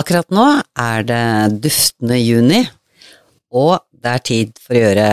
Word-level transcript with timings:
Akkurat 0.00 0.30
nå 0.32 0.46
er 0.80 1.02
det 1.04 1.60
duftende 1.60 2.16
juni, 2.16 2.62
og 3.52 3.82
det 3.92 4.14
er 4.14 4.22
tid 4.24 4.60
for 4.62 4.78
å 4.78 4.82
gjøre 4.86 5.08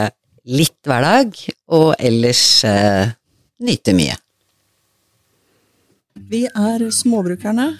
litt 0.47 0.77
hverdag, 0.87 1.33
og 1.75 1.89
ellers 1.99 2.43
eh, 2.63 3.11
nyte 3.67 3.95
mye. 3.97 4.15
Vi 6.31 6.45
er 6.47 6.85
Småbrukerne. 6.91 7.71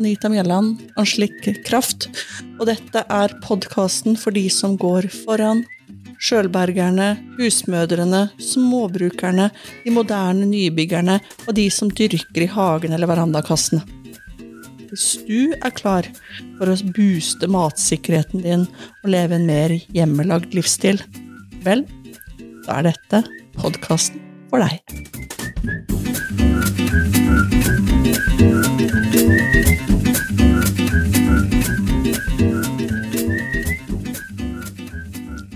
Anita 0.00 0.30
Mjelland, 0.32 0.80
Anslik 1.00 1.42
Kraft. 1.66 2.06
Og 2.58 2.66
dette 2.68 3.02
er 3.04 3.34
podkasten 3.44 4.16
for 4.20 4.32
de 4.36 4.46
som 4.52 4.76
går 4.80 5.10
foran. 5.12 5.62
Sjølbergerne, 6.20 7.14
husmødrene, 7.38 8.26
småbrukerne, 8.40 9.48
de 9.84 9.92
moderne 9.92 10.48
nybyggerne 10.48 11.18
og 11.46 11.54
de 11.56 11.68
som 11.72 11.88
dyrker 11.92 12.44
i 12.44 12.50
hagen 12.52 12.96
eller 12.96 13.08
verandakassene. 13.08 13.99
Hvis 14.90 15.20
du 15.28 15.52
er 15.54 15.70
klar 15.74 16.06
for 16.58 16.70
å 16.70 16.74
booste 16.96 17.46
matsikkerheten 17.50 18.42
din 18.42 18.66
og 19.04 19.12
leve 19.14 19.38
en 19.38 19.46
mer 19.46 19.76
hjemmelagd 19.94 20.56
livsstil, 20.58 20.98
vel, 21.62 21.84
da 22.66 22.80
er 22.80 22.90
dette 22.90 23.22
podkasten 23.60 24.18
for 24.50 24.66
deg. 24.66 24.82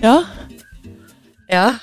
Ja, 0.01 0.23
Ja, 1.49 1.75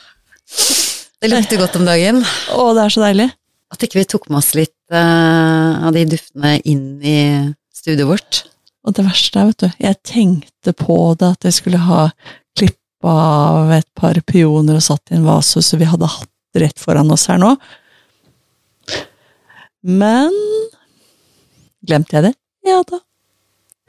det 1.23 1.29
lukter 1.31 1.59
godt 1.59 1.77
om 1.79 1.85
dagen. 1.87 2.25
å, 2.51 2.73
det 2.75 2.83
er 2.85 2.93
så 2.95 3.03
deilig. 3.05 3.29
At 3.73 3.83
ikke 3.87 4.01
vi 4.01 4.09
tok 4.11 4.29
med 4.31 4.41
oss 4.43 4.53
litt 4.59 4.75
av 4.99 5.93
de 5.97 6.05
duftene 6.11 6.57
inn 6.69 6.87
i 7.01 7.19
studioet 7.73 8.09
vårt. 8.09 8.41
Og 8.83 8.97
det 8.97 9.05
verste 9.07 9.39
er, 9.39 9.51
vet 9.51 9.63
du, 9.63 9.85
jeg 9.87 10.01
tenkte 10.07 10.75
på 10.77 10.97
det 11.19 11.29
at 11.37 11.47
jeg 11.47 11.57
skulle 11.61 11.81
ha 11.87 12.09
klippa 12.59 13.15
av 13.15 13.73
et 13.79 13.89
par 13.99 14.19
pioner 14.27 14.79
og 14.79 14.85
satt 14.85 15.13
i 15.13 15.19
en 15.19 15.29
vase, 15.29 15.63
så 15.63 15.79
vi 15.79 15.89
hadde 15.89 16.11
hatt 16.11 16.61
rett 16.63 16.83
foran 16.83 17.13
oss 17.15 17.29
her 17.31 17.41
nå. 17.41 17.55
Men 19.83 20.35
Glemte 21.83 22.15
jeg 22.15 22.29
det? 22.29 22.35
Ja 22.69 22.79
da. 22.87 23.01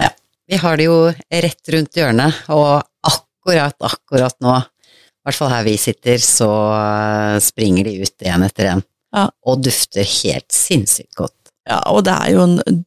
Ja. 0.01 0.09
Vi 0.49 0.57
har 0.63 0.79
det 0.79 0.87
jo 0.87 0.97
rett 1.13 1.73
rundt 1.75 1.97
hjørnet, 1.97 2.39
og 2.49 2.81
akkurat, 3.05 3.75
akkurat 3.85 4.39
nå, 4.41 4.55
i 4.57 5.27
hvert 5.27 5.37
fall 5.37 5.51
her 5.53 5.67
vi 5.67 5.75
sitter, 5.77 6.17
så 6.17 6.49
eh, 6.73 7.37
springer 7.43 7.85
de 7.85 7.99
ut 8.01 8.25
én 8.25 8.45
etter 8.47 8.71
en. 8.71 8.81
Ja. 9.13 9.29
Og 9.45 9.61
dufter 9.63 10.07
helt 10.23 10.51
sinnssykt 10.53 11.15
godt. 11.15 11.35
Ja, 11.69 11.79
og 11.93 12.03
det 12.07 12.13
er 12.13 12.31
jo 12.33 12.45
en 12.47 12.83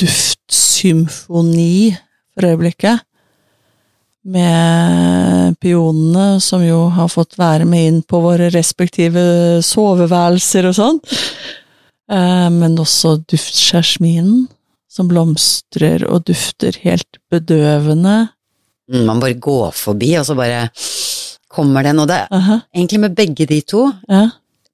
duftsymfoni 0.00 1.96
for 2.34 2.50
øyeblikket. 2.50 3.06
Med 4.30 5.56
pionene 5.64 6.40
som 6.44 6.62
jo 6.62 6.84
har 6.92 7.08
fått 7.08 7.38
være 7.40 7.64
med 7.68 7.86
inn 7.88 8.02
på 8.04 8.20
våre 8.20 8.50
respektive 8.52 9.22
soveværelser 9.64 10.68
og 10.68 10.76
sånn. 10.76 11.00
Eh, 12.10 12.50
Men 12.50 12.76
også 12.78 13.16
duftsjasminen, 13.30 14.48
som 14.90 15.08
blomstrer 15.08 16.04
og 16.04 16.26
dufter 16.28 16.76
helt 16.82 17.20
bedøvende. 17.30 18.28
Mm, 18.92 19.06
Man 19.06 19.20
bare 19.20 19.38
går 19.38 19.72
forbi, 19.72 20.16
og 20.18 20.26
så 20.26 20.34
bare 20.34 20.68
kommer 21.48 21.82
den. 21.82 21.98
Og 21.98 22.08
det 22.08 22.16
er 22.16 22.28
-huh. 22.30 22.60
egentlig 22.74 23.00
med 23.00 23.16
begge 23.16 23.46
de 23.46 23.60
to, 23.60 23.92
ja, 24.08 24.30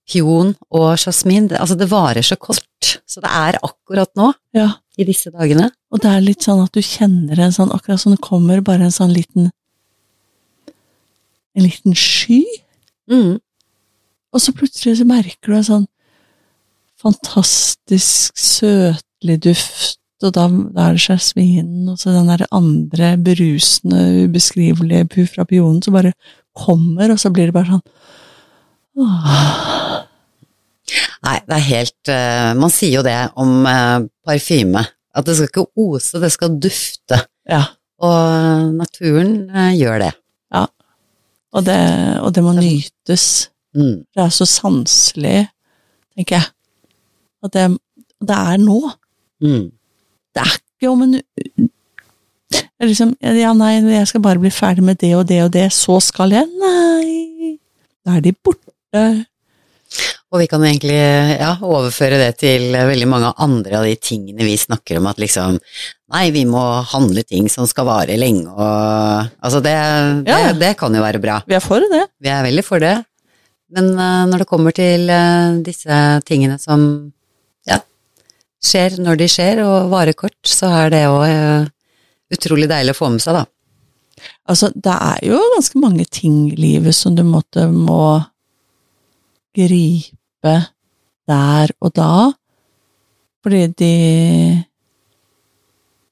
pion 0.07 0.55
og 0.71 0.89
jasmin, 0.95 1.49
det, 1.51 1.59
altså 1.61 1.77
det 1.79 1.91
varer 1.91 2.25
så 2.25 2.39
kort. 2.39 2.63
Så 3.07 3.23
det 3.23 3.31
er 3.31 3.59
akkurat 3.65 4.11
nå, 4.19 4.31
ja. 4.57 4.71
i 4.99 5.07
disse 5.09 5.33
dagene. 5.35 5.71
Og 5.91 6.03
det 6.03 6.13
er 6.13 6.25
litt 6.25 6.47
sånn 6.47 6.63
at 6.63 6.75
du 6.75 6.83
kjenner 6.85 7.41
en 7.43 7.55
sånn, 7.55 7.73
akkurat 7.75 8.03
som 8.03 8.15
det 8.15 8.23
kommer 8.25 8.63
bare 8.65 8.87
en 8.87 8.95
sånn 8.95 9.15
liten 9.15 9.53
En 11.57 11.65
liten 11.65 11.95
sky. 11.97 12.43
Mm. 13.09 13.39
Og 14.37 14.43
så 14.45 14.53
plutselig 14.53 14.99
så 14.99 15.07
merker 15.09 15.49
du 15.49 15.55
en 15.57 15.65
sånn 15.65 15.87
fantastisk 17.01 18.37
søtlig 18.37 19.39
duft, 19.47 19.97
og 20.25 20.35
da, 20.37 20.45
da 20.49 20.91
er 20.91 20.99
det 20.99 21.07
jasminen, 21.07 21.89
og 21.93 21.97
så 22.01 22.13
den 22.13 22.29
der 22.29 22.45
andre 22.57 23.15
berusende, 23.21 24.27
ubeskrivelige 24.27 25.09
puff 25.13 25.33
fra 25.33 25.49
pionen 25.49 25.81
som 25.85 25.97
bare 25.97 26.13
kommer, 26.57 27.13
og 27.13 27.21
så 27.21 27.33
blir 27.33 27.49
det 27.49 27.57
bare 27.57 27.79
sånn 27.79 27.85
åh. 29.01 29.86
Nei, 31.27 31.39
det 31.43 31.57
er 31.57 31.65
helt 31.67 32.11
eh, 32.13 32.53
Man 32.55 32.71
sier 32.71 33.01
jo 33.01 33.07
det 33.07 33.17
om 33.39 33.65
eh, 33.67 34.05
parfyme, 34.27 34.85
at 35.17 35.27
det 35.27 35.35
skal 35.39 35.51
ikke 35.51 35.67
ose, 35.83 36.21
det 36.23 36.31
skal 36.35 36.61
dufte. 36.63 37.19
Ja. 37.49 37.65
Og 38.05 38.75
naturen 38.77 39.49
eh, 39.51 39.75
gjør 39.81 40.05
det. 40.05 40.13
Og 41.57 41.65
det, 41.65 41.79
og 42.21 42.35
det 42.37 42.43
må 42.45 42.53
nytes. 42.53 43.49
Mm. 43.77 44.05
Det 44.13 44.23
er 44.23 44.33
så 44.35 44.47
sanselig, 44.49 45.47
tenker 46.13 46.37
jeg. 46.37 46.51
Og 47.45 47.53
det, 47.55 47.65
det 48.21 48.37
er 48.37 48.61
nå. 48.61 48.81
Mm. 49.45 49.71
Det 50.37 50.43
er 50.43 50.57
ikke 50.59 50.91
om 50.91 51.05
en 51.07 51.17
liksom, 52.83 53.15
Ja, 53.23 53.55
nei, 53.57 53.73
jeg 53.95 54.09
skal 54.11 54.25
bare 54.25 54.43
bli 54.43 54.53
ferdig 54.53 54.85
med 54.85 55.01
det 55.01 55.15
og 55.17 55.27
det 55.29 55.43
og 55.47 55.53
det, 55.55 55.71
så 55.73 55.99
skal 56.05 56.35
jeg 56.37 56.49
Nei. 56.61 57.57
Da 58.05 58.19
er 58.19 58.25
de 58.27 58.33
borte. 58.37 59.03
Og 60.37 60.43
vi 60.43 60.49
kan 60.53 60.61
egentlig 60.69 60.97
ja, 61.41 61.55
overføre 61.65 62.19
det 62.21 62.33
til 62.43 62.69
veldig 62.75 63.07
mange 63.09 63.31
andre 63.41 63.79
av 63.79 63.87
de 63.89 63.95
tingene 63.97 64.45
vi 64.45 64.59
snakker 64.61 64.99
om, 65.01 65.07
at 65.09 65.21
liksom 65.23 65.57
Nei, 66.13 66.29
vi 66.31 66.45
må 66.47 66.61
handle 66.87 67.25
ting 67.27 67.49
som 67.51 67.67
skal 67.67 67.89
vare 67.89 68.15
lenge, 68.21 68.45
og 68.53 69.33
Altså, 69.43 69.59
det, 69.65 69.73
det, 70.29 70.37
Ja. 70.37 70.53
det 70.55 70.77
kan 70.79 70.95
jo 70.95 71.01
være 71.03 71.19
bra. 71.19 71.41
Vi 71.49 71.57
er 71.57 71.65
for 71.65 71.81
det. 71.83 72.03
Vi 72.23 72.29
er 72.31 72.45
veldig 72.45 72.65
for 72.67 72.85
det. 72.85 72.93
Men 73.75 73.89
uh, 73.99 74.27
når 74.29 74.45
det 74.45 74.47
kommer 74.47 74.77
til 74.77 75.09
uh, 75.11 75.57
disse 75.67 75.97
tingene 76.29 76.61
som 76.63 76.85
ja, 77.67 77.81
skjer 78.63 79.01
når 79.03 79.19
de 79.19 79.29
skjer, 79.33 79.65
og 79.65 79.91
varer 79.91 80.15
kort, 80.15 80.39
så 80.47 80.71
er 80.85 80.93
det 80.95 81.03
òg 81.11 82.37
utrolig 82.37 82.69
deilig 82.71 82.95
å 82.95 83.01
få 83.01 83.11
med 83.17 83.25
seg, 83.25 83.41
da. 83.41 83.47
Altså, 84.47 84.71
det 84.71 84.95
er 84.95 85.27
jo 85.33 85.41
ganske 85.57 85.81
mange 85.83 86.07
ting 86.07 86.45
i 86.53 86.61
livet 86.61 86.95
som 86.95 87.17
du 87.17 87.25
måtte 87.27 87.67
må 87.73 88.21
gripe 89.57 90.16
der 91.27 91.73
og 91.81 91.93
da, 91.97 92.33
fordi 93.43 93.67
de 93.79 93.93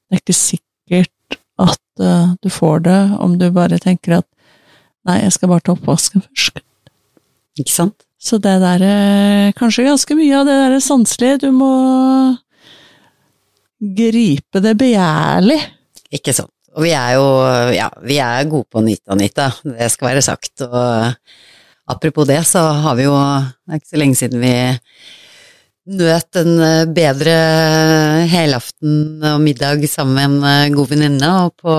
Det 0.05 0.19
er 0.19 0.21
ikke 0.21 0.37
sikkert 0.37 1.39
at 1.59 2.03
eh, 2.03 2.35
du 2.43 2.49
får 2.53 2.83
det 2.85 2.99
om 3.19 3.39
du 3.39 3.49
bare 3.51 3.79
tenker 3.81 4.19
at 4.19 4.27
nei, 5.07 5.17
jeg 5.23 5.33
skal 5.33 5.49
bare 5.49 5.65
ta 5.65 5.73
oppvasken 5.73 6.23
først. 6.23 6.61
Ikke 7.59 7.73
sant? 7.73 8.05
Så 8.21 8.37
det 8.41 8.53
der 8.61 8.83
eh, 8.85 9.53
Kanskje 9.57 9.87
ganske 9.87 10.17
mye 10.17 10.39
av 10.39 10.47
det 10.47 10.55
der 10.61 10.77
sanselige. 10.83 11.41
Du 11.45 11.49
må 11.55 11.71
gripe 13.79 14.61
det 14.63 14.75
begjærlig. 14.79 15.59
Ikke 16.13 16.33
sant. 16.33 16.51
Og 16.75 16.83
vi 16.83 16.91
er 16.95 17.15
jo 17.15 17.25
ja, 17.75 17.89
vi 18.03 18.17
er 18.19 18.47
gode 18.51 18.67
på 18.71 18.81
å 18.81 18.85
nyte, 18.85 19.07
Anita. 19.15 19.49
Det 19.63 19.89
skal 19.93 20.11
være 20.11 20.23
sagt. 20.25 20.65
Og 20.65 21.13
apropos 21.87 22.27
det, 22.27 22.41
så 22.47 22.59
har 22.59 22.97
vi 22.97 23.07
jo 23.07 23.15
Det 23.15 23.73
er 23.73 23.81
ikke 23.81 23.93
så 23.93 24.01
lenge 24.01 24.19
siden 24.19 24.43
vi 24.43 24.55
nøt 25.85 26.37
en 26.39 26.55
eh, 26.65 26.87
bedre 26.89 27.35
helaften 28.31 29.21
og 29.21 29.43
middag 29.43 29.83
sammen 29.89 30.15
med 30.17 30.25
en 30.25 30.43
eh, 30.49 30.73
god 30.73 30.89
venninne, 30.89 31.29
og 31.45 31.53
på 31.61 31.75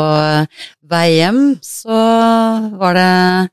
vei 0.86 1.08
hjem 1.16 1.58
så 1.64 1.96
var 2.78 2.94
det 2.94 3.50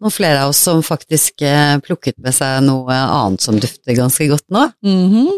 noen 0.00 0.14
flere 0.14 0.44
av 0.44 0.54
oss 0.54 0.62
som 0.68 0.82
faktisk 0.86 1.42
eh, 1.44 1.76
plukket 1.84 2.16
med 2.22 2.34
seg 2.36 2.62
noe 2.64 2.94
annet 2.94 3.42
som 3.44 3.58
dufter 3.60 3.98
ganske 3.98 4.30
godt 4.30 4.46
nå. 4.54 4.68
Mhm. 4.86 5.28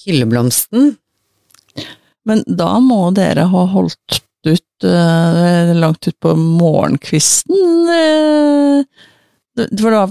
Hylleblomsten. 0.00 0.94
Men 2.28 2.44
da 2.46 2.78
må 2.80 3.10
dere 3.16 3.48
ha 3.50 3.62
holdt 3.72 4.20
ut 4.46 4.84
eh, 4.86 5.72
langt 5.76 6.06
ut 6.06 6.16
på 6.20 6.36
morgenkvisten. 6.36 8.84
For 9.80 9.90
da, 9.94 10.02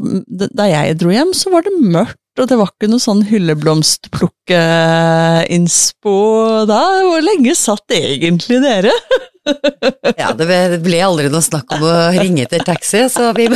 da 0.60 0.66
jeg 0.70 0.98
dro 1.00 1.10
hjem, 1.14 1.32
så 1.38 1.52
var 1.54 1.62
det 1.68 1.74
mørkt, 1.80 2.18
og 2.40 2.46
det 2.52 2.58
var 2.60 2.70
ikke 2.74 2.90
noe 2.92 3.04
sånn 3.04 3.24
hylleblomstplukke-innspo 3.30 6.16
da. 6.70 6.82
Hvor 7.08 7.22
lenge 7.26 7.54
satt 7.58 7.88
egentlig 7.98 8.58
dere? 8.66 8.94
Ja, 10.20 10.28
det 10.38 10.46
ble- 10.84 11.00
aldri 11.02 11.30
noe 11.34 11.42
snakk 11.42 11.72
om 11.74 11.82
å 11.88 11.92
ringe 12.14 12.44
etter 12.44 12.62
taxi, 12.68 13.00
så 13.10 13.32
vi 13.34 13.48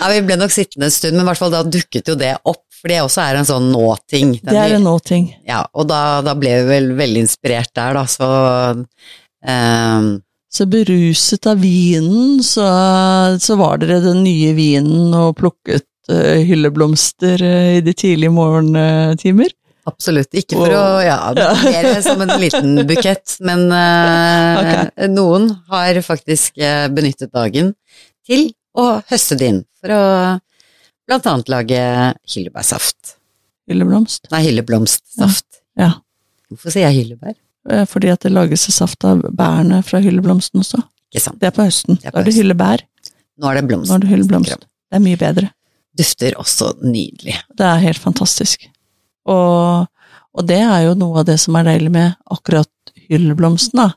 Ja, 0.00 0.08
vi 0.10 0.18
ble 0.26 0.36
nok 0.36 0.52
sittende 0.52 0.90
en 0.90 0.92
stund, 0.92 1.16
men 1.16 1.22
i 1.24 1.28
hvert 1.30 1.40
fall 1.40 1.54
da 1.54 1.62
dukket 1.64 2.10
jo 2.12 2.16
det 2.18 2.34
opp, 2.50 2.60
for 2.76 2.92
det 2.92 2.98
også 3.06 3.22
er 3.24 3.34
en 3.40 3.48
sånn 3.48 3.70
nå-ting. 3.72 4.34
Det 4.44 4.52
er 4.58 4.74
en 4.76 4.84
nå-ting. 4.84 5.30
Ja, 5.48 5.62
og 5.72 5.88
da, 5.88 6.20
da 6.26 6.34
ble 6.36 6.52
vi 6.58 6.66
vel 6.74 6.90
veldig 6.98 7.22
inspirert 7.24 7.72
der, 7.78 7.96
da, 7.96 8.04
så 8.10 8.28
ehm, 9.48 10.10
Så 10.50 10.66
beruset 10.66 11.46
av 11.46 11.60
vinen, 11.62 12.42
så, 12.42 12.66
så 13.38 13.56
var 13.60 13.78
dere 13.78 14.00
den 14.02 14.24
nye 14.24 14.50
vinen 14.56 15.14
og 15.14 15.36
plukket 15.38 15.86
uh, 16.10 16.40
hylleblomster 16.42 17.42
uh, 17.42 17.76
i 17.76 17.80
de 17.86 17.94
tidlige 17.94 18.32
morgentimer. 18.34 19.54
Absolutt. 19.86 20.34
Ikke 20.36 20.58
for 20.58 20.74
å 20.74 20.82
Wow. 21.00 21.00
ja, 21.06 21.18
mer 21.64 22.02
som 22.04 22.20
en 22.22 22.34
liten 22.42 22.82
bukett, 22.86 23.38
men 23.46 23.62
eh, 23.72 25.06
noen 25.18 25.48
har 25.72 25.96
faktisk 26.04 26.60
benyttet 26.92 27.32
dagen 27.32 27.72
til 28.28 28.50
å 28.76 29.00
høste 29.08 29.38
det 29.40 29.48
inn 29.50 29.62
for 29.80 29.94
å 29.96 30.02
blant 31.10 31.26
annet 31.26 31.50
lage 31.50 31.80
hyllebærsaft. 32.34 33.16
Hylleblomst. 33.70 34.28
Nei, 34.30 34.44
hylleblomstsaft. 34.46 35.62
Ja. 35.80 35.94
Hvorfor 36.50 36.74
sier 36.74 36.90
jeg 36.90 37.00
hyllebær? 37.00 37.34
Eh, 37.68 37.84
Fordi 37.86 38.08
at 38.12 38.24
det 38.24 38.32
lages 38.32 38.64
saft 38.72 39.04
av 39.04 39.22
bærene 39.36 39.82
fra 39.84 40.00
hylleblomsten 40.00 40.62
også. 40.62 40.80
Det 41.12 41.48
er 41.48 41.54
på 41.54 41.66
høsten. 41.66 41.98
Er 42.04 42.12
på 42.12 42.20
Da 42.20 42.22
er 42.22 42.28
det 42.30 42.36
hyllebær. 42.38 42.84
Nå 43.40 43.48
er 43.50 43.58
det 43.58 43.66
blomst. 43.68 43.90
Nå 43.90 43.96
er 43.96 44.04
det 44.04 44.10
hylleblomst. 44.12 44.66
Det 44.90 44.98
er 44.98 45.02
mye 45.04 45.18
bedre. 45.18 45.50
Dufter 45.98 46.36
også 46.38 46.74
nydelig. 46.84 47.34
Det 47.58 47.66
er 47.66 47.82
helt 47.82 47.98
fantastisk. 47.98 48.68
Og, 49.26 49.88
og 50.32 50.46
det 50.46 50.60
er 50.62 50.84
jo 50.86 50.94
noe 50.98 51.20
av 51.22 51.26
det 51.28 51.38
som 51.42 51.56
er 51.58 51.66
deilig 51.66 51.90
med 51.92 52.14
akkurat 52.30 52.70
hylleblomsten, 53.10 53.80
da. 53.82 53.88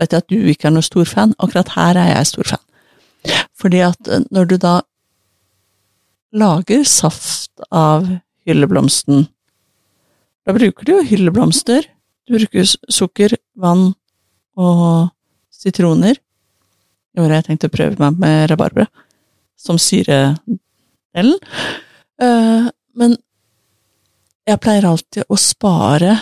Vet 0.00 0.14
jeg 0.14 0.22
at 0.22 0.30
du 0.32 0.36
ikke 0.52 0.70
er 0.70 0.74
noen 0.76 0.86
stor 0.86 1.08
fan, 1.08 1.34
akkurat 1.42 1.74
her 1.74 1.98
er 2.00 2.12
jeg 2.14 2.30
stor 2.30 2.52
fan. 2.54 2.64
Fordi 3.60 3.82
at 3.84 4.08
eh, 4.08 4.22
når 4.32 4.48
du 4.52 4.56
da 4.62 4.76
lager 6.32 6.84
saft 6.86 7.50
av 7.74 8.06
hylleblomsten, 8.46 9.26
da 10.46 10.54
bruker 10.56 10.86
du 10.86 10.94
jo 10.94 11.02
hylleblomster. 11.10 11.88
Du 12.30 12.36
bruker 12.38 12.62
sukker, 12.62 13.32
vann 13.58 13.88
og 14.54 15.08
sitroner. 15.50 16.14
I 17.10 17.18
år 17.18 17.26
har 17.26 17.40
jeg 17.40 17.46
tenkt 17.48 17.66
å 17.66 17.70
prøve 17.74 17.98
meg 17.98 18.20
med 18.22 18.44
rabarbra 18.52 18.84
som 19.58 19.80
syredelen. 19.82 21.40
Eh, 22.22 22.68
men 22.94 23.16
jeg 24.46 24.62
pleier 24.62 24.86
alltid 24.92 25.26
å 25.26 25.40
spare 25.42 26.12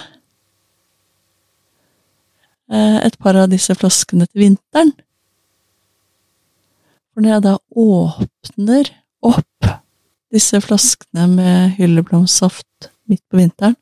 eh, 2.72 2.98
et 3.04 3.20
par 3.20 3.42
av 3.44 3.52
disse 3.52 3.76
flaskene 3.76 4.30
til 4.32 4.46
vinteren. 4.46 4.96
For 7.12 7.20
når 7.20 7.34
jeg 7.34 7.48
da 7.50 7.56
åpner 7.84 8.94
opp 9.28 9.72
disse 10.32 10.64
flaskene 10.64 11.28
med 11.36 11.76
hylleblomstsaft 11.76 12.94
midt 13.12 13.26
på 13.28 13.44
vinteren, 13.44 13.76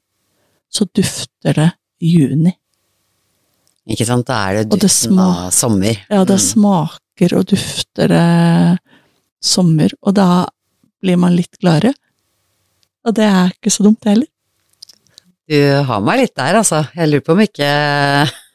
så 0.66 0.90
dufter 0.90 1.54
det 1.54 1.72
juni. 2.02 2.52
Ikke 3.86 4.06
sant, 4.08 4.26
da 4.26 4.40
er 4.50 4.64
det 4.64 4.80
duften 4.82 5.18
av 5.22 5.50
sommer. 5.54 6.00
Ja, 6.10 6.24
det 6.26 6.40
Mm. 6.40 6.46
smaker 6.48 7.36
og 7.38 7.44
dufter 7.46 8.08
det 8.10 8.78
sommer, 9.42 9.90
og 10.02 10.14
da 10.14 10.46
blir 11.02 11.16
man 11.16 11.36
litt 11.36 11.54
gladere. 11.62 11.94
Og 13.06 13.14
det 13.14 13.24
er 13.24 13.52
ikke 13.54 13.70
så 13.70 13.84
dumt, 13.86 14.00
det 14.02 14.10
heller. 14.16 14.26
Du 15.48 15.84
har 15.86 16.00
meg 16.02 16.18
litt 16.24 16.34
der, 16.34 16.56
altså. 16.58 16.88
Jeg 16.96 17.08
lurer 17.12 17.22
på 17.22 17.32
om 17.36 17.40
ikke 17.44 17.68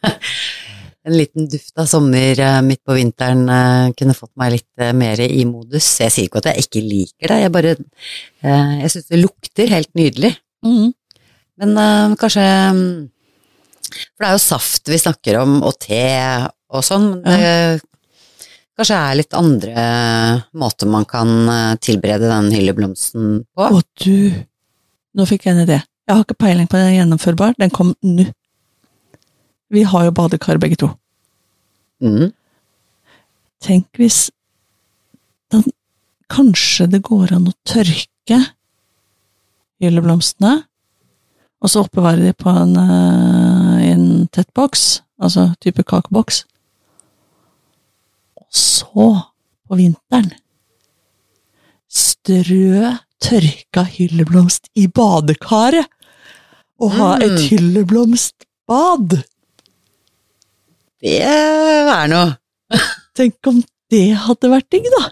en 1.07 1.15
liten 1.15 1.47
duft 1.47 1.71
av 1.79 1.87
sommer 1.87 2.35
eh, 2.43 2.57
midt 2.65 2.81
på 2.83 2.97
vinteren 2.97 3.45
eh, 3.49 3.93
kunne 3.97 4.13
fått 4.17 4.33
meg 4.35 4.51
litt 4.57 4.83
eh, 4.83 4.91
mer 4.91 5.21
i 5.23 5.45
modus. 5.47 5.87
Jeg 6.03 6.11
sier 6.11 6.27
ikke 6.27 6.41
at 6.43 6.51
jeg 6.51 6.65
ikke 6.65 6.83
liker 6.83 7.31
det, 7.31 7.39
jeg 7.45 7.53
bare 7.55 7.71
eh, 7.77 8.73
Jeg 8.83 8.91
syns 8.91 9.07
det 9.07 9.21
lukter 9.23 9.71
helt 9.71 9.89
nydelig. 9.95 10.33
Mm. 10.67 10.91
Men 11.63 11.77
eh, 11.77 12.15
kanskje 12.19 12.43
mm, 12.75 13.09
For 13.91 14.23
det 14.23 14.29
er 14.29 14.35
jo 14.37 14.43
saft 14.43 14.91
vi 14.91 14.99
snakker 15.01 15.39
om, 15.41 15.59
og 15.67 15.77
te 15.83 16.03
og 16.71 16.85
sånn. 16.85 17.13
Ja. 17.25 17.77
Det 17.77 18.81
kanskje 18.81 18.97
er 18.97 19.17
litt 19.19 19.35
andre 19.37 19.81
måter 20.57 20.89
man 20.89 21.03
kan 21.05 21.31
eh, 21.51 21.79
tilberede 21.83 22.29
den 22.31 22.49
hylleblomsten 22.55 23.43
på. 23.53 23.67
Å 23.67 23.81
du, 24.01 24.31
nå 25.13 25.27
fikk 25.29 25.45
jeg 25.45 25.57
en 25.57 25.65
idé. 25.67 25.81
Jeg 26.07 26.17
har 26.17 26.23
ikke 26.25 26.39
peiling 26.41 26.69
på 26.71 26.79
den 26.79 26.95
gjennomførbar, 26.95 27.53
den 27.61 27.73
kom 27.73 27.93
nå. 28.01 28.25
Vi 29.71 29.83
har 29.87 30.07
jo 30.07 30.15
badekar 30.15 30.59
begge 30.59 30.79
to. 30.81 30.89
Mm. 32.03 32.31
Tenk 33.61 34.01
hvis 34.01 34.25
den, 35.53 35.67
Kanskje 36.31 36.85
det 36.87 37.01
går 37.03 37.33
an 37.35 37.49
å 37.49 37.53
tørke 37.67 38.37
hylleblomstene, 39.83 40.61
og 41.61 41.69
så 41.69 41.83
oppbevare 41.85 42.23
de 42.25 42.33
på 42.33 42.49
en, 42.49 42.75
eh, 42.77 43.91
en 43.91 44.27
tett 44.33 44.49
boks, 44.57 45.01
altså 45.21 45.51
type 45.61 45.83
kakeboks. 45.83 46.43
Og 48.41 48.47
så, 48.49 49.07
på 49.67 49.77
vinteren, 49.79 50.31
strø 51.91 52.95
tørka 53.21 53.83
hylleblomst 53.85 54.71
i 54.75 54.87
badekaret, 54.87 55.85
og 56.81 56.91
ha 56.97 57.15
et 57.21 57.31
Mm. 57.37 57.47
hylleblomstbad. 57.49 59.23
Det 61.01 61.21
er 61.21 62.07
noe. 62.07 62.37
Tenk 63.15 63.35
om 63.47 63.63
det 63.91 64.15
hadde 64.17 64.49
vært 64.49 64.69
digg, 64.71 64.85
da! 64.97 65.11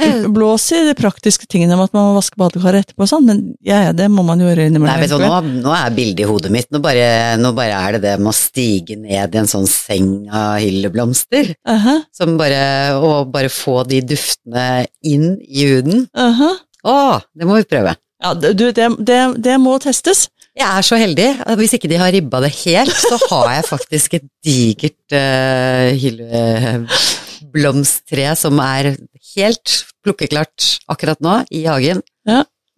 Eh, 0.00 0.26
Blås 0.32 0.64
i 0.72 0.80
de 0.88 0.94
praktiske 0.98 1.46
tingene 1.50 1.76
om 1.76 1.82
at 1.84 1.92
man 1.96 2.08
må 2.08 2.14
vaske 2.16 2.38
badekaret 2.40 2.86
etterpå 2.86 3.04
og 3.04 3.10
sånn, 3.10 3.26
men 3.28 3.42
ja, 3.66 3.78
det 3.96 4.06
må 4.12 4.22
man 4.26 4.40
jo 4.40 4.48
gjøre 4.48 4.68
innimellom. 4.70 5.02
Nei, 5.02 5.10
du, 5.10 5.16
nå, 5.20 5.40
nå 5.66 5.74
er 5.76 5.96
bildet 5.96 6.24
i 6.24 6.28
hodet 6.30 6.52
mitt. 6.54 6.68
Nå 6.72 6.78
bare, 6.84 7.06
nå 7.40 7.52
bare 7.56 7.76
er 7.76 7.98
det 7.98 8.02
det 8.06 8.14
med 8.22 8.32
å 8.32 8.36
stige 8.36 8.96
ned 9.00 9.36
i 9.36 9.42
en 9.42 9.50
sånn 9.50 9.68
seng 9.70 10.10
av 10.28 10.58
hylleblomster. 10.62 11.52
Aha, 11.68 11.96
Som 12.16 12.38
bare, 12.40 12.62
og 12.98 13.30
bare 13.34 13.50
få 13.52 13.82
de 13.88 14.00
duftene 14.14 14.66
inn 15.06 15.34
i 15.46 15.68
huden. 15.70 16.06
aha. 16.16 16.50
Å, 16.80 17.20
det 17.36 17.44
må 17.44 17.58
vi 17.58 17.66
prøve. 17.68 17.90
Ja, 18.24 18.30
du, 18.32 18.54
det, 18.56 18.72
det, 19.04 19.18
det 19.44 19.56
må 19.60 19.74
testes. 19.82 20.30
Jeg 20.56 20.64
er 20.66 20.82
så 20.84 20.96
heldig 20.98 21.26
hvis 21.60 21.74
ikke 21.76 21.88
de 21.92 21.98
har 22.00 22.10
ribba 22.12 22.40
det 22.42 22.50
helt, 22.64 22.90
så 22.90 23.16
har 23.30 23.52
jeg 23.54 23.64
faktisk 23.68 24.14
et 24.18 24.24
digert 24.44 25.12
uh, 25.14 25.92
hylleblomsttre 26.00 28.32
som 28.38 28.58
er 28.64 28.96
helt 29.36 29.66
plukkeklart 30.06 30.80
akkurat 30.90 31.20
nå 31.24 31.42
i 31.50 31.64
hagen. 31.66 32.02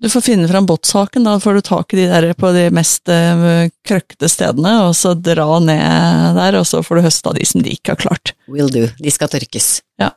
Du 0.02 0.08
får 0.10 0.24
finne 0.26 0.48
fram 0.50 0.66
båtsaken, 0.66 1.22
da 1.28 1.36
får 1.38 1.54
du 1.54 1.62
tak 1.66 1.94
i 1.94 2.00
de 2.00 2.08
der 2.10 2.32
på 2.34 2.50
de 2.56 2.64
mest 2.74 3.06
uh, 3.06 3.68
krøkkete 3.86 4.26
stedene, 4.30 4.72
og 4.88 4.96
så 4.98 5.12
dra 5.14 5.60
ned 5.62 6.40
der, 6.40 6.58
og 6.58 6.66
så 6.66 6.80
får 6.82 6.98
du 6.98 7.04
høste 7.06 7.30
av 7.30 7.38
de 7.38 7.46
som 7.46 7.62
de 7.62 7.76
ikke 7.76 7.94
har 7.94 8.00
klart. 8.02 8.34
Will 8.50 8.72
do. 8.72 8.88
De 8.98 9.14
skal 9.14 9.30
tørkes. 9.30 9.76
Ja 10.02 10.10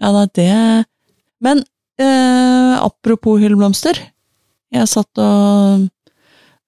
da, 0.00 0.26
det 0.34 0.84
Men 1.40 1.64
eh, 2.00 2.74
apropos 2.80 3.40
hyllblomster. 3.40 3.98
Jeg 4.72 4.90
satt 4.90 5.20
og 5.20 5.86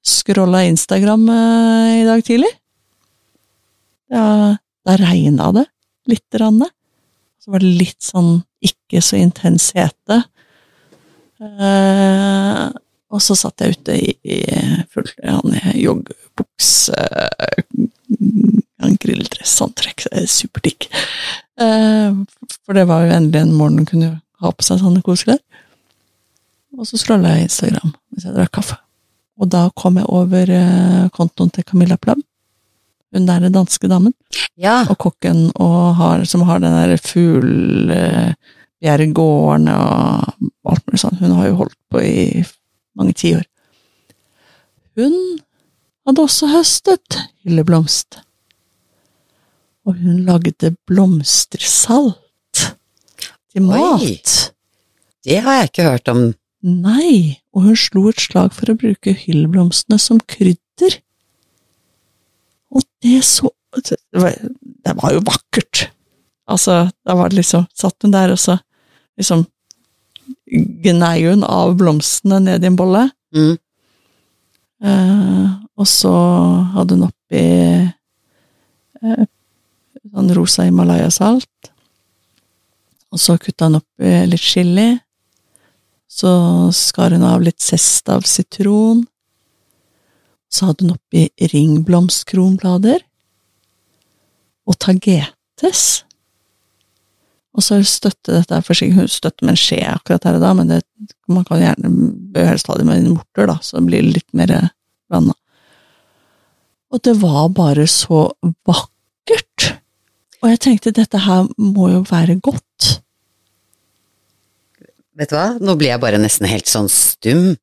scrolla 0.05 0.65
Instagram 0.69 1.29
eh, 1.33 1.93
i 2.03 2.07
dag 2.09 2.25
tidlig. 2.25 2.51
Ja, 4.09 4.57
da 4.85 4.97
regna 4.97 5.51
det 5.53 5.67
lite 6.09 6.39
grann. 6.39 6.63
Så 7.43 7.53
var 7.53 7.65
det 7.65 7.75
litt 7.81 8.01
sånn 8.05 8.43
ikke 8.89 9.05
så 9.05 9.21
intens 9.21 9.71
hete. 9.77 10.23
Eh, 11.39 12.67
og 13.09 13.23
så 13.25 13.37
satt 13.39 13.63
jeg 13.63 13.79
ute 13.79 13.95
i, 13.97 14.15
i 14.25 14.39
full 14.93 15.09
joggebukse, 15.79 17.05
en 18.79 18.97
grilldressantrekk, 19.01 20.07
det 20.09 20.25
er 20.25 20.31
superdigg. 20.31 20.89
Eh, 21.61 22.19
for 22.65 22.77
det 22.77 22.87
var 22.89 23.07
jo 23.07 23.15
endelig 23.17 23.45
en 23.45 23.57
morgen 23.57 23.83
hun 23.83 23.89
kunne 23.89 24.11
ha 24.43 24.53
på 24.55 24.67
seg 24.67 24.83
sånne 24.83 25.03
koseklær. 25.07 25.41
Og 26.79 26.87
så 26.87 27.01
scrolla 27.01 27.35
jeg 27.35 27.49
Instagram 27.49 27.91
mens 27.91 28.27
jeg 28.27 28.37
drakk 28.37 28.53
kaffe. 28.61 28.77
Og 29.39 29.51
da 29.51 29.69
kom 29.79 29.99
jeg 29.99 30.11
over 30.11 30.51
eh, 30.51 31.09
kontoen 31.15 31.51
til 31.55 31.67
Camilla 31.67 31.99
Plum. 31.99 32.23
Hun 33.15 33.27
der 33.27 33.49
danske 33.49 33.89
damen. 33.89 34.13
Ja, 34.59 34.83
Og 34.91 34.99
kokken 35.01 35.49
og 35.57 35.97
har, 35.97 36.25
som 36.29 36.45
har 36.45 36.61
den 36.61 36.75
der 36.77 36.97
fuglebjerggården 38.79 39.69
og 39.69 40.71
alt 40.71 40.87
mulig 40.87 41.01
sånn. 41.01 41.19
Hun 41.21 41.35
har 41.37 41.49
jo 41.49 41.59
holdt 41.63 41.79
på 41.91 42.03
i 42.03 42.45
mange 42.97 43.15
tiår. 43.15 43.45
Hun 44.99 45.39
hadde 46.07 46.23
også 46.23 46.49
høstet 46.53 47.19
hylleblomst. 47.45 48.21
Og 49.87 49.97
hun 49.97 50.25
lagde 50.27 50.75
blomstersalt 50.87 52.75
til 53.53 53.63
mat. 53.63 54.03
Oi. 54.03 54.19
det 55.25 55.41
har 55.43 55.61
jeg 55.61 55.71
ikke 55.71 55.89
hørt 55.89 56.09
om. 56.09 56.35
Nei, 56.63 57.39
og 57.55 57.69
hun 57.69 57.77
slo 57.77 58.09
et 58.11 58.21
slag 58.21 58.53
for 58.53 58.71
å 58.71 58.79
bruke 58.79 59.15
hylleblomstene 59.15 59.99
som 59.99 60.21
krydder. 60.21 61.01
Og 62.71 62.83
det 63.03 63.23
så 63.25 63.51
Det 63.69 63.99
var, 64.17 64.33
det 64.59 64.95
var 64.97 65.13
jo 65.13 65.21
vakkert. 65.23 65.91
Altså, 66.49 66.89
da 67.05 67.15
var 67.15 67.29
det 67.29 67.37
liksom 67.37 67.67
Satt 67.77 68.03
hun 68.03 68.11
der, 68.11 68.33
og 68.33 68.41
så 68.41 68.57
liksom 69.19 69.45
gnei 70.85 71.25
hun 71.27 71.45
av 71.45 71.75
blomstene 71.79 72.41
ned 72.45 72.65
i 72.65 72.71
en 72.71 72.79
bolle. 72.79 73.09
Mm. 73.35 73.57
Eh, 74.85 75.49
og 75.79 75.89
så 75.91 76.15
hadde 76.75 76.97
hun 76.97 77.09
oppi 77.09 77.43
eh, 79.03 79.27
sånn 80.09 80.33
rosa 80.37 80.67
Himalaya-salt. 80.67 81.73
Og 83.13 83.23
så 83.23 83.39
kutta 83.41 83.69
hun 83.69 83.81
oppi 83.81 84.15
litt 84.29 84.45
chili. 84.45 84.91
Så 86.09 86.31
skar 86.75 87.15
hun 87.15 87.27
av 87.27 87.45
litt 87.45 87.61
zest 87.63 88.09
av 88.13 88.27
sitron. 88.29 89.05
Så 90.49 90.71
hadde 90.71 90.87
hun 90.87 90.97
oppi 90.97 91.29
ringblomstkronblader 91.53 93.05
og 94.69 94.77
tagetes. 94.81 96.05
Og 97.59 97.65
så 97.65 97.81
støtte 97.83 98.37
dette 98.37 98.55
er 98.55 98.93
Hun 98.95 99.11
støtter 99.11 99.47
med 99.47 99.57
en 99.57 99.59
skje 99.59 99.81
akkurat 99.91 100.29
her 100.29 100.39
og 100.39 100.45
da, 100.45 100.53
men 100.55 100.71
det, 100.71 100.83
man 101.27 101.47
kan 101.49 101.59
gjerne 101.59 101.91
bør 102.35 102.53
helst 102.53 102.71
ha 102.71 102.77
det 102.79 102.87
med 102.87 103.03
en 103.03 103.17
morter, 103.17 103.49
da, 103.51 103.59
så 103.63 103.81
det 103.81 103.89
blir 103.89 104.07
litt 104.07 104.29
mer 104.39 104.53
blanda. 105.11 105.35
Og 106.95 107.03
det 107.05 107.17
var 107.21 107.51
bare 107.57 107.89
så 107.91 108.29
vakkert! 108.69 109.73
Og 110.39 110.53
jeg 110.53 110.61
tenkte 110.63 110.95
dette 110.95 111.19
her 111.25 111.49
må 111.59 111.91
jo 111.91 112.05
være 112.07 112.39
godt. 112.39 113.01
Vet 115.19 115.33
du 115.33 115.35
hva, 115.35 115.49
nå 115.59 115.75
blir 115.75 115.91
jeg 115.91 116.03
bare 116.05 116.21
nesten 116.23 116.47
helt 116.47 116.71
sånn 116.71 116.87
stum. 116.93 117.57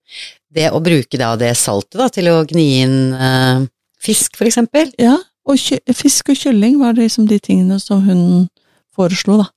Det 0.51 0.67
å 0.75 0.81
bruke 0.83 1.19
da 1.19 1.31
det 1.39 1.53
saltet 1.55 1.95
da, 2.01 2.09
til 2.11 2.27
å 2.33 2.41
gni 2.47 2.67
inn 2.83 2.97
eh, 3.15 3.63
fisk, 4.03 4.35
for 4.35 4.49
eksempel. 4.49 4.91
Ja, 4.99 5.15
og 5.47 5.95
fisk 5.95 6.33
og 6.33 6.39
kylling 6.41 6.81
var 6.83 6.99
liksom 6.99 7.29
de 7.31 7.39
tingene 7.39 7.79
som 7.79 8.03
hun 8.03 8.49
foreslo, 8.95 9.39
da. 9.39 9.47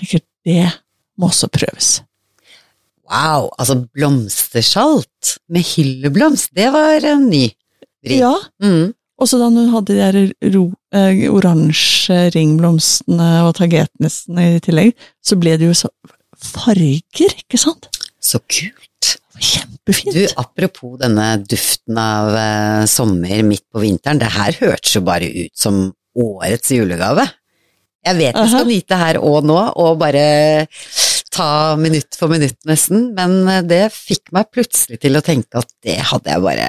Tenker, 0.00 0.22
det 0.48 0.64
må 1.20 1.28
også 1.30 1.50
prøves. 1.52 1.98
Wow, 3.10 3.48
altså 3.58 3.76
blomstersalt 3.90 5.34
med 5.50 5.66
hylleblomst, 5.66 6.52
det 6.56 6.68
var 6.74 7.02
en 7.10 7.28
ny 7.30 7.48
vri. 8.04 8.20
Ja, 8.22 8.34
Mm. 8.62 8.92
og 9.20 9.28
så 9.28 9.38
da 9.40 9.48
hun 9.50 9.72
hadde 9.74 9.92
de 9.92 9.98
der 9.98 10.18
eh, 10.94 11.24
oransje 11.30 12.30
ringblomstene 12.34 13.42
og 13.46 13.54
tagetnesene 13.58 14.56
i 14.56 14.60
tillegg, 14.64 14.94
så 15.22 15.36
ble 15.36 15.56
det 15.58 15.66
jo 15.68 15.74
så 15.74 15.90
farger, 16.40 17.34
ikke 17.42 17.58
sant? 17.60 17.90
Så 18.22 18.38
kult. 18.48 19.16
Kjempefint. 19.40 20.12
Du, 20.14 20.26
apropos 20.36 20.98
denne 21.00 21.38
duften 21.48 21.96
av 21.98 22.34
eh, 22.36 22.86
sommer 22.86 23.42
midt 23.48 23.64
på 23.72 23.80
vinteren, 23.80 24.18
det 24.20 24.28
her 24.34 24.52
hørtes 24.60 24.94
jo 24.98 25.00
bare 25.04 25.28
ut 25.32 25.54
som 25.56 25.86
årets 26.20 26.70
julegave. 26.76 27.24
Jeg 28.06 28.16
vet 28.16 28.36
vi 28.38 28.46
skal 28.48 28.68
nyte 28.70 28.96
her 28.96 29.18
og 29.20 29.44
nå, 29.44 29.58
og 29.76 29.98
bare 30.00 30.22
ta 31.30 31.76
minutt 31.78 32.16
for 32.18 32.32
minutt 32.32 32.56
nesten, 32.66 33.10
men 33.14 33.36
eh, 33.48 33.60
det 33.62 33.82
fikk 33.94 34.32
meg 34.34 34.48
plutselig 34.54 34.98
til 35.04 35.18
å 35.18 35.22
tenke 35.24 35.60
at 35.60 35.68
det 35.86 35.98
hadde 36.10 36.32
jeg 36.32 36.42
bare 36.46 36.66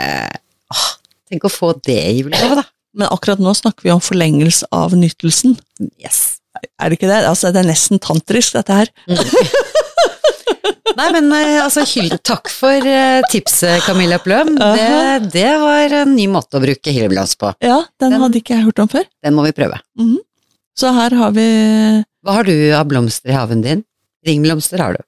åh, 0.75 0.89
Tenk 1.31 1.47
å 1.47 1.51
få 1.53 1.71
det 1.87 1.95
i 2.11 2.17
julegave, 2.19 2.59
da. 2.59 2.65
Men 2.99 3.07
akkurat 3.07 3.39
nå 3.39 3.53
snakker 3.55 3.87
vi 3.87 3.93
om 3.93 4.01
forlengelse 4.03 4.67
av 4.75 4.91
nytelsen. 4.99 5.53
Yes. 5.95 6.41
Er 6.75 6.91
det 6.91 6.97
ikke 6.99 7.07
det? 7.07 7.21
Altså, 7.29 7.53
det 7.55 7.61
er 7.63 7.69
nesten 7.71 8.01
tantrisk, 8.03 8.57
dette 8.57 8.75
her. 8.81 8.91
Nei, 10.97 11.07
men 11.15 11.29
eh, 11.31 11.61
altså, 11.63 11.85
takk 12.27 12.51
for 12.51 12.83
eh, 12.91 13.21
tipset, 13.31 13.79
Camilla 13.87 14.19
Pløm. 14.21 14.51
Det, 14.59 15.29
det 15.33 15.47
var 15.61 15.95
en 16.01 16.11
ny 16.17 16.25
måte 16.29 16.59
å 16.59 16.63
bruke 16.63 16.91
hylleblomst 16.93 17.39
på. 17.39 17.53
Ja, 17.63 17.79
den, 18.01 18.11
Den- 18.11 18.21
hadde 18.25 18.41
ikke 18.43 18.57
jeg 18.57 18.67
hørt 18.67 18.83
om 18.83 18.91
før. 18.91 19.07
Den 19.23 19.37
må 19.39 19.47
vi 19.47 19.55
prøve. 19.55 19.79
Så 20.77 20.91
her 20.95 21.13
har 21.19 21.31
vi 21.35 21.45
Hva 22.23 22.37
har 22.39 22.47
du 22.47 22.53
av 22.77 22.87
blomster 22.89 23.31
i 23.33 23.35
haven 23.37 23.63
din? 23.65 23.83
Ringblomster 24.27 24.81
har 24.81 24.97
du. 24.97 25.03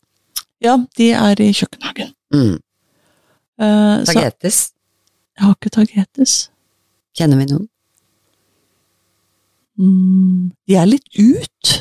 Ja, 0.63 0.77
de 0.98 1.10
er 1.13 1.41
i 1.43 1.51
kjøkkenhagen. 1.53 2.13
Mm. 2.34 2.55
Eh, 3.62 3.98
så 4.08 4.13
Tagetes. 4.15 4.72
jeg 5.38 5.46
har 5.46 5.55
ikke 5.58 5.74
tagetes. 5.75 6.36
Kjenner 7.17 7.38
vi 7.41 7.50
noen? 7.51 7.67
Mm, 9.77 10.51
de 10.70 10.77
er 10.77 10.89
litt 10.89 11.08
ut. 11.20 11.74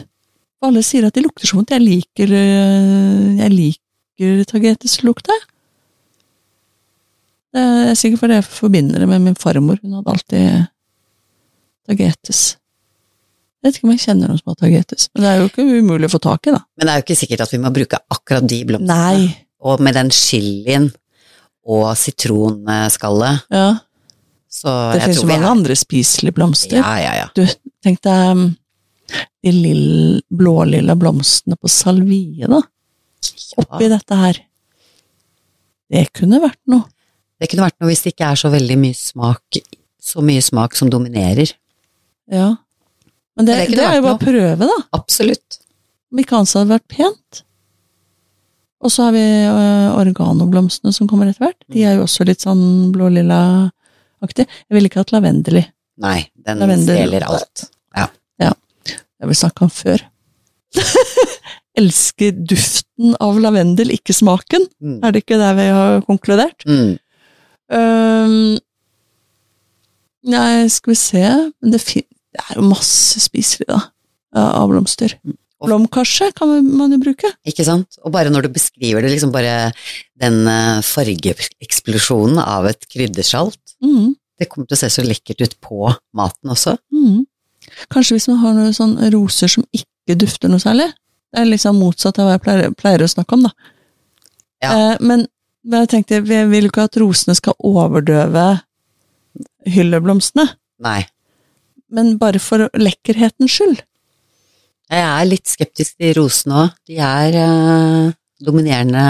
Alle 0.63 0.83
sier 0.87 1.07
at 1.09 1.17
de 1.17 1.25
lukter 1.25 1.49
så 1.49 1.59
vondt. 1.59 1.73
Jeg 1.75 1.83
liker, 1.85 2.33
eh, 2.37 3.41
jeg 3.41 3.55
liker 3.55 4.45
tageteslukt, 4.51 5.29
jeg. 5.33 5.49
Det 7.53 7.63
er 7.63 7.97
sikkert 7.99 8.23
fordi 8.23 8.37
jeg 8.39 8.49
forbinder 8.49 9.03
det 9.03 9.09
med 9.09 9.21
min 9.21 9.37
farmor. 9.37 9.77
Hun 9.83 9.99
hadde 9.99 10.13
alltid 10.15 10.69
tagetes. 11.89 12.57
Jeg 13.63 13.69
vet 13.69 13.79
ikke 13.79 13.87
om 13.87 13.93
jeg 13.95 14.03
kjenner 14.03 14.31
noen 14.31 14.41
som 14.41 14.51
har 14.51 14.59
tagetes, 14.59 15.07
men 15.15 15.23
det 15.23 15.31
er 15.31 15.39
jo 15.39 15.47
ikke 15.47 15.67
umulig 15.79 16.09
å 16.09 16.13
få 16.17 16.19
tak 16.25 16.49
i, 16.51 16.55
da. 16.57 16.65
Men 16.75 16.89
det 16.89 16.93
er 16.93 16.99
jo 16.99 17.05
ikke 17.07 17.19
sikkert 17.21 17.45
at 17.45 17.53
vi 17.53 17.61
må 17.63 17.71
bruke 17.75 18.01
akkurat 18.11 18.49
de 18.51 18.59
blomstene. 18.67 18.97
Nei. 18.99 19.37
Og 19.63 19.85
med 19.87 19.95
den 19.95 20.11
chilien 20.11 20.89
og 21.63 21.93
sitronskallet, 22.01 23.47
Ja, 23.55 23.69
så 24.53 24.73
det 24.93 25.05
fins 25.07 25.23
jo 25.23 25.29
mange 25.31 25.47
er 25.47 25.55
andre 25.55 25.77
spiselige 25.79 26.35
blomster. 26.37 26.77
Ja, 26.83 26.97
ja, 27.01 27.13
ja. 27.23 27.29
Du, 27.39 27.47
tenk 27.85 28.03
deg 28.05 28.33
um, 28.35 28.43
de 29.43 29.53
lill, 29.55 30.19
blålilla 30.29 30.97
blomstene 30.99 31.57
på 31.57 31.71
salvie, 31.73 32.49
da. 32.51 32.61
Oppi 33.63 33.89
dette 33.93 34.19
her. 34.19 34.43
Det 35.93 36.09
kunne 36.17 36.41
vært 36.43 36.61
noe. 36.73 36.85
Det 37.41 37.49
kunne 37.51 37.67
vært 37.67 37.79
noe 37.81 37.91
hvis 37.91 38.05
det 38.05 38.13
ikke 38.15 38.29
er 38.33 38.43
så 38.43 38.51
veldig 38.53 38.77
mye 38.81 38.97
smak, 38.97 39.63
så 40.03 40.23
mye 40.25 40.43
smak 40.45 40.77
som 40.79 40.91
dominerer. 40.93 41.55
Ja. 42.33 42.53
Men 43.37 43.49
det, 43.49 43.57
Det 43.71 43.79
det, 43.79 43.87
er 43.87 43.97
jo 43.99 44.05
bare 44.05 44.19
å 44.19 44.23
prøve, 44.23 44.69
da. 44.69 44.79
Absolutt. 44.99 45.59
Om 46.13 46.21
ikke 46.21 46.39
annet 46.39 46.55
hadde 46.59 46.75
vært 46.75 46.89
pent. 46.93 47.43
Og 48.83 48.91
så 48.93 49.07
har 49.07 49.15
vi 49.15 49.23
øh, 49.23 49.91
organoblomstene 50.03 50.93
som 50.93 51.09
kommer 51.09 51.31
etter 51.31 51.47
hvert. 51.47 51.61
De 51.73 51.85
er 51.87 51.97
jo 51.97 52.07
også 52.09 52.27
litt 52.29 52.43
sånn 52.45 52.91
blå-lilla-aktig. 52.93 54.49
Jeg 54.49 54.77
ville 54.77 54.91
ikke 54.91 55.05
hatt 55.05 55.15
lavendel 55.15 55.63
i. 55.63 55.67
Nei, 56.03 56.19
den 56.43 56.61
Lavendel. 56.65 56.99
stjeler 56.99 57.29
alt. 57.29 57.69
Det 59.23 59.27
har 59.27 59.31
vi 59.31 59.35
snakka 59.39 59.65
om 59.65 59.71
før. 59.71 60.01
Elsker 61.79 62.33
duften 62.51 63.13
av 63.23 63.37
lavendel, 63.39 63.93
ikke 63.95 64.17
smaken. 64.19 64.65
Mm. 64.83 64.97
Er 64.99 65.15
det 65.15 65.21
ikke 65.23 65.39
der 65.39 65.55
vi 65.55 65.67
har 65.71 66.01
konkludert? 66.09 66.65
Mm. 66.67 66.97
Um, 67.71 68.33
nei, 70.27 70.67
skal 70.75 70.91
vi 70.91 70.97
se 70.99 71.23
Men 71.23 71.71
det, 71.77 71.81
det 72.33 72.43
er 72.49 72.59
jo 72.61 72.63
masse 72.69 73.21
spiselig, 73.21 73.67
da, 73.69 73.81
av 74.35 74.69
blomster. 74.71 75.15
Og- 75.63 75.69
Blomkarse 75.69 76.33
kan 76.35 76.49
man- 76.49 76.71
man 76.77 76.91
jo 76.93 76.99
bruke. 76.99 77.29
Ikke 77.47 77.65
sant? 77.65 77.99
Og 78.05 78.11
bare 78.13 78.31
når 78.31 78.43
du 78.43 78.49
beskriver 78.49 79.01
det, 79.03 79.13
liksom 79.13 79.31
bare 79.33 79.73
den 80.19 80.47
eh, 80.49 80.81
fargeeksplosjonen 80.83 82.39
av 82.43 82.67
et 82.67 82.87
kryddersalt, 82.89 83.59
Mm, 83.83 84.15
det 84.39 84.49
kommer 84.49 84.67
til 84.69 84.77
å 84.77 84.79
se 84.79 84.87
så 84.91 85.03
lekkert 85.07 85.41
ut 85.43 85.55
på 85.61 85.95
maten 86.15 86.51
også. 86.51 86.77
mm. 86.93 87.27
Kanskje 87.91 88.17
hvis 88.17 88.29
man 88.29 88.37
har 88.39 88.55
noen 88.55 88.75
sånne 88.75 89.11
roser 89.13 89.49
som 89.49 89.65
ikke 89.73 90.17
dufter 90.19 90.49
noe 90.49 90.59
særlig. 90.59 90.93
Det 91.33 91.41
er 91.41 91.47
liksom 91.47 91.79
motsatt 91.79 92.19
av 92.19 92.27
hva 92.27 92.33
jeg 92.35 92.43
pleier, 92.43 92.71
pleier 92.75 92.99
å 93.07 93.09
snakke 93.15 93.33
om, 93.35 93.43
da. 93.43 93.51
Ja. 94.63 94.93
Eh, 94.93 94.97
men, 95.01 95.27
men 95.65 95.87
jeg 95.87 95.89
tenkte, 96.05 96.23
vi 96.27 96.45
vil 96.51 96.65
jo 96.65 96.71
ikke 96.71 96.85
at 96.85 96.97
rosene 97.01 97.35
skal 97.37 97.55
overdøve 97.63 98.63
hylleblomstene, 99.67 100.49
Nei. 100.83 101.07
Men 101.93 102.17
bare 102.21 102.41
for 102.43 102.69
lekkerhetens 102.79 103.53
skyld. 103.53 103.83
Jeg 104.93 105.05
er 105.07 105.29
litt 105.29 105.49
skeptisk 105.49 105.97
til 106.01 106.17
rosene 106.19 106.65
òg. 106.67 106.75
De 106.89 106.99
er 107.01 107.39
eh, 107.41 108.11
dominerende 108.45 109.05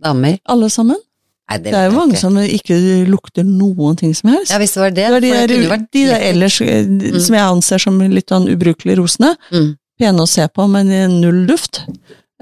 damer. 0.00 0.38
Alle 0.48 0.70
sammen. 0.72 1.00
Nei, 1.44 1.58
det, 1.60 1.72
Det 1.74 1.76
er 1.76 1.90
jo 1.90 1.96
mange 1.98 2.16
som 2.16 2.36
ikke 2.40 2.76
lukter 3.08 3.44
noen 3.44 3.98
ting 4.00 4.14
som 4.16 4.30
helst. 4.32 4.52
Ja, 4.54 4.58
hvis 4.62 4.72
det 4.76 4.80
var 4.80 4.94
det. 4.96 5.04
Det 5.04 5.12
var 5.12 5.24
de 5.24 5.32
det 5.34 5.48
der, 5.60 5.70
vært 5.74 5.88
de 5.92 6.04
der 6.08 6.28
ellers 6.30 6.60
mm. 6.64 7.18
som 7.20 7.36
jeg 7.36 7.44
anser 7.44 7.82
som 7.84 7.98
litt 8.00 8.32
sånn 8.32 8.48
ubrukelige 8.48 8.96
rosene. 9.02 9.34
Mm. 9.52 9.74
Pene 10.00 10.24
å 10.24 10.30
se 10.30 10.46
på, 10.48 10.64
men 10.72 10.88
i 10.90 11.02
null 11.12 11.44
duft. 11.50 11.82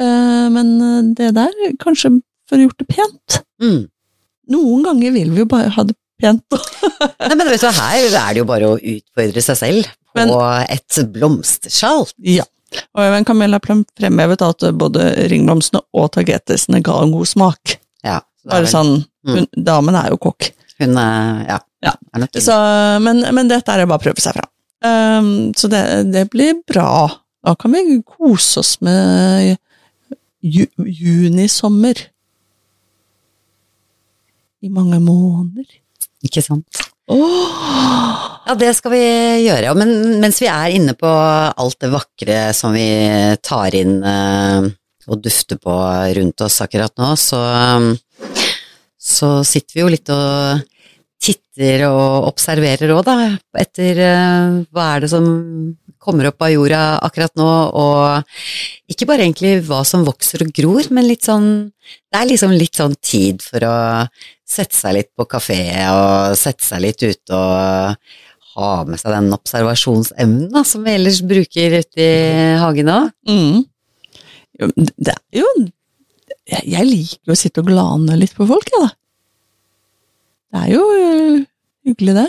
Eh, 0.00 0.46
Men 0.54 0.76
eh, 0.78 1.00
det 1.18 1.32
der, 1.38 1.56
kanskje 1.82 2.14
for 2.48 2.60
å 2.60 2.68
gjort 2.68 2.78
det 2.78 2.88
pent. 2.92 3.42
Mm. 3.62 3.82
Noen 4.52 4.86
ganger 4.86 5.14
vil 5.18 5.34
vi 5.34 5.42
jo 5.42 5.50
bare 5.50 5.72
ha 5.74 5.84
det 5.88 5.96
pent. 6.22 6.56
Nei, 7.28 7.34
men 7.36 7.50
vet 7.52 7.60
du 7.64 7.68
her 7.68 8.06
er 8.08 8.32
det 8.32 8.40
jo 8.42 8.48
bare 8.48 8.70
å 8.72 8.78
utfordre 8.78 9.42
seg 9.44 9.58
selv 9.60 9.90
på 10.12 10.22
Men- 10.22 10.32
et 10.72 10.98
blomsterskjalt. 11.14 12.14
ja. 12.18 12.46
Og 12.96 13.04
men 13.12 13.24
Camilla 13.28 13.58
fremhevet 13.60 14.40
at 14.46 14.62
både 14.80 15.02
ringblomstene 15.28 15.82
og 15.92 16.06
tagetesene 16.14 16.78
ga 16.84 16.94
en 17.02 17.10
god 17.12 17.28
smak. 17.28 17.74
Ja, 18.04 18.22
Bare 18.48 18.62
vel- 18.64 18.70
sånn, 18.72 18.94
hun, 19.28 19.44
Damen 19.52 19.94
er 20.00 20.08
jo 20.14 20.16
kokk. 20.16 20.48
Hun 20.80 20.96
er, 20.96 21.42
ja, 21.50 21.58
Ja. 21.84 21.92
er 22.16 22.24
Så, 22.40 22.56
men, 23.04 23.20
men 23.34 23.48
dette 23.50 23.68
er 23.74 23.82
det 23.82 23.88
bare 23.90 24.00
å 24.00 24.06
prøve 24.06 24.24
seg 24.24 24.38
fram. 24.38 24.48
Um, 24.82 25.52
så 25.52 25.68
det, 25.68 25.82
det 26.14 26.24
blir 26.32 26.62
bra. 26.66 27.10
Da 27.44 27.54
kan 27.60 27.72
vi 27.76 28.00
kose 28.08 28.60
oss 28.64 28.80
med 28.80 29.58
ju, 30.42 30.64
junisommer. 30.78 32.00
I 34.62 34.68
mange 34.72 34.98
måneder. 35.02 35.66
Ikke 36.26 36.44
sant? 36.44 36.82
Oh. 37.10 37.48
Ja, 38.46 38.54
det 38.58 38.72
skal 38.78 38.94
vi 38.94 39.02
gjøre. 39.44 39.74
Men 39.78 40.20
mens 40.22 40.40
vi 40.42 40.48
er 40.50 40.74
inne 40.74 40.94
på 40.98 41.08
alt 41.08 41.78
det 41.82 41.92
vakre 41.92 42.38
som 42.56 42.74
vi 42.74 42.88
tar 43.42 43.74
inn 43.78 43.98
eh, 44.02 44.70
og 45.08 45.22
dufter 45.22 45.58
på 45.62 45.76
rundt 46.18 46.44
oss 46.46 46.60
akkurat 46.62 46.94
nå, 47.00 47.14
så, 47.18 47.40
så 48.94 49.30
sitter 49.46 49.74
vi 49.74 49.82
jo 49.82 49.90
litt 49.90 50.12
og 50.14 50.62
titter 51.22 51.86
og 51.88 52.28
observerer 52.32 52.90
òg, 52.94 53.02
da, 53.06 53.16
etter 53.62 53.98
eh, 54.02 54.54
hva 54.74 54.86
er 54.94 55.04
det 55.04 55.10
som 55.12 55.26
kommer 56.02 56.28
opp 56.30 56.42
av 56.44 56.52
jorda 56.52 56.82
akkurat 57.06 57.34
nå, 57.38 57.48
og 57.78 58.92
ikke 58.92 59.08
bare 59.08 59.26
egentlig 59.26 59.60
hva 59.68 59.82
som 59.88 60.06
vokser 60.06 60.44
og 60.44 60.52
gror, 60.56 60.88
men 60.90 61.08
litt 61.08 61.28
sånn 61.28 61.48
Det 62.12 62.18
er 62.18 62.28
liksom 62.28 62.52
litt 62.54 62.78
sånn 62.78 62.94
tid 63.02 63.42
for 63.42 63.64
å 63.66 63.76
sette 64.46 64.76
seg 64.76 64.98
litt 64.98 65.10
på 65.16 65.26
kafé 65.30 65.62
og 65.88 66.36
sette 66.38 66.64
seg 66.66 66.82
litt 66.84 67.02
ute 67.02 67.36
og 67.36 67.96
ha 68.52 68.72
med 68.84 69.00
seg 69.00 69.14
den 69.14 69.32
observasjonsevnen 69.32 70.50
da, 70.52 70.64
som 70.68 70.84
vi 70.84 70.96
ellers 70.98 71.22
bruker 71.24 71.78
ute 71.80 72.04
i 72.04 72.58
hagen 72.60 72.90
òg. 72.92 73.12
Mm. 73.28 73.62
Jo, 74.60 74.68
det 74.76 75.14
er 75.14 75.40
jo 75.40 75.48
Jeg 76.52 76.84
liker 76.84 77.30
jo 77.30 77.34
å 77.34 77.38
sitte 77.38 77.62
og 77.62 77.70
glane 77.70 78.18
litt 78.18 78.34
på 78.36 78.44
folk, 78.48 78.68
jeg, 78.68 78.82
da. 78.82 78.90
Det 80.52 80.62
er 80.66 80.72
jo 80.74 80.82
øh, 80.84 81.36
hyggelig, 81.88 82.14
det. 82.18 82.28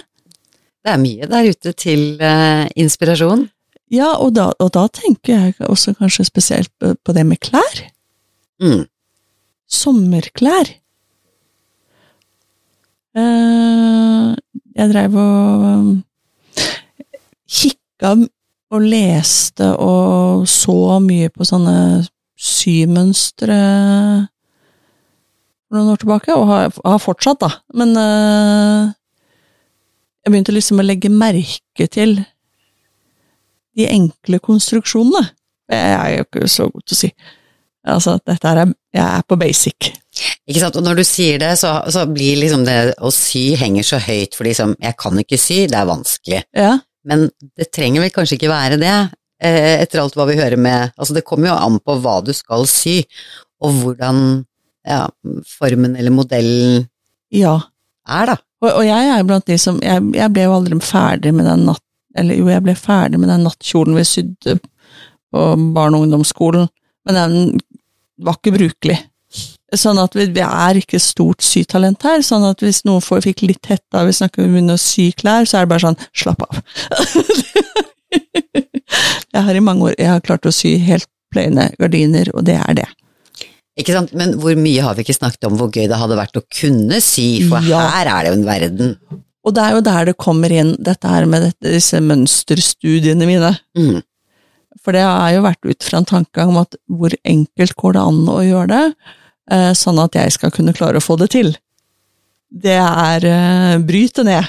Det 0.84 0.92
er 0.94 1.02
mye 1.02 1.28
der 1.32 1.50
ute 1.50 1.74
til 1.80 2.04
uh, 2.22 2.64
inspirasjon. 2.80 3.48
Ja, 3.92 4.14
og 4.18 4.34
da, 4.38 4.52
og 4.60 4.72
da 4.76 4.88
tenker 4.94 5.34
jeg 5.34 5.56
også 5.68 5.94
kanskje 5.98 6.26
spesielt 6.28 6.72
på, 6.80 7.14
det 7.14 7.26
med 7.28 7.42
klær. 7.44 7.84
Mm. 8.62 8.86
Sommerklær. 9.70 10.72
Eh, 13.14 14.30
jeg 14.74 14.90
dreiv 14.90 15.18
og 15.22 15.66
um, 15.68 15.92
kikka 17.46 18.16
og 18.74 18.82
leste 18.82 19.68
og 19.78 20.48
så 20.50 20.98
mye 21.04 21.30
på 21.30 21.46
sånne 21.46 21.78
symønstre 22.44 23.60
for 25.68 25.78
noen 25.78 25.94
år 25.94 26.02
tilbake, 26.02 26.34
og 26.34 26.50
har, 26.50 26.74
har 26.86 27.02
fortsatt, 27.02 27.42
da. 27.42 27.50
Men 27.78 27.94
eh, 27.98 28.92
jeg 30.24 30.34
begynte 30.34 30.56
liksom 30.56 30.82
å 30.82 30.86
legge 30.86 31.10
merke 31.14 31.88
til 31.92 32.18
de 33.78 33.88
enkle 33.90 34.40
konstruksjonene. 34.44 35.24
Jeg 35.72 35.96
er 35.96 36.18
jo 36.18 36.28
ikke 36.28 36.52
så 36.52 36.68
god 36.70 36.86
til 36.86 36.96
å 36.96 37.00
si. 37.00 37.10
Altså, 37.94 38.16
dette 38.24 38.48
er 38.48 38.72
Jeg 38.94 39.04
er 39.04 39.24
på 39.28 39.36
basic. 39.40 39.92
Ikke 40.48 40.62
sant, 40.62 40.78
og 40.78 40.86
når 40.86 41.02
du 41.02 41.04
sier 41.08 41.40
det, 41.42 41.56
så, 41.60 41.74
så 41.92 42.06
blir 42.08 42.38
liksom 42.40 42.64
det 42.68 42.94
å 43.02 43.10
sy 43.14 43.56
henger 43.60 43.88
så 43.88 44.00
høyt, 44.04 44.38
for 44.38 44.48
liksom, 44.48 44.76
jeg 44.84 44.98
kan 45.00 45.20
ikke 45.20 45.40
sy, 45.42 45.64
det 45.72 45.80
er 45.80 45.90
vanskelig. 45.90 46.42
Ja. 46.56 46.78
Men 47.08 47.28
det 47.58 47.72
trenger 47.74 48.04
vel 48.04 48.14
kanskje 48.14 48.38
ikke 48.38 48.52
være 48.52 48.78
det, 48.80 48.94
eh, 49.44 49.82
etter 49.82 50.04
alt 50.04 50.16
hva 50.16 50.28
vi 50.30 50.38
hører 50.40 50.60
med 50.62 50.94
Altså, 50.94 51.16
det 51.18 51.26
kommer 51.28 51.50
jo 51.50 51.58
an 51.58 51.80
på 51.84 51.98
hva 52.04 52.20
du 52.24 52.32
skal 52.36 52.68
sy, 52.70 53.02
og 53.64 53.82
hvordan 53.82 54.44
ja, 54.88 55.08
formen 55.48 55.98
eller 56.00 56.14
modellen 56.14 56.86
ja. 57.34 57.58
er, 58.08 58.34
da. 58.34 58.38
Og, 58.64 58.70
og 58.70 58.84
jeg 58.88 59.10
er 59.12 59.26
blant 59.28 59.48
de 59.48 59.58
som 59.60 59.80
jeg, 59.84 60.04
jeg 60.16 60.32
ble 60.36 60.46
jo 60.46 60.58
aldri 60.60 60.80
ferdig 60.84 61.34
med 61.36 61.50
den 61.50 61.66
natt... 61.72 61.84
Eller 62.18 62.38
jo, 62.40 62.50
jeg 62.52 62.64
ble 62.66 62.76
ferdig 62.78 63.20
med 63.22 63.32
den 63.32 63.46
nattkjolen 63.48 63.98
vi 63.98 64.06
sydde 64.08 64.60
på 65.34 65.46
barne- 65.74 65.98
og 65.98 66.06
ungdomsskolen, 66.06 66.68
men 67.08 67.18
den 67.18 67.62
var 68.22 68.38
ikke 68.38 68.54
brukelig. 68.58 69.00
Sånn 69.74 69.98
at 69.98 70.14
vi, 70.14 70.28
vi 70.30 70.44
er 70.46 70.78
ikke 70.78 71.00
stort 71.02 71.42
sytalent 71.42 72.04
her, 72.06 72.22
sånn 72.22 72.46
at 72.46 72.62
hvis 72.62 72.84
noen 72.86 73.02
får, 73.02 73.24
fikk 73.26 73.42
litt 73.50 73.66
hetta 73.72 74.04
av 74.04 74.10
vi 74.12 74.14
snakker 74.14 74.46
om 74.46 74.70
å 74.70 74.78
sy 74.78 75.08
klær, 75.18 75.48
så 75.50 75.58
er 75.58 75.66
det 75.66 75.72
bare 75.74 75.88
sånn, 75.88 75.98
slapp 76.14 76.44
av. 76.46 76.60
jeg 79.34 79.42
har 79.48 79.58
i 79.58 79.64
mange 79.66 79.90
år 79.90 79.96
jeg 79.98 80.12
har 80.12 80.22
klart 80.26 80.46
å 80.46 80.54
sy 80.54 80.76
helt 80.86 81.10
pløyende 81.34 81.72
gardiner, 81.82 82.30
og 82.38 82.46
det 82.46 82.60
er 82.62 82.78
det. 82.84 82.90
Ikke 83.82 83.96
sant, 83.96 84.14
men 84.14 84.36
hvor 84.38 84.54
mye 84.60 84.86
har 84.86 84.94
vi 84.94 85.02
ikke 85.02 85.18
snakket 85.18 85.48
om 85.50 85.58
hvor 85.58 85.72
gøy 85.74 85.88
det 85.90 85.98
hadde 85.98 86.18
vært 86.20 86.38
å 86.38 86.46
kunne 86.46 87.00
sy, 87.02 87.42
for 87.50 87.66
Ja. 87.66 87.82
her 87.96 88.12
er 88.12 88.20
det 88.22 88.30
jo 88.30 88.38
en 88.38 88.46
verden. 88.46 88.94
Og 89.44 89.56
det 89.56 89.64
er 89.64 89.76
jo 89.76 89.84
der 89.84 90.08
det 90.08 90.16
kommer 90.22 90.54
inn, 90.56 90.74
dette 90.80 91.10
her 91.10 91.28
med 91.30 91.44
dette, 91.44 91.68
disse 91.74 92.00
mønsterstudiene 92.04 93.28
mine. 93.28 93.52
Mm. 93.76 94.00
For 94.84 94.96
det 94.96 95.04
har 95.04 95.34
jo 95.36 95.44
vært 95.44 95.68
ut 95.68 95.84
fra 95.84 96.00
en 96.00 96.08
tanke 96.08 96.46
om 96.48 96.62
at 96.62 96.78
hvor 96.92 97.14
enkelt 97.28 97.76
går 97.80 97.98
det 97.98 98.06
an 98.08 98.22
å 98.32 98.40
gjøre 98.44 98.70
det, 98.72 99.12
eh, 99.52 99.72
sånn 99.78 100.00
at 100.04 100.16
jeg 100.20 100.36
skal 100.36 100.54
kunne 100.56 100.76
klare 100.76 101.00
å 101.00 101.04
få 101.04 101.18
det 101.20 101.30
til. 101.36 101.54
Det 102.54 102.78
er 102.80 103.28
bryte 103.84 104.24
ned. 104.28 104.48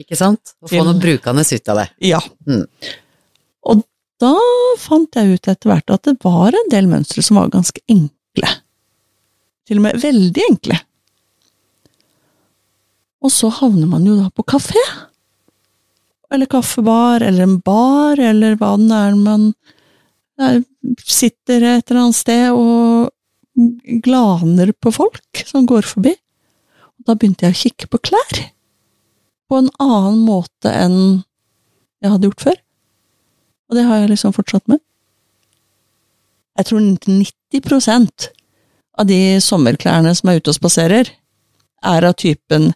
Ikke 0.00 0.18
sant? 0.18 0.54
Å 0.64 0.70
få 0.70 0.82
noe 0.82 0.98
brukende 0.98 1.44
ut 1.46 1.70
av 1.70 1.80
det. 1.80 1.88
Ja. 2.10 2.20
Mm. 2.48 2.64
Og 3.70 3.84
da 4.22 4.34
fant 4.80 5.18
jeg 5.18 5.36
ut 5.38 5.50
etter 5.50 5.70
hvert 5.70 5.92
at 5.94 6.08
det 6.08 6.16
var 6.24 6.56
en 6.56 6.72
del 6.72 6.88
mønstre 6.90 7.22
som 7.24 7.38
var 7.40 7.52
ganske 7.52 7.80
enkle. 7.90 8.50
Til 9.64 9.80
og 9.80 9.86
med 9.86 10.02
veldig 10.02 10.44
enkle. 10.50 10.80
Og 13.24 13.32
så 13.32 13.48
havner 13.60 13.88
man 13.88 14.04
jo 14.06 14.18
da 14.18 14.28
på 14.30 14.44
kafé. 14.46 14.80
Eller 16.32 16.50
kaffebar, 16.50 17.22
eller 17.24 17.46
en 17.46 17.58
bar, 17.64 18.20
eller 18.20 18.58
hva 18.60 18.74
det 18.80 18.98
er 18.98 19.16
man 19.16 19.52
sitter 21.06 21.62
et 21.62 21.90
eller 21.90 22.00
annet 22.02 22.18
sted 22.18 22.48
og 22.50 23.12
glaner 24.02 24.72
på 24.82 24.90
folk 24.94 25.44
som 25.46 25.66
går 25.70 25.86
forbi. 25.86 26.14
Og 26.98 27.08
da 27.08 27.14
begynte 27.14 27.46
jeg 27.46 27.54
å 27.54 27.60
kikke 27.62 27.90
på 27.92 28.02
klær. 28.10 28.40
På 29.48 29.60
en 29.60 29.70
annen 29.82 30.24
måte 30.26 30.72
enn 30.72 31.22
jeg 32.02 32.12
hadde 32.12 32.28
gjort 32.28 32.46
før. 32.48 32.58
Og 33.70 33.78
det 33.78 33.86
har 33.86 34.02
jeg 34.02 34.12
liksom 34.12 34.34
fortsatt 34.36 34.66
med. 34.68 34.82
Jeg 36.58 36.68
tror 36.68 36.82
90% 36.82 38.28
av 39.00 39.06
de 39.08 39.20
sommerklærne 39.42 40.12
som 40.14 40.30
er 40.30 40.38
ute 40.38 40.52
og 40.52 40.58
spaserer, 40.58 41.08
er 41.84 42.06
av 42.06 42.14
typen 42.20 42.72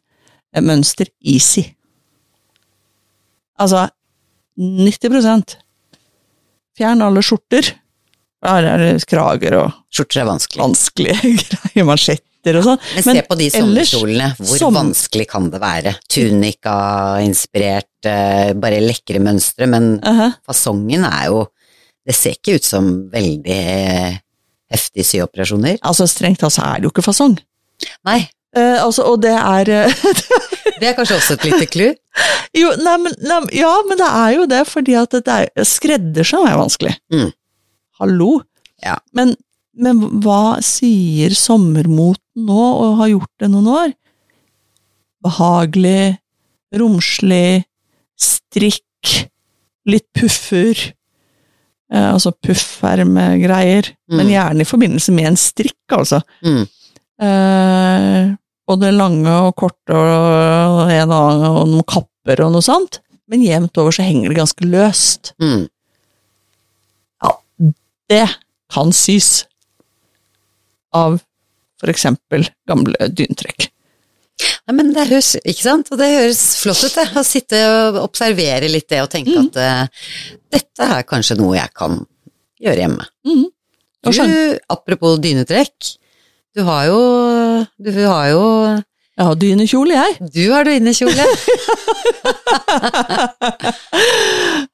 mønster 0.65 1.09
easy. 1.23 1.65
Altså 3.59 3.89
90% 4.59 5.57
Fjern 6.79 7.03
alle 7.03 7.23
skjorter. 7.27 7.73
Her 8.47 8.67
er 8.71 8.79
det 8.85 9.07
krager 9.11 9.57
og 9.59 9.73
Skjorter 9.91 10.21
er 10.23 10.29
vanskelig. 10.29 10.61
vanskelige 10.63 11.33
greier, 11.43 11.87
mansjetter 11.89 12.59
og 12.61 12.67
sånn. 12.69 12.83
Men 12.95 13.17
se 13.19 13.23
på 13.27 13.37
de 13.41 13.49
sommerkjolene, 13.51 14.29
hvor 14.39 14.61
som- 14.61 14.77
vanskelig 14.79 15.27
kan 15.33 15.49
det 15.51 15.59
være? 15.63 15.97
Tunika-inspirert, 16.15 17.91
eh, 18.07 18.53
bare 18.55 18.79
lekre 18.85 19.19
mønstre, 19.25 19.67
men 19.67 19.99
Uh-huh. 20.07 20.31
fasongen 20.47 21.05
er 21.05 21.27
jo 21.33 21.47
Det 22.07 22.15
ser 22.17 22.31
ikke 22.39 22.55
ut 22.57 22.65
som 22.65 22.87
veldig 23.13 23.45
eh, 23.53 24.15
heftige 24.73 25.05
syoperasjoner. 25.05 25.77
Altså, 25.85 26.07
strengt 26.09 26.39
tatt 26.41 26.55
så 26.55 26.63
er 26.65 26.79
det 26.81 26.85
jo 26.87 26.91
ikke 26.95 27.05
fasong. 27.11 27.35
Nei, 28.07 28.31
Eh, 28.57 28.79
altså, 28.83 29.05
og 29.05 29.21
det 29.21 29.35
er 29.37 29.69
eh, 29.69 29.93
det 30.81 30.89
er 30.91 30.95
kanskje 30.99 31.17
også 31.19 31.37
et 31.39 31.45
lite 31.49 31.67
clou. 31.73 31.91
Jo, 32.59 32.71
nei, 32.83 32.95
men, 33.05 33.13
nei, 33.23 33.37
ja, 33.61 33.71
men 33.87 33.99
det 34.01 34.07
er 34.09 34.31
jo 34.35 34.45
det, 34.51 34.63
fordi 34.67 34.95
at 34.99 35.13
det 35.23 35.35
er, 35.35 35.65
skreddersøm 35.69 36.47
er 36.49 36.57
vanskelig. 36.59 36.95
Mm. 37.15 37.29
Hallo. 38.01 38.31
Ja. 38.83 38.97
Men, 39.15 39.35
men 39.79 40.01
hva 40.25 40.57
sier 40.65 41.35
sommermoten 41.39 42.49
nå, 42.49 42.59
og 42.83 42.97
har 43.03 43.13
gjort 43.13 43.31
det 43.45 43.51
noen 43.53 43.69
år? 43.71 43.93
Behagelig, 45.25 46.17
romslig, 46.79 47.65
strikk, 48.19 49.13
litt 49.89 50.07
puffer. 50.17 50.83
Eh, 51.93 52.09
altså 52.13 52.33
puffermegreier, 52.45 53.93
men 54.11 54.27
Mm. 54.27 54.33
gjerne 54.35 54.61
i 54.67 54.69
forbindelse 54.69 55.15
med 55.15 55.31
en 55.31 55.39
strikk, 55.41 55.79
altså. 55.97 56.21
Mm. 56.45 56.67
Eh, 57.23 58.35
både 58.69 58.91
lange 58.93 59.33
og 59.49 59.55
korte 59.59 59.97
og 59.97 60.91
en 60.93 61.13
annen 61.15 61.47
og 61.49 61.69
noen 61.73 61.87
kapper 61.89 62.45
og 62.45 62.53
noe 62.55 62.65
sånt. 62.65 63.01
Men 63.29 63.45
jevnt 63.45 63.77
over 63.81 63.93
så 63.93 64.05
henger 64.07 64.33
det 64.33 64.39
ganske 64.41 64.69
løst. 64.69 65.33
Mm. 65.43 65.67
Det 68.09 68.25
kan 68.73 68.93
sys 68.97 69.43
av 70.97 71.19
for 71.79 71.93
eksempel 71.93 72.47
gamle 72.69 73.11
dyntrekk. 73.13 73.69
Nei, 74.39 74.75
men 74.77 74.93
det 74.95 75.09
høres, 75.11 75.35
ikke 75.43 75.65
sant? 75.65 75.91
Og 75.93 76.01
det 76.01 76.09
høres 76.15 76.41
flott 76.63 76.81
ut, 76.85 76.95
det. 76.95 77.07
Å 77.19 77.25
sitte 77.27 77.61
og 77.69 77.99
observere 78.05 78.71
litt 78.71 78.89
det 78.91 79.03
og 79.05 79.11
tenke 79.13 79.35
Mm. 79.35 79.49
at 79.49 79.61
uh, 79.61 80.03
dette 80.55 80.89
er 80.97 81.07
kanskje 81.09 81.37
noe 81.41 81.57
jeg 81.59 81.73
kan 81.77 81.99
gjøre 82.63 82.85
hjemme. 82.85 83.07
Mm. 83.29 83.47
Du, 84.09 84.59
apropos 84.73 85.19
dynetrekk, 85.21 85.93
du 86.57 86.63
har 86.65 86.87
jo 86.89 87.01
Du 87.79 87.93
har 88.07 88.29
jo 88.33 88.43
Jeg 89.19 89.27
har 89.27 89.35
dynekjole, 89.35 89.95
jeg. 89.99 90.31
Du 90.35 90.45
har 90.55 90.63
dynekjole. 90.69 91.25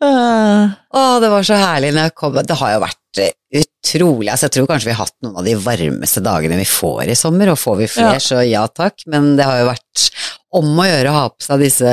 Å, 0.05 1.03
det 1.23 1.31
var 1.33 1.47
så 1.47 1.57
herlig 1.59 1.93
når 1.95 2.09
jeg 2.09 2.15
kom 2.19 2.37
Det 2.47 2.57
har 2.59 2.75
jo 2.75 2.83
vært 2.83 3.21
eh, 3.23 3.33
utrolig 3.63 4.31
altså 4.33 4.49
Jeg 4.49 4.55
tror 4.57 4.69
kanskje 4.71 4.89
vi 4.91 4.95
har 4.97 5.05
hatt 5.07 5.17
noen 5.25 5.39
av 5.41 5.47
de 5.47 5.55
varmeste 5.65 6.23
dagene 6.25 6.59
vi 6.61 6.67
får 6.69 7.11
i 7.13 7.17
sommer, 7.19 7.53
og 7.53 7.61
får 7.61 7.77
vi 7.83 7.89
flere, 7.97 8.19
Ja. 8.19 8.23
så 8.23 8.43
ja 8.47 8.65
takk, 8.69 9.05
men 9.11 9.35
det 9.39 9.47
har 9.49 9.61
jo 9.63 9.69
vært 9.71 10.07
om 10.55 10.69
å 10.79 10.87
gjøre 10.87 11.11
å 11.11 11.17
ha 11.17 11.25
på 11.33 11.43
seg 11.43 11.63
disse 11.65 11.93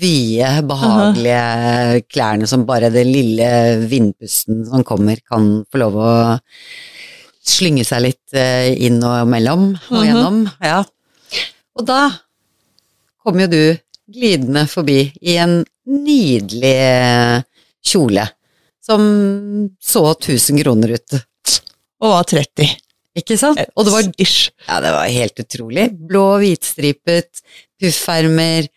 vide, 0.00 0.50
behagelige 0.68 2.02
klærne 2.12 2.48
som 2.50 2.66
bare 2.68 2.90
den 2.92 3.08
lille 3.08 3.48
vindpusten 3.88 4.66
som 4.68 4.84
kommer, 4.88 5.16
kan 5.24 5.62
få 5.72 5.80
lov 5.84 5.96
å 5.96 6.10
slynge 7.48 7.84
seg 7.86 8.02
litt 8.04 8.34
eh, 8.36 8.70
inn 8.86 9.00
og 9.04 9.26
mellom 9.30 9.70
og 9.74 9.98
Mhm. 9.98 10.06
gjennom. 10.08 10.40
Ja. 10.62 10.84
Og 11.78 11.86
da 11.86 12.00
kom 13.24 13.38
jo 13.40 13.46
du 13.50 13.62
glidende 14.08 14.66
forbi 14.68 15.12
i 15.22 15.36
en 15.36 15.64
nydelig 15.86 16.74
eh, 16.74 17.42
kjole 17.84 18.24
som 18.84 19.02
så 19.80 20.02
1000 20.16 20.62
kroner 20.62 20.94
ut. 20.96 21.18
Og 22.00 22.12
var 22.14 22.24
30. 22.24 22.68
Ikke 23.18 23.36
sant? 23.40 23.58
Og 23.76 23.84
det 23.84 23.92
var, 23.92 24.06
Ish. 24.22 24.50
ja, 24.68 24.80
det 24.80 24.92
var 24.94 25.08
helt 25.10 25.40
utrolig. 25.42 25.88
Blå, 26.08 26.38
hvitstripet, 26.40 27.42
puffermer, 27.80 28.68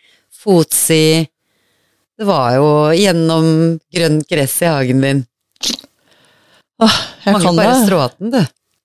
fotsid. 0.42 1.28
Det 2.18 2.26
var 2.28 2.56
jo 2.58 2.66
gjennom 2.98 3.80
grønt 3.94 4.28
gress 4.30 4.56
i 4.66 4.66
hagen 4.72 5.02
din. 5.06 5.22
Åh, 6.82 6.98
jeg 7.26 7.34
Mange 7.36 7.46
kan 7.46 7.56
bare 7.60 7.74
det. 7.76 7.86
stråten, 7.88 8.32
du, 8.34 8.40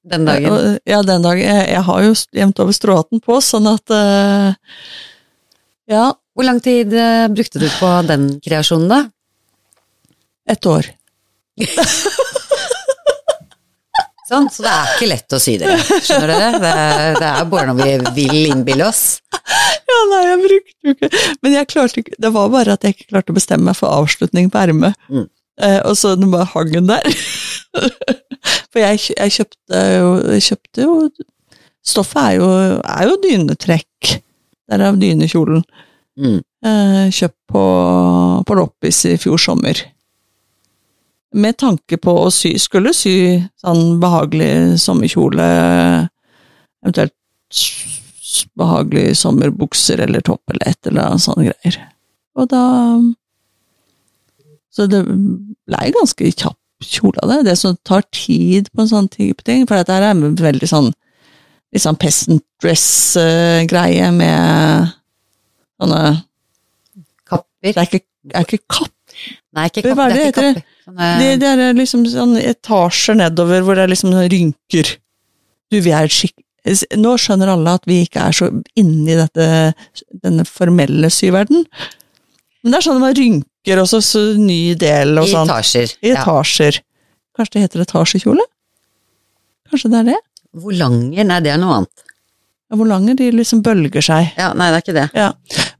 den 0.07 0.27
dagen. 0.29 0.79
Ja, 0.87 1.03
den 1.03 1.25
dagen. 1.25 1.43
Jeg, 1.43 1.67
jeg 1.73 1.83
har 1.89 2.05
jo 2.07 2.15
jevnt 2.39 2.63
over 2.63 2.77
stråhatten 2.77 3.23
på, 3.25 3.41
sånn 3.43 3.67
at 3.71 3.95
uh, 3.95 4.55
Ja, 5.91 6.05
Hvor 6.37 6.47
lang 6.47 6.61
tid 6.63 6.93
eh, 6.95 7.27
brukte 7.33 7.63
du 7.63 7.67
på 7.79 7.91
den 8.07 8.29
kreasjonen, 8.45 8.89
da? 8.91 9.01
Et 10.53 10.67
år. 10.71 10.91
Sånn, 14.27 14.49
så 14.51 14.65
det 14.65 14.71
er 14.73 14.89
ikke 14.91 15.07
lett 15.07 15.35
å 15.37 15.39
si 15.39 15.55
det. 15.61 15.71
Skjønner 16.03 16.33
dere? 16.33 16.49
Det 16.59 16.71
det 17.21 17.29
er 17.31 17.45
bare 17.51 17.71
når 17.71 17.77
vi 17.79 18.25
vil 18.27 18.49
innbille 18.51 18.89
oss. 18.89 19.21
Ja, 19.87 19.99
nei, 20.11 20.23
jeg 20.27 20.39
brukte 20.43 20.89
jo 20.89 20.95
ikke 20.97 21.09
Men 21.45 21.53
jeg 21.55 21.69
klarte 21.71 22.01
ikke 22.03 22.17
Det 22.19 22.31
var 22.35 22.49
bare 22.51 22.75
at 22.75 22.83
jeg 22.83 22.97
ikke 22.97 23.07
klarte 23.13 23.31
å 23.31 23.37
bestemme 23.37 23.69
meg 23.69 23.77
for 23.79 23.95
avslutning 23.95 24.51
på 24.51 24.59
ermet. 24.65 24.99
Mm. 25.07 25.29
Eh, 25.63 25.79
og 25.87 25.95
så 25.97 26.17
den 26.19 26.33
bare 26.35 26.49
hang 26.51 26.75
der. 26.91 27.07
for 28.71 28.83
jeg, 28.83 29.01
jeg 29.17 29.35
kjøpte 29.39 29.83
jo 29.97 30.13
jeg 30.37 30.47
kjøpte 30.51 30.87
jo 30.87 31.01
Stoffet 31.87 32.19
er 32.19 32.33
jo, 32.41 32.47
er 32.83 33.05
jo 33.07 33.19
dynetrekk. 33.23 34.17
Derav 34.67 34.97
dynekjolen. 34.99 35.63
Mm. 36.19 36.41
Eh, 36.67 37.05
kjøpt 37.15 37.39
på, 37.53 37.63
på 38.43 38.57
Loppis 38.59 39.05
i 39.07 39.13
fjor 39.23 39.39
sommer. 39.39 39.83
Med 41.37 41.59
tanke 41.61 41.99
på 42.01 42.15
å 42.25 42.33
sy 42.33 42.57
Skulle 42.59 42.95
sy 42.97 43.37
sånn 43.61 44.01
behagelig 44.03 44.81
sommerkjole, 44.83 45.47
eventuelt 46.83 47.15
behagelig 48.59 49.15
sommerbukser 49.21 50.03
eller 50.03 50.25
topp 50.27 50.51
eller 50.51 50.73
et 50.73 50.89
eller 50.91 51.07
annet 51.07 51.23
sånne 51.23 51.47
greier. 51.51 51.79
Og 52.37 52.51
da 52.51 52.65
Så 54.77 54.85
det 54.93 55.07
blei 55.07 55.87
ganske 55.95 56.33
kjapp 56.35 56.59
kjole 56.85 57.23
av 57.23 57.31
det. 57.33 57.39
Det 57.51 57.57
som 57.61 57.77
tar 57.87 58.03
tid 58.15 58.69
på 58.75 58.83
en 58.85 58.91
sånn 58.91 59.09
type 59.13 59.43
ting, 59.47 59.67
for 59.69 59.77
dette 59.81 59.93
her 59.97 60.03
er 60.11 60.15
en 60.17 60.37
veldig 60.37 60.69
sånn 60.71 60.91
litt 61.75 61.83
sånn 61.83 61.97
peasant 62.01 62.45
dress-greie 62.63 64.11
med 64.15 64.93
sånne 65.81 66.03
Kapper. 67.27 67.73
Det 67.73 67.77
er 67.77 67.89
ikke, 67.91 68.01
er 68.33 68.47
ikke 68.47 68.63
kapp 68.71 68.93
Nei, 69.57 69.67
ikke 69.71 69.83
Hva 69.83 69.95
kapper. 69.95 70.05
er 70.05 70.13
Det 70.13 70.17
det 70.17 70.27
heter? 70.29 70.49
kapper. 70.55 70.73
Sånne, 70.87 71.07
Det, 71.19 71.29
det 71.43 71.51
er 71.53 71.77
liksom 71.81 72.03
sånn 72.13 72.35
etasjer 72.39 73.17
nedover 73.19 73.65
hvor 73.67 73.75
det 73.79 73.87
er 73.87 73.91
liksom 73.93 74.13
sånn 74.15 74.29
rynker. 74.33 74.91
Du, 75.73 75.81
vi 75.83 75.91
er 75.97 76.07
skikk... 76.13 76.37
Nå 76.99 77.13
skjønner 77.23 77.49
alle 77.53 77.73
at 77.79 77.85
vi 77.87 78.01
ikke 78.05 78.25
er 78.29 78.35
så 78.35 78.49
inne 78.79 79.13
i 79.15 79.19
dette, 79.19 79.47
denne 80.23 80.45
formelle 80.47 81.11
syverden. 81.15 81.65
Men 82.63 82.73
det 82.75 82.79
er 82.81 82.87
sånn 82.87 82.99
at 82.99 83.05
man 83.07 83.15
rynker 83.19 83.51
og 83.83 83.89
så, 83.91 83.99
så 84.05 84.21
ny 84.39 84.75
del 84.79 85.19
og 85.19 85.27
I 85.27 85.33
sånn. 85.33 85.49
etasjer. 85.51 85.97
I 86.03 86.13
Ja. 86.15 86.23
Kanskje 87.37 87.53
det 87.59 87.63
heter 87.67 87.83
etasjekjole? 87.85 88.45
Kanskje 89.71 89.91
det 89.91 89.99
er 89.99 90.05
det? 90.13 90.21
Hvor 90.57 90.73
lange? 90.73 91.25
Nei, 91.27 91.41
det 91.45 91.51
er 91.53 91.59
noe 91.61 91.75
annet. 91.83 92.05
Ja, 92.71 92.77
Hvor 92.79 92.87
lange 92.89 93.15
de 93.19 93.27
liksom 93.35 93.61
bølger 93.63 94.03
seg. 94.03 94.31
Ja, 94.39 94.53
nei, 94.57 94.71
det 94.73 94.79
er 94.79 94.85
ikke 94.85 94.95
det. 94.97 95.09
Ja. 95.15 95.27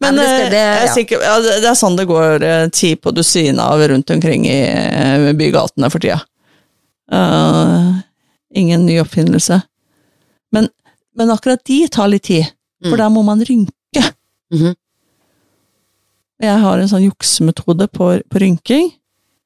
Men, 0.01 0.15
men 0.15 0.17
det 0.21 0.27
eh, 0.27 0.51
det- 0.51 0.65
er 0.67 0.85
ja. 0.87 0.93
sikker, 0.95 1.23
det, 1.47 1.65
er 1.71 1.75
sånn 1.79 1.97
det 1.97 2.07
går 2.11 2.43
eh, 2.45 2.69
ti 2.75 2.91
på 3.01 3.11
dusinet 3.17 3.59
av 3.63 3.81
rundt 3.89 4.11
omkring 4.11 4.45
i 4.47 4.59
eh, 4.69 5.33
bygatene 5.39 5.91
for 5.91 5.99
tida. 6.03 6.21
Uh, 7.13 8.01
ingen 8.55 8.85
ny 8.87 8.99
oppfinnelse. 9.01 9.61
Men, 10.53 10.69
men 11.17 11.31
akkurat 11.31 11.63
de 11.65 11.81
tar 11.89 12.09
litt 12.13 12.27
tid, 12.29 12.47
for 12.83 12.97
Mm. 12.97 12.99
der 12.99 13.09
må 13.15 13.23
man 13.25 13.41
rynke. 13.47 14.03
Mhm. 14.53 14.75
Jeg 16.43 16.59
har 16.61 16.79
en 16.79 16.89
sånn 16.91 17.07
juksemetode 17.07 17.87
på, 17.93 18.05
på 18.29 18.39
rynking. 18.43 18.91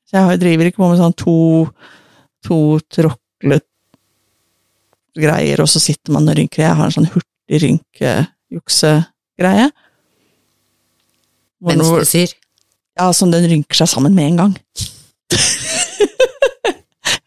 Så 0.09 0.12
jeg 0.18 0.24
har- 0.26 0.37
driver 0.42 0.64
ikke 0.66 0.76
på 0.83 0.88
med 0.90 0.98
sånn 0.98 1.14
to, 1.14 1.35
to 2.42 2.57
tråklet 2.90 3.64
greier, 5.20 5.61
og 5.62 5.68
så 5.70 5.79
sitter 5.83 6.12
man 6.16 6.29
og 6.29 6.37
rynker. 6.38 6.62
Jeg 6.64 6.74
har 6.79 6.87
en 6.90 6.96
sånn 6.96 7.11
hurtig 7.12 7.57
rynkejuksegreie. 7.64 9.68
Venstresyr? 11.61 12.31
Ja, 12.98 13.11
sånn 13.14 13.33
den 13.35 13.46
rynker 13.50 13.76
seg 13.83 13.88
sammen 13.92 14.14
med 14.16 14.24
en 14.33 14.38
gang. 14.40 14.55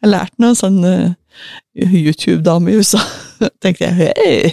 jeg 0.04 0.10
lærte 0.10 0.41
noe 0.43 0.56
sånn 0.58 0.80
uh, 0.84 1.13
YouTube-dame 1.78 2.71
i 2.73 2.78
USA. 2.82 2.99
tenkte 3.63 3.86
jeg 3.88 3.95
hey, 3.95 4.52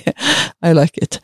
I 0.62 0.72
like 0.76 0.96
it. 1.02 1.18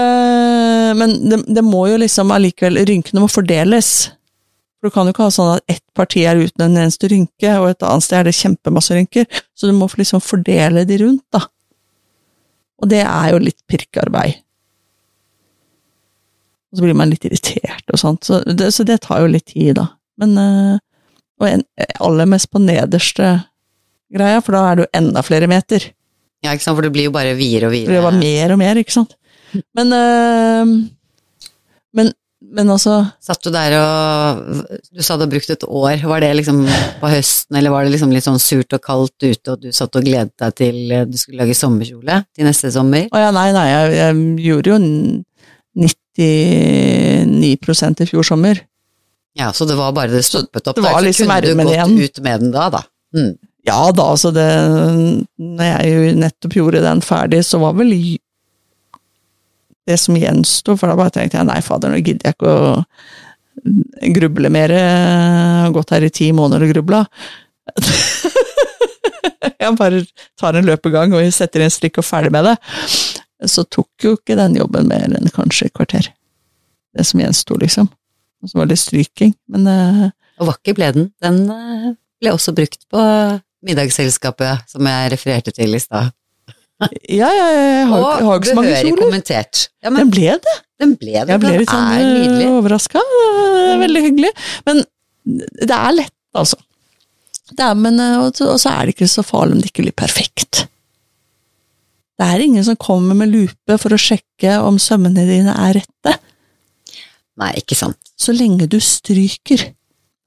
Eh, 0.00 0.94
men 0.96 1.14
det, 1.30 1.42
det 1.46 1.64
må 1.66 1.84
jo 1.90 2.00
liksom 2.00 2.32
allikevel 2.34 2.80
Rynkene 2.88 3.22
må 3.22 3.28
fordeles. 3.30 4.10
For 4.80 4.88
du 4.88 4.94
kan 4.94 5.08
jo 5.08 5.14
ikke 5.14 5.26
ha 5.26 5.32
sånn 5.34 5.54
at 5.58 5.74
ett 5.76 5.84
parti 5.96 6.24
er 6.24 6.40
uten 6.40 6.64
en 6.64 6.82
eneste 6.86 7.10
rynke, 7.12 7.56
og 7.60 7.68
et 7.68 7.84
annet 7.84 8.06
sted 8.06 8.22
er 8.22 8.30
det 8.30 8.36
kjempemasse 8.38 8.96
rynker. 8.96 9.26
Så 9.52 9.68
du 9.68 9.74
må 9.76 9.90
liksom 10.00 10.22
fordele 10.24 10.86
de 10.88 11.00
rundt, 11.02 11.26
da. 11.34 11.44
Og 12.80 12.88
det 12.88 13.02
er 13.04 13.34
jo 13.34 13.42
litt 13.44 13.60
pirkearbeid. 13.68 14.40
Og 16.70 16.78
så 16.78 16.86
blir 16.86 16.96
man 16.96 17.10
litt 17.10 17.26
irritert 17.26 17.92
og 17.92 18.00
sånt, 18.00 18.24
så 18.24 18.40
det, 18.46 18.70
så 18.72 18.86
det 18.86 19.00
tar 19.04 19.24
jo 19.24 19.30
litt 19.32 19.50
tid, 19.50 19.74
da. 19.80 19.90
Men 20.20 20.36
eh, 20.38 20.78
Og 21.40 21.46
en, 21.48 21.62
aller 22.04 22.28
mest 22.28 22.50
på 22.52 22.60
nederste 22.60 23.30
greia, 24.12 24.42
for 24.44 24.56
da 24.56 24.64
er 24.68 24.76
det 24.76 24.84
jo 24.84 24.90
enda 24.98 25.22
flere 25.24 25.48
meter. 25.48 25.86
Ja, 26.44 26.52
ikke 26.52 26.66
sant, 26.66 26.76
for 26.76 26.84
det 26.84 26.92
blir 26.92 27.08
jo 27.08 27.14
bare 27.14 27.32
videre 27.36 27.68
og 27.70 27.74
videre. 27.74 27.96
det 27.96 28.04
bare 28.04 28.20
mer 28.20 28.54
og 28.54 28.60
mer, 28.60 28.80
ikke 28.80 28.96
sant. 28.96 29.16
Men 29.76 29.92
eh, 29.96 30.64
men, 31.96 32.12
men 32.54 32.70
altså 32.70 32.94
Satt 33.22 33.44
du 33.44 33.50
der 33.54 33.70
og 33.78 33.84
Du 34.94 35.02
sa 35.02 35.16
du 35.18 35.22
har 35.26 35.32
brukt 35.32 35.50
et 35.52 35.64
år. 35.66 35.96
Var 36.12 36.18
det 36.24 36.32
liksom 36.40 36.58
på 37.00 37.06
høsten, 37.12 37.54
eller 37.58 37.70
var 37.74 37.80
det 37.84 37.92
liksom 37.94 38.12
litt 38.14 38.26
sånn 38.26 38.42
surt 38.42 38.70
og 38.76 38.82
kaldt 38.84 39.18
ute, 39.26 39.48
og 39.52 39.56
du 39.64 39.68
satt 39.74 39.96
og 39.98 40.06
gledet 40.06 40.36
deg 40.40 40.50
til 40.60 40.76
eh, 40.94 41.08
du 41.08 41.16
skulle 41.20 41.40
lage 41.42 41.54
sommerkjole 41.58 42.14
til 42.36 42.44
neste 42.48 42.68
sommer? 42.74 43.02
Å 43.10 43.16
ja, 43.26 43.30
nei, 43.34 43.48
nei, 43.56 43.68
jeg, 43.72 43.84
jeg 43.98 44.12
gjorde 44.46 44.68
jo 44.74 44.78
99% 45.80 48.04
i 48.04 48.10
fjor 48.10 48.24
sommer. 48.26 48.56
Ja, 49.38 49.48
så 49.54 49.62
det 49.68 49.76
var 49.78 49.94
bare 49.94 50.10
det 50.12 50.24
stoppet 50.26 50.66
opp 50.66 50.76
det 50.76 50.84
var 50.84 50.92
der, 50.98 50.98
så 50.98 51.06
liksom 51.06 51.28
kunne 51.30 51.46
du 51.46 51.50
gått 51.62 51.76
igjen. 51.76 51.94
ut 52.02 52.16
med 52.24 52.34
den 52.42 52.50
da, 52.54 52.64
da. 52.74 52.82
Mm. 53.16 53.32
Ja 53.66 53.92
da, 53.92 54.04
altså 54.14 54.30
det 54.32 54.46
Når 55.36 55.66
jeg 55.66 55.88
jo 55.90 56.12
nettopp 56.16 56.54
gjorde 56.56 56.80
den 56.84 57.00
ferdig, 57.04 57.42
så 57.44 57.58
var 57.60 57.72
vel 57.76 57.90
det 59.90 59.98
som 60.00 60.16
gjensto, 60.18 60.76
for 60.78 60.90
da 60.90 60.96
bare 60.98 61.12
tenkte 61.14 61.40
jeg 61.40 61.48
nei, 61.48 61.60
fader, 61.64 61.92
nå 61.92 62.00
gidder 62.00 62.30
jeg 62.30 62.38
ikke 62.38 62.54
å 62.54 62.74
gruble 64.16 64.50
mer. 64.52 64.72
Jeg 64.72 65.64
har 65.64 65.74
gått 65.74 65.92
her 65.94 66.06
i 66.06 66.12
ti 66.14 66.30
måneder 66.36 66.66
og 66.66 66.74
grubla. 66.74 67.02
jeg 69.60 69.76
bare 69.78 70.04
tar 70.40 70.58
en 70.58 70.68
løpegang 70.68 71.14
og 71.16 71.34
setter 71.34 71.64
inn 71.64 71.72
strikk 71.72 72.00
og 72.00 72.06
ferdig 72.06 72.32
med 72.34 72.48
det. 72.48 72.56
Så 73.48 73.64
tok 73.68 74.04
jo 74.04 74.16
ikke 74.18 74.38
den 74.38 74.58
jobben 74.58 74.88
mer 74.90 75.06
enn 75.08 75.32
kanskje 75.34 75.68
et 75.68 75.76
kvarter. 75.76 76.10
Det 76.96 77.06
som 77.06 77.22
gjensto, 77.22 77.56
liksom. 77.60 77.88
Og 78.40 78.50
så 78.50 78.58
var 78.60 78.70
det 78.70 78.80
stryking. 78.80 79.34
Men 79.52 79.68
eh, 79.70 80.06
Og 80.40 80.48
vakker 80.50 80.76
ble 80.76 80.90
den. 80.96 81.10
Den 81.22 81.44
eh, 81.52 81.92
ble 82.20 82.32
også 82.34 82.54
brukt 82.56 82.82
på 82.90 83.04
middagsselskapet 83.66 84.70
som 84.70 84.88
jeg 84.88 85.12
refererte 85.12 85.54
til 85.56 85.76
i 85.76 85.82
stad. 85.82 86.14
Ja, 86.80 87.28
ja, 87.28 87.28
ja, 87.28 87.46
jeg 87.52 87.86
har, 87.90 88.04
jeg 88.20 88.26
har 88.28 88.38
ikke 88.40 88.48
så 88.50 88.54
mange 88.56 88.70
behørig 88.70 88.90
kjoler. 88.92 89.02
kommentert. 89.04 89.60
Ja, 89.84 89.90
Den 89.96 90.10
ble 90.14 90.32
det. 90.46 90.54
den 90.80 90.94
ble 91.00 91.12
det. 91.18 91.26
Jeg 91.34 91.42
ble 91.42 91.52
litt 91.60 91.72
sånn 91.72 91.90
nydelig. 92.00 92.48
overraska. 92.56 93.02
Veldig 93.84 94.02
hyggelig. 94.06 94.32
Men 94.68 94.82
det 95.60 95.76
er 95.76 95.92
lett, 95.98 96.16
altså. 96.40 96.56
Det 97.50 97.64
er, 97.66 97.74
men, 97.74 97.98
eh, 98.00 98.16
og 98.22 98.32
så 98.38 98.48
og 98.54 98.60
så 98.62 98.72
er 98.72 98.86
det 98.88 98.94
ikke 98.94 99.10
så 99.10 99.24
farlig 99.26 99.56
om 99.56 99.60
det 99.62 99.72
ikke 99.72 99.84
blir 99.84 99.96
perfekt. 99.98 100.64
Det 102.20 102.28
er 102.28 102.44
ingen 102.44 102.64
som 102.64 102.76
kommer 102.76 103.16
med 103.16 103.32
lupe 103.32 103.76
for 103.80 103.96
å 103.96 104.00
sjekke 104.00 104.58
om 104.64 104.76
sømmene 104.80 105.24
dine 105.28 105.54
er 105.56 105.78
rette, 105.80 106.16
Nei, 107.40 107.54
ikke 107.56 107.76
sant. 107.78 107.96
så 108.20 108.34
lenge 108.36 108.66
du 108.68 108.76
stryker. 108.84 109.62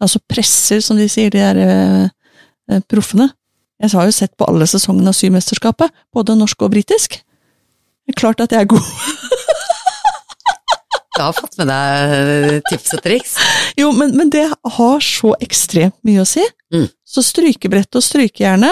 Altså 0.02 0.18
presser, 0.28 0.80
som 0.82 0.98
de 0.98 1.06
sier, 1.12 1.30
de 1.30 1.38
der 1.44 1.60
eh, 1.62 2.08
eh, 2.72 2.80
proffene. 2.90 3.28
Jeg 3.84 3.92
har 3.98 4.08
jo 4.08 4.16
sett 4.16 4.32
på 4.40 4.48
alle 4.48 4.68
sesongene 4.70 5.12
av 5.12 5.18
Symesterskapet, 5.18 5.92
både 6.16 6.38
norsk 6.40 6.62
og 6.64 6.72
britisk. 6.72 7.18
Det 8.04 8.14
er 8.14 8.20
klart 8.20 8.44
at 8.44 8.56
jeg 8.56 8.64
er 8.64 8.72
god. 8.72 8.88
Du 11.14 11.22
har 11.22 11.36
fått 11.38 11.60
med 11.60 11.70
deg 11.70 12.64
tips 12.72 12.96
og 12.96 13.04
triks. 13.06 13.36
Jo, 13.78 13.92
men, 13.94 14.16
men 14.18 14.32
det 14.34 14.48
har 14.50 15.04
så 15.06 15.36
ekstremt 15.46 16.00
mye 16.08 16.24
å 16.24 16.28
si. 16.28 16.42
Mm. 16.74 16.88
Så 17.06 17.22
strykebrett 17.28 18.00
og 18.00 18.06
strykejerne, 18.06 18.72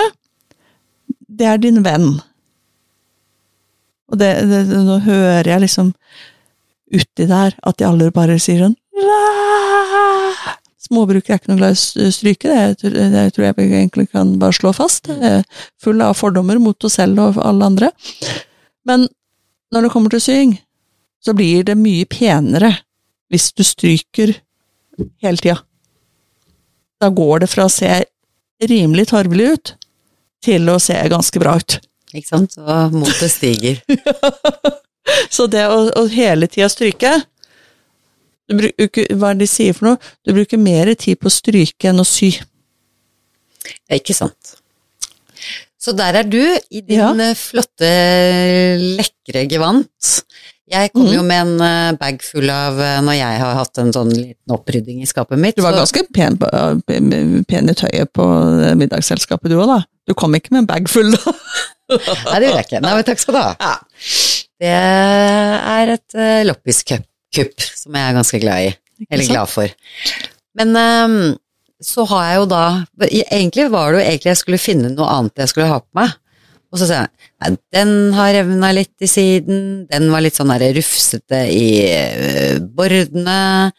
det 1.29 1.47
er 1.51 1.61
din 1.61 1.83
venn. 1.85 2.15
Og 4.11 4.19
det, 4.19 4.31
det, 4.49 4.63
nå 4.73 4.97
hører 5.05 5.51
jeg 5.53 5.65
liksom 5.67 5.93
uti 6.91 7.27
der 7.29 7.53
at 7.61 7.77
de 7.79 7.87
alle 7.87 8.09
bare 8.15 8.39
sier 8.41 8.65
sånn 8.65 8.75
«Væ!» 8.97 10.60
Småbrukere 10.91 11.37
er 11.37 11.39
ikke 11.39 11.53
noe 11.53 11.61
glad 11.61 11.77
i 12.03 12.09
stryke, 12.11 12.51
det, 12.81 12.91
det 13.13 13.25
tror 13.31 13.45
jeg 13.47 13.57
vi 13.61 13.67
egentlig 13.69 14.09
kan 14.11 14.33
bare 14.41 14.57
slå 14.57 14.73
fast. 14.75 15.07
Full 15.79 16.03
av 16.03 16.17
fordommer 16.19 16.59
mot 16.59 16.83
oss 16.83 16.97
selv 16.99 17.21
og 17.23 17.39
alle 17.39 17.69
andre. 17.71 17.91
Men 18.87 19.07
når 19.71 19.87
det 19.87 19.91
kommer 19.93 20.11
til 20.11 20.23
sying, 20.25 20.55
så 21.23 21.35
blir 21.37 21.63
det 21.63 21.77
mye 21.79 22.07
penere 22.11 22.73
hvis 23.31 23.53
du 23.55 23.63
stryker 23.63 24.33
hele 25.23 25.39
tida. 25.39 25.61
Da 27.01 27.09
går 27.09 27.45
det 27.45 27.49
fra 27.49 27.69
å 27.69 27.71
se 27.71 28.01
rimelig 28.67 29.07
tarvelig 29.13 29.47
ut, 29.53 29.73
til 30.43 30.69
å 30.73 30.77
se 30.81 30.97
ganske 31.09 31.39
bra 31.41 31.55
ut. 31.57 31.77
Ikke 32.11 32.27
sant? 32.27 32.57
Og 32.59 32.95
motet 32.97 33.31
stiger. 33.31 33.79
Så 35.33 35.47
det 35.49 35.63
å, 35.69 35.85
å 35.97 36.05
hele 36.11 36.49
tida 36.51 36.67
stryke 36.69 37.13
du 38.51 38.57
bruker, 38.59 39.11
Hva 39.15 39.31
er 39.31 39.39
det 39.39 39.47
de 39.47 39.51
sier 39.51 39.77
for 39.77 39.91
noe? 39.91 40.13
Du 40.27 40.33
bruker 40.35 40.61
mer 40.61 40.91
tid 40.99 41.19
på 41.21 41.29
å 41.31 41.33
stryke 41.33 41.89
enn 41.91 42.03
å 42.03 42.07
sy. 42.07 42.33
Ja, 43.87 43.97
ikke 43.97 44.15
sant. 44.17 44.57
Så 45.81 45.95
der 45.97 46.19
er 46.19 46.27
du, 46.29 46.41
i 46.69 46.81
din 46.85 46.99
Ja. 46.99 47.09
eh, 47.17 47.33
flotte, 47.37 47.89
lekre 48.99 49.47
gevant. 49.49 50.11
Jeg 50.71 50.91
kom 50.93 51.07
mm. 51.07 51.13
jo 51.15 51.23
med 51.25 51.41
en 51.41 51.63
eh, 51.65 51.97
bag 51.99 52.21
full 52.23 52.47
av 52.53 52.77
eh, 52.79 52.99
Når 53.03 53.17
jeg 53.17 53.39
har 53.41 53.57
hatt 53.57 53.79
en 53.81 53.89
sånn 53.91 54.11
liten 54.13 54.53
opprydding 54.55 55.01
i 55.01 55.09
skapet 55.09 55.41
mitt. 55.41 55.57
Du 55.57 55.65
var 55.65 55.73
så- 55.73 55.81
ganske 55.81 56.05
pen, 56.13 56.37
pen 57.49 57.73
i 57.73 57.75
tøyet 57.75 58.13
på 58.13 58.27
middagsselskapet 58.77 59.49
du 59.49 59.57
òg, 59.57 59.67
da. 59.67 59.79
Du 60.07 60.13
kom 60.13 60.33
ikke 60.37 60.53
med 60.53 60.63
en 60.63 60.69
bag 60.69 60.87
full, 60.89 61.11
da. 61.11 61.33
Nei, 61.91 62.37
det 62.39 62.47
gjorde 62.47 62.61
jeg 62.61 62.67
ikke. 62.69 62.81
Nei, 62.85 62.93
men 62.95 63.03
takk 63.03 63.19
skal 63.19 63.35
du 63.35 63.41
ha. 63.41 63.55
Ja. 63.59 63.73
Det 64.61 64.75
er 64.77 65.95
et 65.97 66.15
uh, 66.15 66.43
loppiskupp 67.31 67.61
som 67.61 67.95
jeg 67.95 68.09
er 68.09 68.17
ganske 68.17 68.39
glad 68.41 68.65
i. 68.67 68.71
Eller 69.09 69.25
glad 69.27 69.49
for. 69.49 69.67
Men 70.55 70.75
um, 70.75 71.37
så 71.81 72.03
har 72.05 72.25
jeg 72.27 72.35
jo 72.41 72.45
da 72.51 72.63
Egentlig 73.07 73.63
var 73.71 73.91
det 73.93 74.01
jo 74.01 74.05
egentlig 74.11 74.29
jeg 74.29 74.37
skulle 74.37 74.59
finne 74.61 74.91
noe 74.93 75.07
annet 75.09 75.39
jeg 75.41 75.49
skulle 75.49 75.69
ha 75.71 75.79
på 75.79 75.97
meg. 75.97 76.11
Og 76.71 76.79
så 76.79 76.85
sier 76.87 77.01
jeg 77.01 77.09
nei, 77.41 77.57
den 77.75 78.13
har 78.15 78.31
revna 78.31 78.69
litt 78.71 79.03
i 79.03 79.07
siden, 79.09 79.87
den 79.89 80.05
var 80.13 80.21
litt 80.23 80.37
sånn 80.37 80.53
der 80.53 80.71
rufsete 80.77 81.41
i 81.51 81.65
eh, 81.83 82.59
bordene. 82.61 83.71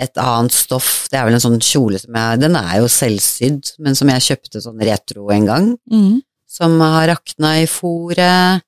Et 0.00 0.16
annet 0.18 0.54
stoff, 0.56 1.08
det 1.12 1.18
er 1.20 1.26
vel 1.28 1.36
en 1.36 1.42
sånn 1.44 1.60
kjole 1.62 1.98
som 2.00 2.16
jeg 2.16 2.40
Den 2.40 2.56
er 2.58 2.78
jo 2.80 2.88
selvsydd, 2.90 3.74
men 3.84 3.94
som 3.98 4.08
jeg 4.10 4.24
kjøpte 4.30 4.62
sånn 4.64 4.80
retro 4.82 5.28
en 5.34 5.44
gang 5.50 5.68
Mm. 5.92 6.22
som 6.48 6.80
har 6.80 7.08
rakna 7.12 7.58
i 7.62 7.66
fòret. 7.68 8.62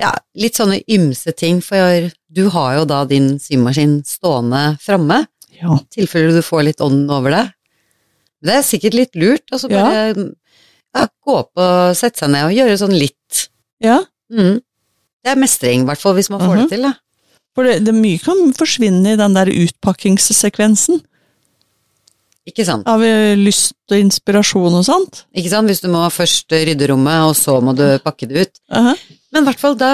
Ja, 0.00 0.12
litt 0.34 0.54
sånne 0.56 0.80
ymse 0.90 1.32
ting, 1.36 1.60
for 1.60 2.08
du 2.32 2.48
har 2.50 2.78
jo 2.78 2.84
da 2.88 3.04
din 3.04 3.38
symaskin 3.38 4.00
stående 4.08 4.78
framme, 4.82 5.26
Ja. 5.60 5.76
i 5.76 5.84
tilfelle 6.00 6.32
du 6.32 6.40
får 6.42 6.64
litt 6.64 6.80
ånden 6.80 7.10
over 7.10 7.30
det. 7.30 7.52
Det 8.42 8.54
er 8.56 8.62
sikkert 8.62 8.94
litt 8.94 9.14
lurt, 9.14 9.44
og 9.52 9.60
så 9.60 9.70
Ja. 9.70 9.82
bare 9.84 10.32
ja, 10.94 11.06
gå 11.26 11.36
og 11.56 11.94
sette 11.96 12.18
seg 12.18 12.30
ned 12.30 12.44
og 12.44 12.52
gjøre 12.56 12.78
sånn 12.78 12.98
litt. 12.98 13.48
ja. 13.80 14.00
Mm. 14.30 14.60
Det 15.24 15.30
er 15.30 15.36
mestring, 15.36 15.82
i 15.82 15.84
hvert 15.84 16.00
fall 16.00 16.14
hvis 16.14 16.30
man 16.30 16.40
får 16.40 16.56
Mhm. 16.56 16.62
det 16.62 16.68
til, 16.70 16.82
da. 16.82 16.94
For 17.54 17.64
det, 17.64 17.84
det 17.84 17.94
mye 17.94 18.18
kan 18.18 18.52
forsvinne 18.54 19.12
i 19.12 19.16
den 19.16 19.34
der 19.34 19.46
utpakkingssekvensen 19.46 21.02
Ikke 22.48 22.64
sant? 22.64 22.86
av 22.88 23.02
eh, 23.04 23.36
lyst 23.36 23.74
og 23.92 23.98
inspirasjon 23.98 24.74
og 24.74 24.84
sånt. 24.84 25.24
Ikke 25.36 25.50
sant? 25.52 25.68
Hvis 25.68 25.82
du 25.82 25.88
må 25.92 26.00
først 26.10 26.48
rydde 26.50 26.88
rommet, 26.90 27.28
og 27.28 27.36
så 27.38 27.60
må 27.62 27.74
du 27.76 27.84
pakke 28.02 28.26
det 28.26 28.48
ut. 28.48 28.58
Aha. 28.70 28.94
Men 29.32 29.44
i 29.44 29.48
hvert 29.48 29.62
fall 29.62 29.78
da, 29.80 29.92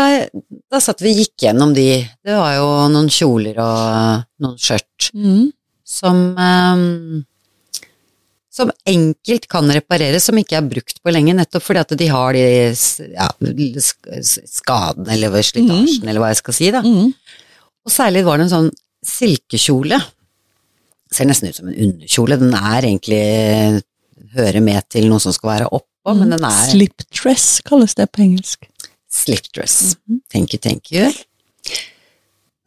da 0.71 0.81
satt 0.83 1.03
vi 1.05 1.15
gikk 1.15 1.47
gjennom 1.47 1.71
de. 1.77 1.91
Det 2.27 2.35
var 2.35 2.57
jo 2.57 2.69
noen 2.91 3.11
kjoler 3.13 3.61
og 3.63 4.25
noen 4.43 4.59
skjørt. 4.59 5.13
Mm. 5.15 5.51
som 5.89 6.17
um, 6.37 7.23
som 8.59 8.71
enkelt 8.91 9.47
kan 9.51 9.71
repareres, 9.71 10.27
som 10.27 10.39
ikke 10.41 10.59
er 10.59 10.67
brukt 10.67 10.99
på 11.03 11.13
lenge, 11.15 11.37
nettopp 11.39 11.63
fordi 11.63 11.83
at 11.85 11.95
de 12.01 12.09
har 12.11 12.35
de 12.35 12.45
ja, 13.15 13.29
skadene 14.25 15.15
eller 15.15 15.37
slitasjen, 15.47 16.09
eller 16.09 16.23
hva 16.23 16.33
jeg 16.33 16.41
skal 16.41 16.57
si. 16.57 16.71
da. 16.75 16.83
Mm. 16.83 17.13
Og 17.87 17.95
særlig 17.95 18.25
var 18.27 18.41
det 18.41 18.49
en 18.49 18.55
sånn 18.57 18.73
silkekjole. 19.07 20.01
Ser 21.15 21.29
nesten 21.31 21.53
ut 21.53 21.61
som 21.61 21.71
en 21.71 21.79
underkjole, 21.87 22.41
den 22.41 22.57
er 22.59 22.89
egentlig 22.89 23.23
hører 24.35 24.61
med 24.65 24.91
til 24.93 25.07
noe 25.09 25.23
som 25.23 25.33
skal 25.33 25.55
være 25.55 25.71
oppå, 25.71 26.17
men 26.19 26.35
den 26.35 26.45
er 26.45 26.59
Slip 26.73 27.07
dress 27.15 27.61
kalles 27.69 27.95
det 27.99 28.11
på 28.11 28.25
engelsk. 28.27 28.67
Slipdress. 29.11 29.97
Thank 30.33 30.53
you, 30.55 30.59
thank 30.63 30.93
you. 30.93 31.09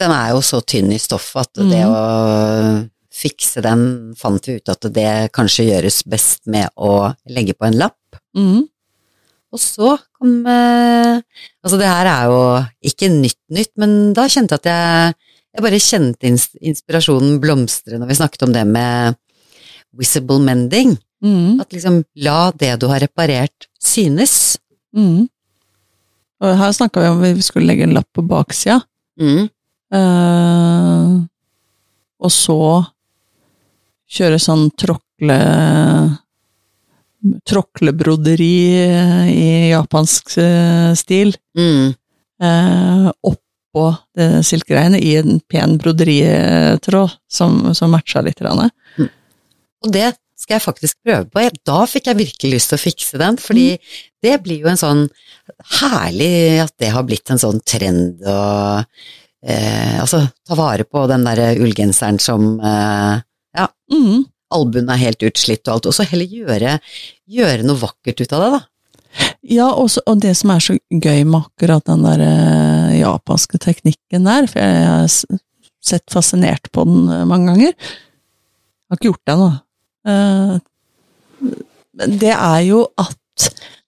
Den 0.01 0.11
er 0.15 0.31
jo 0.33 0.41
så 0.45 0.61
tynn 0.65 0.91
i 0.93 0.97
stoffet 1.01 1.45
at 1.45 1.53
det 1.61 1.83
Mhm. 1.85 1.93
å 1.93 2.89
fikse 3.13 3.61
den, 3.61 4.13
fant 4.17 4.45
vi 4.47 4.55
ut 4.57 4.69
at 4.69 4.81
det 4.93 5.31
kanskje 5.35 5.67
gjøres 5.69 6.01
best 6.07 6.47
med 6.47 6.69
å 6.77 7.13
legge 7.29 7.53
på 7.53 7.67
en 7.67 7.77
lapp. 7.77 7.97
Mm. 8.35 8.63
Og 9.51 9.59
så 9.59 9.97
kom 10.17 10.45
eh, 10.47 11.19
Altså, 11.63 11.77
det 11.77 11.85
her 11.91 12.07
er 12.07 12.23
jo 12.31 12.65
ikke 12.87 13.09
nytt 13.11 13.37
nytt, 13.51 13.71
men 13.77 14.13
da 14.13 14.23
kjente 14.31 14.55
jeg 14.55 14.61
at 14.63 14.69
jeg 14.71 15.15
Jeg 15.53 15.63
bare 15.65 15.79
kjente 15.83 16.29
inspirasjonen 16.63 17.39
blomstre 17.43 17.97
når 17.99 18.07
vi 18.07 18.15
snakket 18.15 18.43
om 18.47 18.53
det 18.53 18.65
med 18.65 19.17
visible 19.93 20.39
mending. 20.39 20.93
Mm. 21.21 21.59
At 21.59 21.69
liksom, 21.75 22.05
la 22.15 22.51
det 22.55 22.79
du 22.79 22.87
har 22.87 23.01
reparert, 23.03 23.67
synes. 23.83 24.57
Mm. 24.95 25.27
Og 26.41 26.55
her 26.57 26.71
snakka 26.73 27.03
vi 27.03 27.09
om 27.11 27.21
vi 27.21 27.45
skulle 27.45 27.69
legge 27.69 27.85
en 27.85 27.93
lapp 27.97 28.09
på 28.15 28.23
baksida, 28.25 28.81
Mm. 29.21 29.49
eh, 29.93 31.09
og 32.21 32.31
så 32.31 32.57
kjøre 34.09 34.39
sånn 34.41 34.69
tråkle 34.79 35.37
Tråklebroderi 37.45 38.55
i 39.29 39.49
japansk 39.69 40.31
eh, 40.41 40.93
stil. 40.97 41.35
Mm. 41.57 41.91
eh, 42.41 43.11
oppå 43.21 43.83
det 44.17 44.41
silkereiene 44.47 44.97
i 44.97 45.13
en 45.19 45.37
pen 45.45 45.77
broderitråd 45.77 47.13
som, 47.29 47.75
som 47.77 47.93
matcha 47.93 48.23
litt. 48.25 48.41
Mm. 48.41 49.11
Og 49.85 49.93
det 49.93 50.15
skal 50.35 50.57
jeg 50.57 50.65
faktisk 50.65 50.97
prøve 51.05 51.29
på. 51.29 51.45
Da 51.69 51.83
fikk 51.85 52.09
jeg 52.09 52.17
virkelig 52.23 52.55
lyst 52.55 52.73
til 52.73 52.79
å 52.79 52.85
fikse 52.87 53.21
den, 53.21 53.37
fordi 53.37 53.75
det 54.21 54.35
blir 54.43 54.61
jo 54.65 54.69
en 54.71 54.79
sånn 54.79 55.03
herlig 55.79 56.61
at 56.63 56.73
det 56.81 56.91
har 56.93 57.03
blitt 57.07 57.29
en 57.33 57.41
sånn 57.41 57.61
trend 57.67 58.21
og 58.25 58.83
eh, 59.43 59.97
Altså, 60.01 60.23
ta 60.47 60.57
vare 60.59 60.85
på 60.85 61.05
den 61.09 61.25
derre 61.27 61.53
ullgenseren 61.61 62.19
som 62.21 62.53
eh, 62.59 63.21
Ja, 63.57 63.67
Mm. 63.91 64.25
albuen 64.51 64.89
er 64.91 64.99
helt 65.01 65.23
utslitt 65.23 65.67
og 65.67 65.73
alt, 65.73 65.85
og 65.89 65.95
så 65.95 66.05
heller 66.07 66.27
gjøre, 66.27 66.77
gjøre 67.27 67.63
noe 67.67 67.79
vakkert 67.81 68.21
ut 68.21 68.33
av 68.35 68.41
det, 68.43 68.49
da. 68.57 68.61
Ja, 69.43 69.65
også, 69.75 69.99
og 70.07 70.21
det 70.23 70.31
som 70.39 70.51
er 70.53 70.61
så 70.63 70.75
gøy 70.91 71.23
med 71.27 71.41
akkurat 71.41 71.83
den 71.89 72.03
der 72.05 72.21
eh, 72.23 72.99
japanske 73.01 73.59
teknikken 73.59 74.27
der, 74.27 74.47
for 74.51 74.59
jeg 74.63 74.85
har 74.87 75.09
sett 75.81 76.13
fascinert 76.13 76.69
på 76.71 76.85
den 76.87 77.09
eh, 77.11 77.25
mange 77.27 77.51
ganger. 77.51 77.73
Jeg 77.75 78.91
har 78.91 78.99
ikke 78.99 79.09
gjort 79.11 79.25
det 79.27 79.33
ennå. 79.35 79.49
Eh, 80.11 80.53
det 82.21 82.31
er 82.35 82.61
jo 82.67 82.85
at 83.01 83.17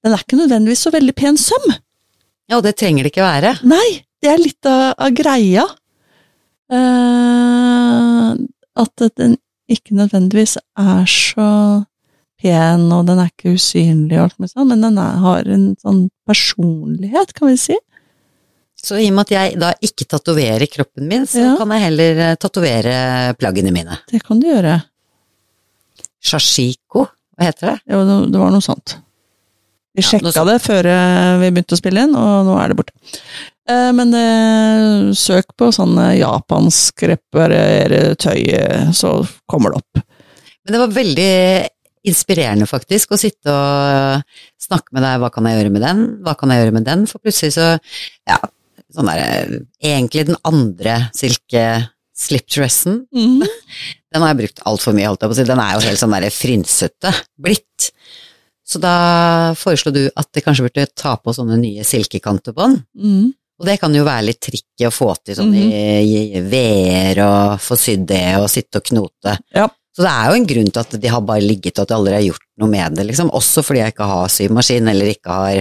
den 0.03 0.13
er 0.15 0.23
ikke 0.23 0.39
nødvendigvis 0.39 0.83
så 0.85 0.91
veldig 0.93 1.13
pen 1.15 1.37
søm. 1.39 1.69
Ja, 2.51 2.59
det 2.61 2.75
trenger 2.79 3.05
det 3.07 3.13
ikke 3.13 3.23
være. 3.25 3.53
Nei, 3.63 4.03
det 4.23 4.29
er 4.33 4.41
litt 4.41 4.67
av, 4.69 4.93
av 4.99 5.13
greia. 5.15 5.63
Uh, 6.73 8.33
at 8.83 9.03
den 9.19 9.37
ikke 9.71 9.95
nødvendigvis 9.97 10.57
er 10.79 11.05
så 11.09 11.47
pen, 12.43 12.85
og 12.91 13.05
den 13.07 13.21
er 13.23 13.29
ikke 13.31 13.53
usynlig, 13.55 14.17
og 14.19 14.25
alt 14.27 14.39
med 14.43 14.51
sånn, 14.51 14.67
men 14.73 14.83
den 14.83 14.97
er, 14.99 15.19
har 15.23 15.47
en 15.53 15.67
sånn 15.79 16.01
personlighet, 16.27 17.31
kan 17.37 17.51
vi 17.53 17.57
si. 17.61 17.77
Så 18.83 18.97
i 18.99 19.05
og 19.07 19.15
med 19.15 19.29
at 19.29 19.31
jeg 19.37 19.59
da 19.61 19.69
ikke 19.85 20.07
tatoverer 20.11 20.67
kroppen 20.67 21.07
min, 21.07 21.23
så 21.29 21.39
Ja. 21.39 21.53
kan 21.55 21.71
jeg 21.71 21.85
heller 21.85 22.19
eh, 22.25 22.35
tatovere 22.35 22.95
plaggene 23.39 23.71
mine. 23.71 23.95
Det 24.11 24.19
kan 24.27 24.41
du 24.43 24.49
gjøre. 24.49 24.81
Shashiko, 26.23 27.05
hva 27.37 27.47
heter 27.47 27.69
det? 27.71 27.77
Jo, 27.93 28.01
det 28.09 28.17
det 28.33 28.41
var 28.41 28.51
noe 28.51 28.63
sånt. 28.65 28.97
Vi 29.93 30.03
sjekka 30.05 30.31
ja, 30.33 30.43
det 30.47 30.59
før 30.63 30.87
eh, 30.89 31.33
vi 31.43 31.51
begynte 31.53 31.75
å 31.77 31.79
spille 31.81 32.05
inn, 32.07 32.15
og 32.17 32.47
nå 32.47 32.55
er 32.57 32.71
det 32.71 32.77
borte. 32.79 32.95
Eh, 33.69 33.91
Men 33.95 34.15
eh, 34.17 35.11
søk 35.17 35.53
på 35.59 35.69
sånn 35.75 35.99
japansk 36.17 37.05
reparere 37.13 38.15
tøy, 38.19 38.41
så 38.95 39.19
kommer 39.49 39.73
det 39.75 39.83
opp. 39.83 40.03
Men 40.63 40.75
det 40.75 40.81
var 40.81 40.97
veldig 40.97 41.31
inspirerende 42.09 42.65
faktisk 42.67 43.13
å 43.15 43.19
sitte 43.19 43.51
og 43.53 44.23
snakke 44.59 44.91
med 44.95 45.05
deg, 45.05 45.21
hva 45.23 45.29
kan 45.31 45.47
jeg 45.47 45.59
gjøre 45.61 45.71
med 45.71 45.85
den, 45.85 46.03
hva 46.25 46.33
kan 46.39 46.51
jeg 46.51 46.63
gjøre 46.63 46.75
med 46.75 46.87
den, 46.89 47.05
for 47.07 47.23
plutselig 47.23 47.53
så, 47.55 47.69
ja, 48.27 48.39
sånn 48.93 49.07
der, 49.11 49.53
egentlig 49.79 50.25
den 50.27 50.39
andre 50.47 50.97
silke 51.15 51.63
slipdressen, 52.17 53.05
Mm. 53.15 53.41
den 54.13 54.21
har 54.21 54.33
jeg 54.33 54.41
brukt 54.43 54.59
altfor 54.69 54.93
mye, 54.93 55.07
holdt 55.09 55.23
jeg 55.23 55.31
på 55.31 55.35
å 55.37 55.39
si, 55.39 55.47
den 55.49 55.61
er 55.63 55.77
jo 55.77 55.85
helt 55.87 56.01
sånn 56.01 56.13
der 56.17 56.27
frynsete 56.33 57.13
blitt. 57.41 57.87
Så 58.63 58.79
da 58.79 59.53
foreslo 59.59 59.91
du 59.91 60.05
at 60.15 60.29
det 60.33 60.43
kanskje 60.45 60.67
burde 60.69 60.85
ta 60.95 61.15
på 61.19 61.33
sånne 61.35 61.57
nye 61.59 61.83
silkekantebånd. 61.87 62.83
Mm. 62.95 63.33
og 63.59 63.67
det 63.67 63.75
kan 63.79 63.93
jo 63.95 64.03
være 64.07 64.25
litt 64.29 64.39
tricky 64.41 64.87
å 64.87 64.91
få 64.91 65.11
til 65.23 65.35
sånn 65.37 65.51
i, 65.55 65.67
i 66.35 66.41
veer 66.41 67.19
og 67.23 67.59
få 67.61 67.75
sydd 67.79 68.07
det 68.09 68.37
og 68.39 68.47
sitte 68.51 68.79
og 68.81 68.87
knote. 68.89 69.35
Ja. 69.55 69.67
Så 69.93 70.01
det 70.01 70.09
er 70.09 70.31
jo 70.31 70.39
en 70.39 70.47
grunn 70.49 70.71
til 70.73 70.81
at 70.81 70.95
de 71.03 71.11
har 71.13 71.21
bare 71.21 71.43
ligget 71.45 71.77
og 71.77 71.83
at 71.85 71.91
de 71.91 71.95
aldri 71.99 72.15
har 72.17 72.25
gjort 72.25 72.47
noe 72.63 72.69
med 72.71 72.95
det, 72.97 73.05
liksom. 73.11 73.29
Også 73.37 73.61
fordi 73.63 73.83
jeg 73.83 73.93
ikke 73.93 74.07
har 74.09 74.31
symaskin, 74.33 74.89
eller 74.89 75.11
ikke 75.11 75.35
har 75.37 75.59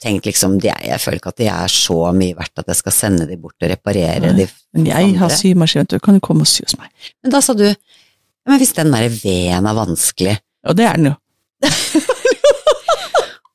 tenkt 0.00 0.24
liksom 0.30 0.54
de, 0.62 0.70
Jeg 0.72 0.96
føler 1.02 1.20
ikke 1.20 1.32
at 1.34 1.42
de 1.42 1.48
er 1.52 1.68
så 1.74 1.98
mye 2.16 2.38
verdt 2.38 2.62
at 2.62 2.70
jeg 2.72 2.78
skal 2.78 2.94
sende 2.96 3.26
de 3.28 3.36
bort 3.36 3.60
og 3.60 3.68
reparere 3.68 4.30
Nei, 4.30 4.46
de. 4.46 4.46
Men 4.78 4.86
jeg 4.88 5.10
har 5.20 5.26
andre. 5.28 5.36
symaskin, 5.42 5.82
vet 5.84 5.92
du. 5.92 5.98
Kan 6.06 6.16
du 6.16 6.22
komme 6.24 6.46
og 6.46 6.48
sy 6.48 6.64
hos 6.64 6.78
meg? 6.80 6.88
Men 7.20 7.34
da 7.36 7.42
sa 7.44 7.52
du 7.58 7.66
ja, 7.68 8.48
men 8.48 8.62
hvis 8.62 8.72
den 8.78 8.94
der 8.96 9.10
veden 9.12 9.68
er 9.68 9.76
vanskelig, 9.76 10.38
Ja, 10.64 10.72
det 10.72 10.86
er 10.88 10.96
den 10.96 11.10
jo. 11.12 11.18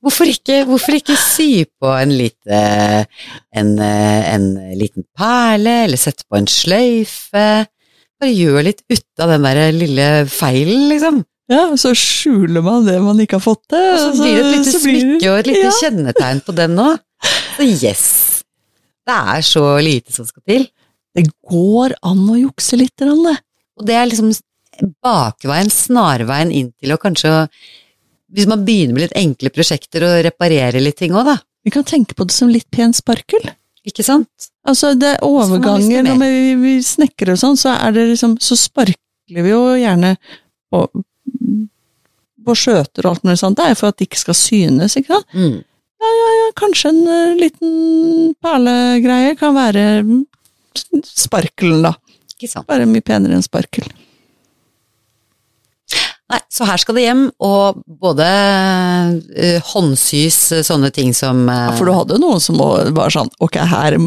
hvorfor 0.06 0.30
ikke, 0.30 0.62
hvorfor 0.70 0.98
ikke 1.00 1.18
sy 1.20 1.66
på 1.82 1.92
en, 1.98 2.14
lite, 2.14 2.60
en, 3.58 3.72
en 3.82 4.50
liten 4.78 5.06
perle, 5.18 5.82
eller 5.88 6.00
sette 6.00 6.28
på 6.30 6.40
en 6.40 6.50
sløyfe? 6.50 7.48
Bare 8.22 8.32
gjør 8.32 8.68
litt 8.70 8.84
ut 8.88 9.24
av 9.24 9.34
den 9.34 9.48
der 9.48 9.64
lille 9.76 10.10
feilen, 10.32 10.88
liksom. 10.94 11.24
Ja, 11.52 11.68
så 11.78 11.92
skjuler 11.98 12.64
man 12.66 12.88
det 12.88 12.96
man 13.04 13.20
ikke 13.22 13.38
har 13.38 13.44
fått 13.44 13.68
til. 13.70 13.84
Og 13.92 14.00
så 14.02 14.14
blir 14.18 14.38
det 14.38 14.46
et 14.46 14.54
lite 14.56 14.72
blir 14.72 15.02
smykke 15.02 15.28
og 15.30 15.42
et 15.42 15.50
lite 15.52 15.68
ja. 15.68 15.74
kjennetegn 15.82 16.42
på 16.46 16.56
den 16.58 16.80
òg. 16.82 17.04
Så 17.56 17.68
yes. 17.68 18.06
Det 19.06 19.18
er 19.36 19.46
så 19.46 19.66
lite 19.86 20.16
som 20.16 20.26
skal 20.26 20.46
til. 20.50 20.66
Det 21.16 21.28
går 21.46 21.94
an 22.06 22.24
å 22.34 22.40
jukse 22.40 22.80
litt, 22.80 22.96
det. 22.98 23.36
Og 23.78 23.86
det 23.88 23.98
er 23.98 24.10
liksom 24.10 24.34
bakveien, 25.06 25.70
snarveien 25.72 26.52
inn 26.52 26.72
til 26.82 26.96
å 26.96 27.00
kanskje 27.00 27.32
Hvis 28.36 28.50
man 28.52 28.66
begynner 28.68 28.98
med 28.98 29.06
litt 29.06 29.20
enkle 29.20 29.52
prosjekter 29.54 30.04
og 30.08 30.18
reparerer 30.28 30.84
litt 30.84 30.98
ting 31.00 31.16
òg, 31.16 31.30
da. 31.30 31.38
Vi 31.66 31.74
kan 31.74 31.86
tenke 31.88 32.18
på 32.18 32.28
det 32.28 32.36
som 32.36 32.52
litt 32.52 32.68
pen 32.74 32.94
sparkel. 32.94 33.48
Ikke 33.86 34.04
sant? 34.06 34.50
Altså, 34.66 34.94
det 34.98 35.16
er 35.16 35.26
overganger 35.26 36.06
når 36.06 36.20
vi, 36.22 36.54
vi 36.62 36.74
snekrer 36.86 37.36
og 37.36 37.42
sånn, 37.42 37.58
så 37.60 37.76
er 37.78 37.94
det 37.94 38.08
liksom 38.12 38.34
Så 38.42 38.58
sparkler 38.58 39.46
vi 39.46 39.52
jo 39.52 39.62
gjerne 39.78 40.16
på, 40.74 40.82
på 42.46 42.56
skjøter 42.58 43.06
og 43.06 43.16
alt 43.16 43.28
mulig 43.28 43.40
sånt. 43.42 43.60
Det 43.60 43.70
er 43.70 43.80
for 43.80 43.94
at 43.94 44.00
det 44.00 44.10
ikke 44.10 44.24
skal 44.24 44.38
synes, 44.38 44.98
ikke 44.98 45.20
sant. 45.20 45.38
Mm. 45.38 45.60
Ja, 46.06 46.10
ja. 46.12 46.48
kanskje 46.60 46.92
en 46.92 47.04
uh, 47.08 47.38
liten 47.40 47.76
perlegreie 48.44 49.38
kan 49.40 49.56
være 49.56 49.86
sparkelen, 51.06 51.86
da. 51.86 51.96
Ikke 52.36 52.52
sant. 52.52 52.68
Bare 52.70 52.90
mye 52.90 53.06
penere 53.06 53.38
enn 53.38 53.46
sparkel. 53.46 53.88
Så 56.52 56.66
her 56.70 56.80
skal 56.80 56.96
det 56.96 57.04
hjem, 57.08 57.24
og 57.44 57.82
både 58.02 58.26
uh, 58.26 59.72
håndsys 59.74 60.38
eh, 60.56 60.64
sånne 60.66 60.92
ting 60.96 61.14
som 61.18 61.44
uh, 61.50 61.56
Ja, 61.70 61.76
for 61.78 61.90
du 61.90 61.94
hadde 61.96 62.20
noen 62.22 62.42
som 62.44 62.60
var 62.60 63.14
sånn 63.14 63.32
Ok, 63.44 63.58
her, 63.72 63.98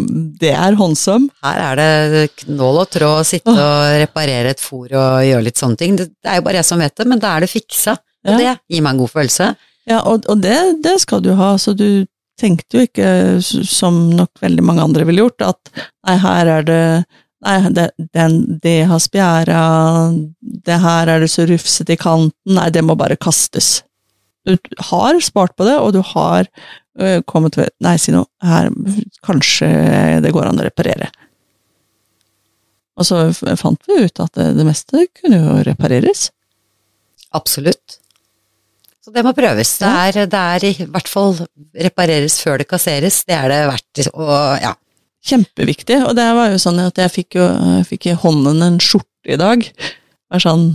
det 0.40 0.53
er 0.55 0.79
håndsøm. 0.79 1.29
Her 1.44 1.62
er 1.66 1.81
det 1.81 2.27
knål 2.44 2.83
og 2.85 2.90
tråd, 2.94 3.27
sitte 3.29 3.53
og 3.55 3.96
reparere 4.05 4.55
et 4.55 4.62
fôr 4.62 4.92
og 4.94 5.24
gjøre 5.27 5.46
litt 5.48 5.61
sånne 5.61 5.81
ting. 5.81 5.96
Det, 5.98 6.09
det 6.14 6.33
er 6.33 6.40
jo 6.40 6.46
bare 6.46 6.62
jeg 6.62 6.70
som 6.70 6.83
vet 6.83 6.96
det, 6.96 7.09
men 7.11 7.22
da 7.22 7.35
er 7.37 7.44
det 7.46 7.53
fiksa. 7.53 7.98
Og 8.29 8.33
Ja. 8.35 8.38
det 8.38 8.77
gir 8.77 8.83
meg 8.85 8.94
en 8.96 9.03
god 9.05 9.12
følelse. 9.14 9.51
Ja, 9.88 10.01
og, 10.05 10.27
og 10.29 10.40
det, 10.44 10.59
det 10.85 10.98
skal 11.05 11.22
du 11.24 11.33
ha, 11.38 11.55
så 11.61 11.72
du 11.77 12.05
tenkte 12.38 12.79
jo 12.79 12.87
ikke, 12.87 13.09
som 13.66 14.11
nok 14.14 14.31
veldig 14.42 14.62
mange 14.62 14.85
andre 14.85 15.07
ville 15.09 15.24
gjort, 15.24 15.42
at 15.42 15.72
nei, 16.07 16.16
her 16.22 16.51
er 16.59 16.66
det 16.68 16.83
Nei, 17.46 17.59
det, 17.70 17.90
den, 18.16 18.40
det 18.62 18.79
har 18.90 18.98
spjæra, 19.03 19.61
det 20.40 20.79
her 20.83 21.11
er 21.12 21.22
det 21.22 21.31
så 21.31 21.44
rufsete 21.46 21.94
i 21.94 22.01
kanten, 22.01 22.57
nei, 22.57 22.66
det 22.74 22.83
må 22.83 22.96
bare 22.98 23.18
kastes. 23.20 23.85
Du 24.48 24.57
har 24.90 25.18
spart 25.22 25.55
på 25.59 25.66
det, 25.68 25.77
og 25.79 25.92
du 25.94 26.01
har 26.14 26.48
øh, 26.98 27.20
kommet 27.29 27.59
ved 27.61 27.70
Nei, 27.85 27.94
si 28.01 28.14
noe, 28.14 28.27
her 28.42 28.72
kanskje 29.27 29.68
det 30.24 30.33
går 30.35 30.51
an 30.51 30.59
å 30.59 30.66
reparere. 30.66 31.12
Og 32.98 33.07
så 33.07 33.29
fant 33.61 33.87
vi 33.87 34.01
ut 34.09 34.24
at 34.24 34.35
det, 34.35 34.51
det 34.59 34.66
meste 34.66 35.07
kunne 35.20 35.38
jo 35.38 35.62
repareres. 35.68 36.29
Absolutt. 37.38 38.01
Så 39.05 39.12
det 39.14 39.22
må 39.24 39.31
prøves. 39.37 39.77
Det 39.79 39.88
er, 39.88 40.27
det 40.29 40.42
er 40.59 40.64
i 40.66 40.72
hvert 40.90 41.09
fall 41.09 41.37
repareres 41.87 42.40
før 42.42 42.59
det 42.61 42.66
kasseres. 42.68 43.22
Det 43.29 43.37
er 43.37 43.53
det 43.53 43.61
verdt. 43.70 44.09
å 44.11 44.27
ja, 44.59 44.74
Kjempeviktig, 45.27 45.99
og 46.07 46.15
det 46.17 46.27
var 46.37 46.53
jo 46.53 46.61
sånn 46.63 46.79
at 46.83 46.99
jeg 47.01 47.11
fikk 47.11 47.39
jo 47.41 47.47
jeg 47.49 47.87
fikk 47.89 48.07
i 48.07 48.19
hånden 48.23 48.63
en 48.65 48.79
skjorte 48.83 49.35
i 49.35 49.39
dag. 49.41 49.65
Det 49.65 50.37
var 50.37 50.45
sånn 50.45 50.69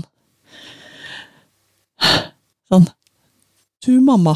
Sånn 2.69 2.87
Du, 3.85 3.99
mamma. 4.03 4.33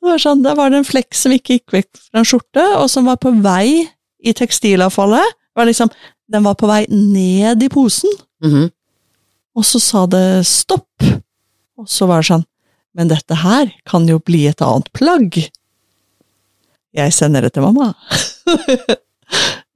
det 0.00 0.04
var 0.04 0.20
sånn, 0.20 0.42
Der 0.44 0.56
var 0.58 0.72
det 0.72 0.80
en 0.80 0.88
flekk 0.88 1.16
som 1.16 1.32
ikke 1.34 1.58
gikk 1.58 1.76
vekk 1.76 1.90
fra 1.96 2.22
en 2.22 2.28
skjorte, 2.28 2.64
og 2.80 2.88
som 2.92 3.08
var 3.08 3.20
på 3.20 3.32
vei 3.44 3.88
i 4.20 4.34
tekstilavfallet. 4.36 5.36
Var 5.56 5.68
liksom, 5.68 5.90
den 6.30 6.44
var 6.46 6.56
på 6.60 6.68
vei 6.70 6.84
ned 6.92 7.64
i 7.64 7.70
posen, 7.72 8.12
mhm. 8.44 8.68
og 9.56 9.66
så 9.66 9.80
sa 9.82 10.06
det 10.10 10.46
stopp. 10.48 11.08
Og 11.80 11.88
så 11.88 12.06
var 12.08 12.20
det 12.20 12.28
sånn 12.28 12.46
Men 12.92 13.08
dette 13.08 13.36
her 13.38 13.70
kan 13.86 14.08
jo 14.10 14.18
bli 14.18 14.48
et 14.50 14.60
annet 14.66 14.88
plagg. 14.92 15.36
Jeg 16.96 17.12
sender 17.14 17.46
det 17.46 17.52
til 17.56 17.66
mamma. 17.66 17.92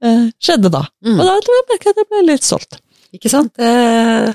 Eh, 0.03 0.25
Skjedde 0.43 0.67
da. 0.69 0.81
Mm. 1.05 1.15
Og 1.15 1.21
da 1.25 1.33
tror 1.41 1.55
jeg 1.55 1.77
at 1.89 1.99
jeg 2.01 2.07
ble 2.11 2.19
litt 2.27 2.43
solgt. 2.45 2.75
ikke 3.15 3.29
sant? 3.31 3.53
Det 3.57 3.69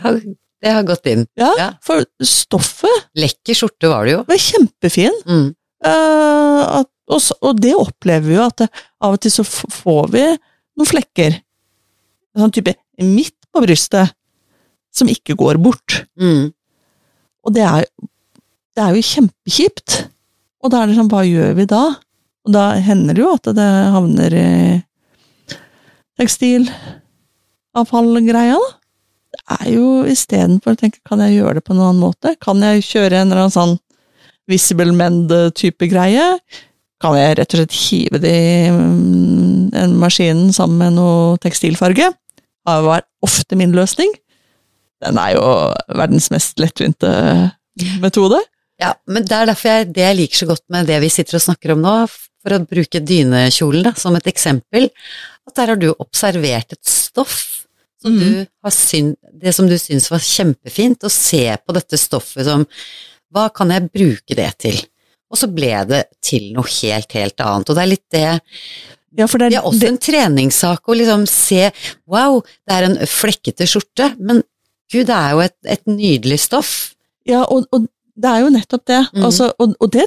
har, 0.03 0.17
det 0.65 0.73
har 0.73 0.87
gått 0.89 1.07
inn. 1.13 1.27
Ja, 1.39 1.51
Ja. 1.59 1.67
For 1.85 2.07
stoffet 2.27 3.05
Lekker 3.21 3.55
skjorte 3.59 3.91
var 3.93 4.09
det 4.09 4.15
jo. 4.17 4.23
var 4.27 4.41
kjempefin. 4.41 5.19
Mm. 5.29 5.45
Uh, 5.85 6.63
at, 6.81 6.89
og, 7.13 7.29
og 7.45 7.61
det 7.61 7.75
opplever 7.77 8.27
vi 8.27 8.35
jo, 8.39 8.47
at 8.49 8.65
det, 8.65 8.71
av 9.05 9.15
og 9.19 9.23
til 9.23 9.35
så 9.37 9.45
får 9.45 10.11
vi 10.17 10.25
noen 10.33 10.89
flekker. 10.89 11.37
Sånn 12.41 12.57
type 12.57 12.75
midt 13.05 13.37
på 13.53 13.63
brystet, 13.69 14.17
som 14.97 15.13
ikke 15.13 15.37
går 15.39 15.61
bort. 15.63 16.01
Mm. 16.19 16.49
Og 17.45 17.55
det 17.55 17.69
er, 17.69 17.85
det 18.75 18.89
er 18.89 18.97
jo 18.97 19.07
kjempekjipt. 19.13 20.01
Og 20.65 20.73
da 20.73 20.83
er 20.83 20.91
det 20.91 20.99
sånn, 20.99 21.13
hva 21.13 21.23
gjør 21.29 21.55
vi 21.61 21.69
da? 21.71 21.85
Og 22.47 22.53
da 22.55 22.65
hender 22.81 23.15
det 23.17 23.23
jo 23.23 23.35
at 23.37 23.47
det 23.57 23.71
havner 23.95 24.31
i 24.37 24.83
tekstilavfallgreia, 26.21 28.57
da. 28.57 28.71
Det 29.31 29.41
er 29.61 29.69
jo 29.77 29.87
istedenfor 30.11 30.75
å 30.75 30.79
tenke, 30.79 30.99
kan 31.07 31.21
jeg 31.23 31.37
gjøre 31.37 31.55
det 31.59 31.67
på 31.67 31.73
en 31.75 31.83
annen 31.85 32.03
måte? 32.03 32.29
Kan 32.43 32.59
jeg 32.67 32.83
kjøre 32.83 33.19
en 33.21 33.29
eller 33.31 33.43
annen 33.45 33.55
sånn 33.55 33.77
visible 34.51 34.93
mend-type 34.97 35.85
greie? 35.91 36.27
Kan 37.01 37.13
jeg 37.17 37.37
rett 37.39 37.55
og 37.55 37.59
slett 37.63 37.79
hive 37.79 38.19
det 38.21 38.35
i 38.35 38.71
mm, 38.75 39.71
en 39.79 39.93
maskinen 40.03 40.53
sammen 40.53 40.79
med 40.83 40.91
noe 40.99 41.39
tekstilfarge? 41.43 42.07
Det 42.11 42.77
var 42.85 43.01
ofte 43.25 43.57
min 43.57 43.73
løsning. 43.77 44.11
Den 45.01 45.17
er 45.23 45.31
jo 45.39 45.45
verdens 45.97 46.29
mest 46.35 46.61
lettvinte 46.61 47.11
metode. 48.03 48.41
Ja, 48.81 48.91
men 49.09 49.25
det 49.29 49.37
er 49.37 49.47
derfor 49.49 49.69
jeg, 49.71 49.95
det 49.95 50.05
jeg 50.05 50.19
liker 50.19 50.39
så 50.43 50.47
godt 50.51 50.65
med 50.73 50.87
det 50.91 50.99
vi 51.05 51.11
sitter 51.13 51.35
og 51.39 51.47
snakker 51.47 51.69
om 51.75 51.81
nå, 51.85 51.95
for 52.41 52.57
å 52.57 52.63
bruke 52.67 53.03
dynekjolen 53.05 53.85
da, 53.85 53.93
som 53.99 54.17
et 54.17 54.29
eksempel, 54.31 54.89
at 55.47 55.57
der 55.59 55.75
har 55.75 55.81
du 55.81 55.91
observert 55.99 56.73
et 56.73 56.85
stoff 56.89 57.67
som 58.01 58.15
Mhm. 58.17 58.21
du 58.21 58.47
har 58.65 58.73
syn, 58.73 59.15
det 59.43 59.55
som 59.55 59.69
du 59.69 59.77
syns 59.77 60.09
var 60.11 60.19
kjempefint, 60.25 61.05
og 61.05 61.11
se 61.13 61.45
på 61.67 61.75
dette 61.77 61.99
stoffet 62.01 62.47
som 62.49 62.67
hva 63.33 63.49
kan 63.53 63.69
jeg 63.71 63.91
bruke 63.93 64.35
det 64.35 64.59
til? 64.59 64.79
Og 65.31 65.39
så 65.39 65.47
ble 65.53 65.85
det 65.87 66.07
til 66.25 66.53
noe 66.55 66.67
helt, 66.67 67.13
helt 67.13 67.37
annet, 67.45 67.69
og 67.71 67.77
det 67.77 67.83
er 67.83 67.93
litt 67.93 68.09
det 68.11 68.41
Ja, 69.19 69.27
det 69.27 69.51
Det 69.51 69.57
er 69.59 69.67
også 69.67 69.89
en 69.89 69.99
treningssak 69.99 70.87
å 70.87 70.95
liksom 70.95 71.27
se 71.29 71.73
wow, 72.07 72.41
det 72.67 72.75
er 72.77 72.85
en 72.85 72.97
flekkete 73.07 73.67
skjorte, 73.67 74.17
men 74.21 74.43
gud, 74.91 75.07
det 75.07 75.17
er 75.17 75.31
jo 75.35 75.41
et, 75.41 75.57
et 75.67 75.85
nydelig 75.87 76.39
stoff. 76.41 76.95
Ja, 77.27 77.43
og, 77.45 77.67
og 77.73 77.89
det 78.17 78.31
er 78.31 78.41
jo 78.45 78.51
nettopp 78.55 78.85
det. 78.87 79.01
Mm. 79.15 79.25
Altså, 79.25 79.53
og, 79.59 79.75
og 79.81 79.91
det 79.91 80.07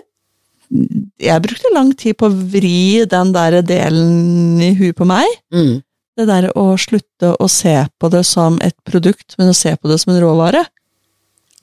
Jeg 1.21 1.43
brukte 1.43 1.71
lang 1.75 1.91
tid 1.97 2.17
på 2.17 2.27
å 2.29 2.35
vri 2.53 3.03
den 3.09 3.33
der 3.35 3.59
delen 3.65 4.61
i 4.63 4.71
huet 4.77 4.97
på 4.97 5.07
meg. 5.07 5.27
Mm. 5.53 5.81
Det 6.17 6.25
der 6.29 6.49
å 6.57 6.65
slutte 6.77 7.33
å 7.41 7.49
se 7.49 7.75
på 8.01 8.09
det 8.13 8.23
som 8.29 8.59
et 8.65 8.75
produkt, 8.85 9.35
men 9.39 9.49
å 9.49 9.57
se 9.57 9.73
på 9.77 9.89
det 9.89 9.99
som 10.01 10.13
en 10.13 10.21
råvare. 10.21 10.63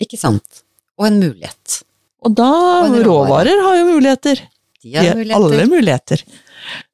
Ikke 0.02 0.18
sant? 0.18 0.62
Og 0.98 1.08
en 1.08 1.20
mulighet. 1.22 1.80
Og 2.26 2.34
da 2.36 2.50
Og 2.84 2.96
råvarer 3.04 3.62
har 3.64 3.76
jo 3.78 3.90
muligheter. 3.94 4.42
De 4.82 4.96
har 4.96 5.14
muligheter. 5.16 5.36
alle 5.36 5.66
muligheter. 5.68 6.24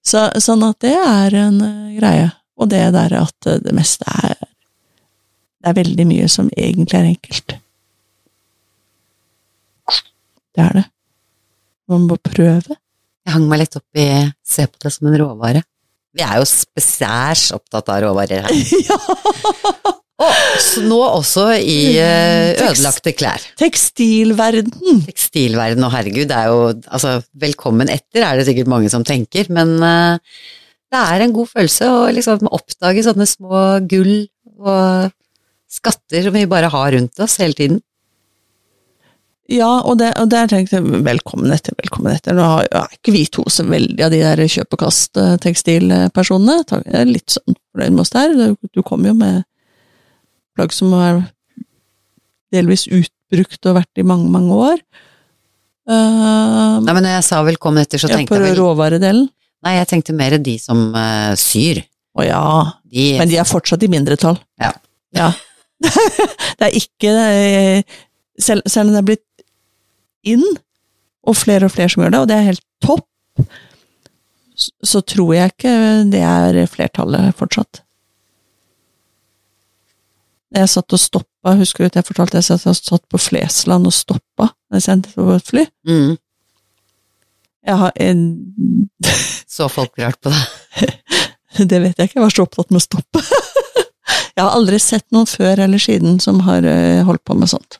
Så, 0.06 0.28
sånn 0.42 0.62
at 0.66 0.80
det 0.84 0.94
er 0.94 1.38
en 1.40 1.60
eh, 1.64 1.94
greie. 1.98 2.28
Og 2.56 2.70
det 2.72 2.82
der 2.94 3.12
at 3.18 3.48
det 3.64 3.74
meste 3.76 4.06
er 4.08 4.36
Det 4.40 5.72
er 5.72 5.80
veldig 5.82 6.04
mye 6.06 6.28
som 6.30 6.48
egentlig 6.56 6.94
er 6.94 7.08
enkelt. 7.10 7.56
Det 10.54 10.62
er 10.62 10.76
det. 10.78 10.84
Man 11.90 12.06
må 12.10 12.18
prøve. 12.18 12.76
Jeg 13.26 13.34
hang 13.34 13.46
meg 13.50 13.64
litt 13.64 13.78
opp 13.78 13.98
i 13.98 14.06
se 14.46 14.66
på 14.70 14.80
det 14.82 14.92
som 14.94 15.08
en 15.10 15.18
råvare. 15.20 15.62
Vi 16.16 16.24
er 16.24 16.40
jo 16.40 16.48
spesiærs 16.48 17.50
opptatt 17.54 17.90
av 17.92 18.02
råvarer 18.06 18.46
her. 18.46 18.60
ja! 18.88 18.98
Og 20.16 20.84
nå 20.88 20.98
også 21.04 21.50
i 21.60 21.98
eh, 22.00 22.54
ødelagte 22.54 23.12
klær. 23.12 23.42
Tekstilverden. 23.60 25.02
Tekstilverden, 25.04 25.84
og 25.84 25.92
herregud, 25.92 26.24
det 26.30 26.38
er 26.38 26.48
jo 26.48 26.62
altså 26.72 27.18
velkommen 27.36 27.92
etter, 27.92 28.24
er 28.24 28.38
det 28.38 28.46
sikkert 28.48 28.70
mange 28.72 28.88
som 28.92 29.04
tenker, 29.04 29.50
men 29.52 29.74
eh, 29.84 30.38
det 30.94 31.02
er 31.02 31.24
en 31.26 31.36
god 31.36 31.50
følelse 31.52 31.90
å 31.92 32.00
liksom 32.16 32.48
oppdage 32.48 33.04
sånne 33.04 33.28
små 33.28 33.66
gull 33.90 34.14
og 34.56 35.12
skatter 35.76 36.24
som 36.24 36.36
vi 36.38 36.46
bare 36.48 36.72
har 36.72 36.94
rundt 36.96 37.20
oss 37.20 37.36
hele 37.42 37.58
tiden. 37.58 37.82
Ja, 39.52 39.68
og, 39.86 39.98
det, 40.00 40.08
og 40.18 40.26
der 40.32 40.48
tenkte 40.50 40.80
jeg 40.80 41.02
velkommen 41.06 41.52
etter, 41.54 41.74
velkommen 41.78 42.10
etter. 42.16 42.34
Nå 42.34 42.42
har- 42.50 42.66
er 42.66 42.94
ikke 42.96 43.12
vi 43.14 43.24
to 43.30 43.44
så 43.52 43.62
veldig 43.68 44.02
av 44.02 44.10
de 44.10 44.18
der 44.24 44.42
kjøp 44.50 44.74
og 44.74 44.80
kast-tekstilpersonene. 44.82 46.56
Jeg 46.82 46.94
er 46.98 47.04
litt 47.12 47.30
sånn 47.36 47.54
fornøyd 47.70 47.92
med 47.94 48.00
oss 48.02 48.10
der. 48.10 48.34
Du- 48.34 48.56
Du 48.74 48.82
kom 48.82 49.04
jo 49.06 49.14
med 49.14 49.44
plagg 50.56 50.72
som 50.72 50.92
er 50.94 51.30
delvis 52.52 52.86
utbrukt 52.88 53.66
og 53.66 53.76
vært 53.76 53.98
i 53.98 54.02
mange, 54.02 54.28
mange 54.30 54.50
år. 54.52 54.78
Uh, 55.88 56.80
Nei, 56.82 56.92
men 56.92 57.02
når 57.04 57.14
jeg 57.20 57.24
sa 57.24 57.42
velkommen 57.44 57.80
etter, 57.82 57.98
så 57.98 58.08
tenkte 58.08 58.34
på 58.34 58.40
jeg 58.42 58.56
vel 58.56 58.56
råvaredelen. 58.58 59.28
Nei, 59.62 59.76
jeg 59.78 59.86
tenkte 59.86 60.12
mer 60.14 60.36
de 60.38 60.58
som 60.58 60.92
uh, 60.94 61.34
syr. 61.38 61.84
Å 62.18 62.24
ja, 62.26 62.72
De, 62.90 63.18
men 63.20 63.28
de 63.28 63.36
er 63.38 63.44
fortsatt 63.44 63.82
i 63.84 63.88
mindretall. 63.92 64.38
Ja. 64.60 64.72
Ja. 65.14 65.30
det 66.58 66.66
er 66.66 66.74
ikke 66.74 67.12
eh, 67.12 67.82
selv, 68.40 68.62
selv 68.66 68.88
om 68.88 68.94
det 68.94 68.98
er 69.02 69.08
blitt 69.12 69.35
inn, 70.28 70.44
og 71.26 71.38
flere 71.38 71.66
og 71.68 71.74
flere 71.74 71.90
som 71.92 72.04
gjør 72.04 72.14
det, 72.14 72.20
og 72.22 72.28
det 72.30 72.36
er 72.36 72.48
helt 72.50 72.64
topp, 72.84 73.06
så, 74.56 75.02
tror 75.04 75.34
jeg 75.36 75.52
ikke 75.52 75.72
det 76.12 76.22
er 76.24 76.62
flertallet 76.72 77.34
fortsatt. 77.36 77.82
Jeg 80.56 80.70
satt 80.72 80.94
og 80.96 81.02
stoppa, 81.02 81.52
husker 81.58 81.84
du 81.84 81.90
at 81.90 81.98
jeg 81.98 82.06
fortalte 82.08 82.38
jeg 82.38 82.46
satt, 82.46 82.64
jeg 82.64 82.78
satt 82.78 83.04
på 83.12 83.20
Flesland 83.20 83.88
og 83.88 83.92
stoppa 83.92 84.46
da 84.48 84.78
jeg 84.78 84.86
sendte 84.86 85.12
på 85.12 85.26
et 85.34 85.50
fly? 85.50 85.64
mm, 85.84 86.14
Jeg 87.66 87.76
har 87.82 87.92
en 88.00 88.22
så 89.56 89.68
folk 89.68 89.98
rart 90.00 90.20
på 90.22 90.32
det. 90.32 90.92
Det 91.70 91.80
vet 91.80 91.98
jeg 91.98 92.08
ikke, 92.08 92.18
jeg 92.18 92.24
var 92.24 92.34
så 92.34 92.44
opptatt 92.44 92.72
med 92.72 92.82
å 92.82 92.84
stoppe. 92.84 93.20
Jeg 94.36 94.44
har 94.44 94.52
aldri 94.52 94.76
sett 94.82 95.06
noen 95.16 95.24
før 95.24 95.62
eller 95.64 95.80
siden 95.80 96.18
som 96.20 96.42
har 96.44 96.66
eh, 96.68 97.00
holdt 97.08 97.22
på 97.24 97.32
med 97.40 97.48
sånt. 97.48 97.78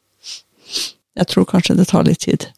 Jeg 1.16 1.30
tror 1.32 1.48
kanskje 1.48 1.76
det 1.78 1.88
tar 1.90 2.06
litt 2.06 2.24
tid. 2.26 2.48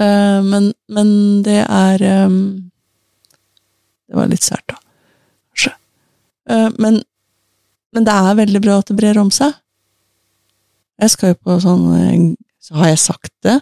Uh, 0.00 0.40
Men, 0.44 0.72
men 0.88 1.08
det 1.44 1.62
er 1.66 2.02
um, 2.24 2.70
Det 4.08 4.16
var 4.16 4.30
litt 4.30 4.44
sært, 4.46 4.66
da. 4.68 4.78
Eh, 6.50 6.70
Men, 6.78 7.02
men 7.94 8.06
det 8.06 8.14
er 8.14 8.38
veldig 8.38 8.60
bra 8.64 8.78
at 8.80 8.88
det 8.90 8.96
brer 8.98 9.18
om 9.20 9.30
seg. 9.34 9.52
Jeg 11.00 11.12
skal 11.14 11.32
jo 11.32 11.40
på 11.46 11.58
sånn 11.62 12.34
Så 12.60 12.76
har 12.76 12.90
jeg 12.92 13.02
sagt 13.02 13.32
det. 13.46 13.60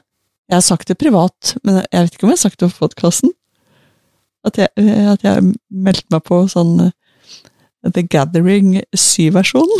Jeg 0.48 0.56
har 0.56 0.64
sagt 0.64 0.88
det 0.88 0.96
privat, 0.98 1.54
men 1.62 1.82
jeg 1.84 2.06
vet 2.06 2.14
ikke 2.14 2.24
om 2.24 2.32
jeg 2.32 2.38
har 2.38 2.46
sagt 2.46 2.62
det 2.62 2.70
på 2.72 2.86
podkasten. 2.86 3.34
At 4.46 4.58
at 4.58 5.24
jeg 5.26 5.52
meldte 5.68 6.08
meg 6.14 6.24
på 6.24 6.40
sånn 6.48 6.90
The 7.84 8.02
Gathering 8.02 8.80
syversjon 8.96 9.70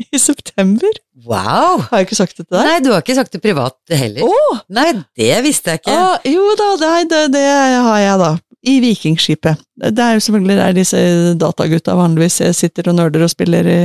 i 0.00 0.18
september. 0.18 1.00
Wow! 1.26 1.80
Har 1.90 2.00
jeg 2.00 2.08
ikke 2.08 2.18
sagt 2.20 2.38
det 2.38 2.46
til 2.46 2.56
deg? 2.56 2.66
Nei, 2.66 2.76
du 2.84 2.90
har 2.94 3.02
ikke 3.04 3.16
sagt 3.18 3.34
det 3.34 3.42
privat 3.44 3.76
heller. 3.92 4.24
Oh! 4.26 4.60
Nei, 4.72 4.92
det 5.18 5.40
visste 5.46 5.74
jeg 5.74 5.82
ikke. 5.82 5.96
Ah, 5.96 6.28
jo 6.28 6.54
da, 6.58 6.70
det, 6.80 6.92
det, 7.10 7.24
det 7.36 7.48
har 7.48 7.98
jeg 8.04 8.22
da. 8.22 8.30
I 8.60 8.76
Vikingskipet. 8.84 9.60
Det 9.80 10.04
er 10.04 10.16
jo 10.18 10.22
selvfølgelig 10.26 10.56
der 10.58 10.76
disse 10.76 10.98
datagutta 11.40 11.94
vanligvis 11.96 12.42
sitter 12.58 12.90
og 12.92 12.98
nerder 12.98 13.24
og 13.24 13.32
spiller 13.32 13.68
i 13.72 13.80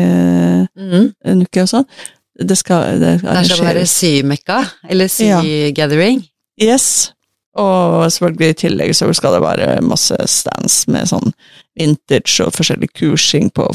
mm. 0.68 1.06
en 1.32 1.44
uke 1.46 1.64
og 1.64 1.72
sånn. 1.72 1.86
Det 2.36 2.58
skal 2.60 3.00
det 3.00 3.14
Det 3.24 3.44
skal 3.48 3.68
være 3.70 3.86
symekka, 3.88 4.58
eller 4.92 5.08
Ja. 5.24 5.40
sygathering. 5.40 6.26
Yes. 6.62 7.14
Og 7.56 8.12
selvfølgelig 8.12 8.50
i 8.50 8.58
tillegg 8.66 8.96
så 8.96 9.08
skal 9.16 9.38
det 9.38 9.44
være 9.46 9.70
masse 9.82 10.18
stands 10.28 10.82
med 10.92 11.08
sånn 11.08 11.32
vintage 11.80 12.44
og 12.44 12.52
forskjellig 12.58 12.92
kursing 13.00 13.48
på 13.56 13.70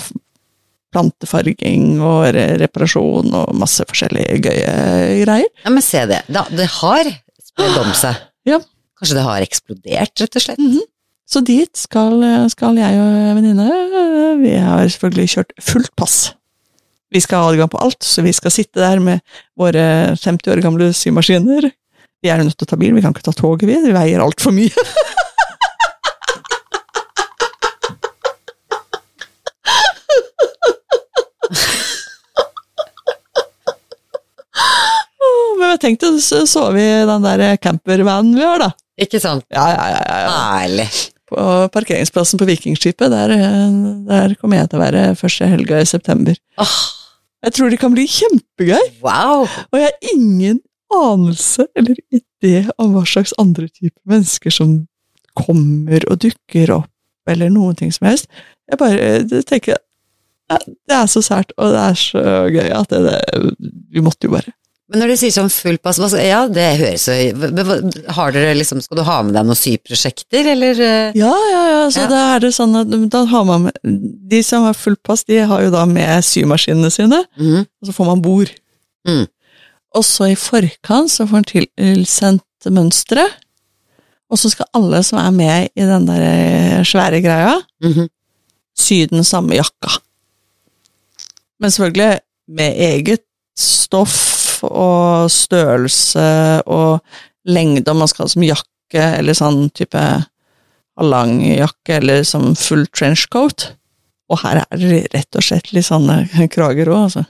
plantefarging 0.94 2.00
og 2.02 2.30
re 2.36 2.46
reparasjon 2.60 3.30
og 3.36 3.52
masse 3.58 3.84
forskjellige 3.88 4.40
gøye 4.44 4.74
greier. 5.24 5.50
Ja, 5.64 5.72
men 5.72 5.84
se 5.84 6.02
det. 6.10 6.22
Da, 6.32 6.44
det 6.50 6.66
har 6.80 7.10
spredd 7.50 7.80
om 7.84 7.94
seg. 7.98 8.18
Ja. 8.48 8.56
Kanskje 8.96 9.18
det 9.18 9.22
har 9.26 9.44
eksplodert, 9.44 10.12
rett 10.22 10.36
og 10.38 10.42
slett. 10.42 10.60
Mhm. 10.60 10.86
Så 11.30 11.42
dit 11.46 11.70
skal, 11.78 12.24
skal 12.50 12.78
jeg 12.80 12.96
og 12.98 13.36
venninne. 13.36 13.66
Vi 14.40 14.54
har 14.58 14.88
selvfølgelig 14.88 15.28
kjørt 15.34 15.52
fullt 15.62 15.92
pass. 16.00 16.16
Vi 17.12 17.20
skal 17.22 17.42
ha 17.44 17.52
adgang 17.52 17.70
på 17.70 17.78
alt, 17.84 18.00
så 18.02 18.24
vi 18.24 18.32
skal 18.34 18.54
sitte 18.54 18.80
der 18.82 18.98
med 19.02 19.20
våre 19.58 20.16
50 20.16 20.50
år 20.54 20.62
gamle 20.64 20.88
symaskiner. 20.96 21.68
Vi 22.20 22.32
er 22.32 22.40
jo 22.40 22.48
nødt 22.48 22.58
til 22.58 22.66
å 22.66 22.70
ta 22.72 22.78
bil, 22.80 22.96
vi 22.96 23.04
kan 23.04 23.14
ikke 23.14 23.28
ta 23.28 23.34
toget, 23.36 23.68
vi. 23.68 23.78
Vi 23.84 23.94
veier 23.94 24.24
altfor 24.24 24.56
mye. 24.56 24.86
Men 35.82 35.96
deg 36.00 36.20
så 36.24 36.42
så 36.48 36.66
vi 36.74 36.84
den 37.08 37.24
der 37.24 37.56
campervanen 37.62 38.36
vi 38.36 38.44
har, 38.44 38.60
da. 38.62 38.70
Ikke 39.00 39.20
sant? 39.22 39.46
Ja, 39.54 39.66
ja, 39.72 39.86
ja. 39.94 40.20
ja, 40.26 40.32
Ærlig. 40.60 40.88
På 41.30 41.42
parkeringsplassen 41.72 42.40
på 42.40 42.48
Vikingskipet, 42.48 43.12
der, 43.12 43.32
der 44.08 44.34
kommer 44.40 44.60
jeg 44.60 44.70
til 44.70 44.80
å 44.80 44.82
være 44.82 45.04
første 45.18 45.46
helga 45.48 45.78
i 45.80 45.86
september. 45.88 46.36
Åh, 46.60 46.78
Jeg 47.46 47.54
tror 47.56 47.70
det 47.72 47.78
kan 47.80 47.94
bli 47.94 48.04
kjempegøy, 48.10 48.90
wow! 49.00 49.46
og 49.46 49.78
jeg 49.78 49.86
har 49.86 50.10
ingen 50.12 50.58
anelse 50.92 51.64
eller 51.78 51.96
idé 52.12 52.66
om 52.82 52.92
hva 52.96 53.04
slags 53.06 53.32
andre 53.40 53.68
typer 53.70 54.02
mennesker 54.10 54.52
som 54.52 54.74
kommer 55.38 56.04
og 56.10 56.18
dukker 56.26 56.72
opp, 56.74 56.90
eller 57.30 57.52
noen 57.54 57.78
ting 57.78 57.94
som 57.94 58.10
helst. 58.10 58.26
Jeg 58.68 58.80
bare 58.80 59.42
tenker 59.48 59.78
ja, 60.50 60.58
Det 60.66 60.96
er 60.96 61.06
så 61.08 61.22
sært, 61.22 61.54
og 61.56 61.70
det 61.72 61.82
er 61.86 61.98
så 62.02 62.24
gøy 62.50 62.72
at 62.74 62.90
det, 62.90 63.00
det, 63.06 63.70
vi 63.94 64.02
måtte 64.02 64.26
jo 64.26 64.34
bare 64.34 64.50
Men 64.90 64.98
når 65.04 65.12
du 65.12 65.16
sier 65.20 65.30
sånn 65.30 65.50
full 65.54 65.76
pass, 65.78 66.00
ja, 66.18 66.40
det 66.50 66.64
høres 66.80 67.04
jo 67.06 67.14
Har 68.16 68.32
dere 68.34 68.56
liksom 68.58 68.80
Skal 68.82 68.98
du 68.98 69.04
ha 69.06 69.20
med 69.22 69.36
deg 69.36 69.46
noen 69.46 69.58
syprosjekter, 69.58 70.48
eller? 70.52 70.80
eh? 70.82 71.12
Ja, 71.14 71.30
ja, 71.52 71.60
ja. 71.70 71.82
Så 71.94 72.00
Ja. 72.02 72.08
da 72.10 72.22
er 72.34 72.40
det 72.42 72.50
sånn 72.56 72.74
at 72.80 72.90
da 73.12 73.24
har 73.30 73.44
man 73.46 73.68
med, 73.68 73.78
De 74.30 74.42
som 74.42 74.64
har 74.66 74.74
full 74.74 74.96
pass, 74.96 75.22
de 75.24 75.38
har 75.46 75.62
jo 75.62 75.70
da 75.70 75.84
med 75.86 76.24
symaskinene 76.26 76.90
sine. 76.90 77.22
mm. 77.38 77.60
og 77.60 77.86
så 77.86 77.92
får 77.94 78.06
man 78.10 78.22
bord. 78.22 78.50
Mm. 79.06 79.26
Og 79.94 80.04
så 80.04 80.30
i 80.32 80.34
forkant 80.38 81.10
så 81.10 81.24
får 81.26 81.32
man 81.38 81.44
tilsendt 81.44 82.42
mønsteret, 82.70 83.30
og 84.30 84.38
så 84.38 84.50
skal 84.52 84.66
alle 84.74 85.02
som 85.02 85.18
er 85.18 85.30
med 85.34 85.70
i 85.74 85.86
den 85.86 86.06
der 86.06 86.20
eh, 86.22 86.82
svære 86.84 87.22
greia, 87.22 87.56
Mhm. 87.82 88.08
sy 88.76 89.06
den 89.06 89.24
samme 89.24 89.54
jakka. 89.54 89.98
Men 91.60 91.70
selvfølgelig 91.70 92.20
med 92.48 92.74
eget 92.78 93.24
stoff 93.58 94.39
og 94.68 95.30
størrelse 95.32 96.28
og 96.66 97.00
lengde, 97.48 97.88
om 97.90 98.02
man 98.02 98.10
skal 98.10 98.26
ha 98.26 98.32
som 98.32 98.44
jakke, 98.44 99.04
eller 99.20 99.36
sånn 99.36 99.68
type 99.76 100.02
lang 101.00 101.38
jakke, 101.46 102.00
eller 102.00 102.24
som 102.28 102.52
full 102.58 102.84
trenchcoat. 102.92 103.70
Og 104.30 104.38
her 104.44 104.60
er 104.62 104.78
det 104.78 105.00
rett 105.14 105.38
og 105.38 105.42
slett 105.42 105.72
litt 105.74 105.88
sånne 105.88 106.20
krager 106.54 106.90
òg, 106.92 107.08
altså. 107.08 107.24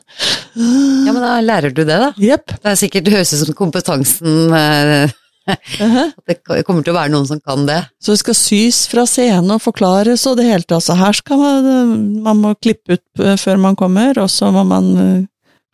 Ja, 0.57 1.15
men 1.15 1.23
da 1.23 1.39
lærer 1.45 1.73
du 1.73 1.85
det, 1.85 1.97
da. 1.97 2.11
Yep. 2.21 2.59
Det 2.59 2.73
er 2.73 2.81
sikkert 2.81 3.07
det 3.07 3.15
høres 3.15 3.33
ut 3.33 3.47
som 3.47 3.57
kompetansen 3.57 4.57
eh, 4.57 5.17
Uh-huh. 5.51 6.11
at 6.13 6.29
Det 6.31 6.65
kommer 6.67 6.85
til 6.85 6.93
å 6.93 6.99
være 6.99 7.11
noen 7.11 7.27
som 7.27 7.41
kan 7.43 7.65
det. 7.67 7.81
Så 8.03 8.15
det 8.15 8.21
skal 8.23 8.37
sys 8.39 8.85
fra 8.91 9.07
scenen 9.09 9.51
og 9.55 9.63
forklares 9.65 10.27
og 10.29 10.37
det 10.39 10.47
hele 10.47 10.63
tatt. 10.63 10.79
Altså, 10.79 10.97
her 11.01 11.17
skal 11.17 11.41
man 11.41 12.01
Man 12.23 12.43
må 12.45 12.55
klippe 12.61 12.99
ut 12.99 13.25
eh, 13.25 13.39
før 13.41 13.59
man 13.59 13.79
kommer, 13.79 14.19
og 14.21 14.31
så 14.31 14.51
må 14.55 14.63
man 14.69 14.91
eh, 14.95 15.27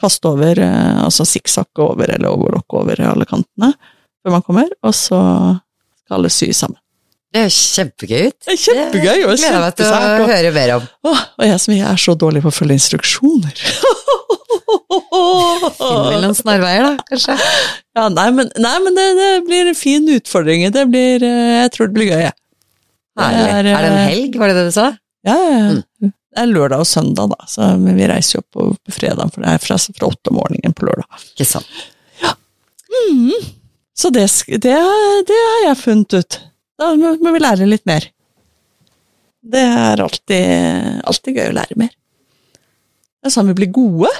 kaste 0.02 0.28
over, 0.28 0.58
eh, 0.60 1.04
altså 1.04 1.26
sikksakke 1.28 1.84
over 1.84 2.10
eller 2.16 2.32
overlokke 2.32 2.80
over 2.82 3.00
alle 3.10 3.28
kantene 3.28 3.72
før 4.22 4.34
man 4.34 4.44
kommer, 4.46 4.72
og 4.82 4.94
så 4.96 5.20
skal 6.02 6.18
alle 6.18 6.32
sy 6.32 6.50
sammen. 6.56 6.78
Det 7.32 7.42
høres 7.42 7.58
kjempegøy 7.76 8.28
ut. 8.30 8.36
Det 8.46 8.52
er 8.54 8.60
kjempegøy 8.62 9.24
og 9.26 9.32
gleder 9.36 9.60
meg 9.60 9.76
til 9.76 9.90
å 9.90 10.28
høre 10.30 10.52
mer 10.54 10.74
om. 10.78 10.86
Og 11.10 11.44
jeg 11.44 11.60
som 11.62 11.74
er 11.76 12.00
så 12.00 12.14
dårlig 12.18 12.42
på 12.44 12.52
å 12.52 12.54
følge 12.54 12.78
instruksjoner. 12.78 13.60
Finne 15.76 16.10
vel 16.12 16.22
noen 16.24 16.36
snarveier, 16.36 16.86
da, 16.86 17.04
kanskje. 17.08 17.36
Ja, 17.96 18.06
nei, 18.12 18.26
men, 18.34 18.50
nei, 18.60 18.74
men 18.84 18.96
det, 18.96 19.06
det 19.18 19.30
blir 19.46 19.70
en 19.70 19.78
fin 19.78 20.06
utfordring. 20.16 20.66
Det 20.74 20.84
blir, 20.90 21.24
eh, 21.26 21.62
jeg 21.62 21.72
tror 21.74 21.90
det 21.90 21.96
blir 21.98 22.10
gøy, 22.12 22.22
jeg. 22.26 22.36
Herlig. 23.16 23.44
Er, 23.46 23.70
Er 23.72 23.84
det 23.84 23.90
en 23.90 23.98
eh, 23.98 24.08
helg, 24.10 24.38
var 24.40 24.52
det 24.52 24.56
det 24.58 24.64
du 24.68 24.74
sa? 24.76 24.86
Ja, 25.26 25.36
ja, 25.36 25.56
ja. 25.56 25.70
Mm. 26.04 26.12
Det 26.36 26.42
er 26.42 26.50
lørdag 26.52 26.82
og 26.84 26.88
søndag, 26.88 27.30
da, 27.32 27.46
så 27.48 27.70
men 27.80 27.96
vi 27.96 28.08
reiser 28.10 28.36
jo 28.36 28.42
opp 28.42 28.56
på, 28.58 28.92
fredag, 28.92 29.30
for 29.32 29.40
det 29.40 29.54
er 29.54 29.62
fra, 29.62 29.78
fra 29.80 30.10
åtte 30.10 30.32
om 30.32 30.36
morgenen 30.36 30.74
på 30.76 30.84
lørdag. 30.84 31.22
Ikke 31.32 31.46
sant. 31.48 31.70
Ja. 32.20 32.34
Så 33.96 34.10
det, 34.12 34.26
det, 34.60 34.74
det 35.30 35.38
har 35.40 35.62
jeg 35.70 35.78
funnet 35.80 36.18
ut. 36.18 36.38
Da 36.76 36.90
må, 37.00 37.14
må 37.24 37.32
vi 37.32 37.40
lære 37.40 37.68
litt 37.70 37.86
mer. 37.88 38.04
Det 39.46 39.62
er 39.62 40.02
alltid, 40.04 41.00
alltid 41.08 41.40
gøy 41.40 41.48
å 41.54 41.56
lære 41.56 41.78
mer. 41.80 41.92
Det 41.96 43.30
er 43.30 43.32
sånn 43.32 43.48
vi 43.54 43.56
blir 43.62 43.72
gode. 43.72 44.12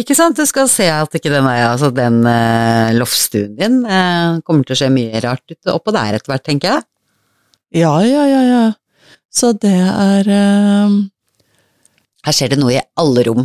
Ikke 0.00 0.16
sant, 0.16 0.40
du 0.40 0.48
skal 0.48 0.66
se 0.70 0.88
at 0.90 1.12
ikke 1.14 1.30
den, 1.30 1.46
altså 1.46 1.92
den 1.94 2.22
uh, 2.26 2.88
loftstuen 2.96 3.52
din 3.60 3.82
eh, 3.86 4.40
kommer 4.46 4.66
til 4.66 4.74
å 4.74 4.80
se 4.80 4.88
mye 4.90 5.20
rart 5.22 5.44
ut 5.52 5.70
oppå 5.70 5.92
der 5.94 6.16
etter 6.16 6.32
hvert, 6.32 6.46
tenker 6.48 6.72
jeg. 6.72 6.86
Ja, 7.84 7.92
ja, 8.02 8.24
ja, 8.26 8.40
ja. 8.48 8.64
Så 9.34 9.52
det 9.58 9.74
er 9.74 10.30
eh, 10.30 10.96
Her 12.24 12.32
skjer 12.36 12.54
det 12.54 12.58
noe 12.60 12.72
i 12.74 12.80
alle 13.00 13.24
rom. 13.28 13.44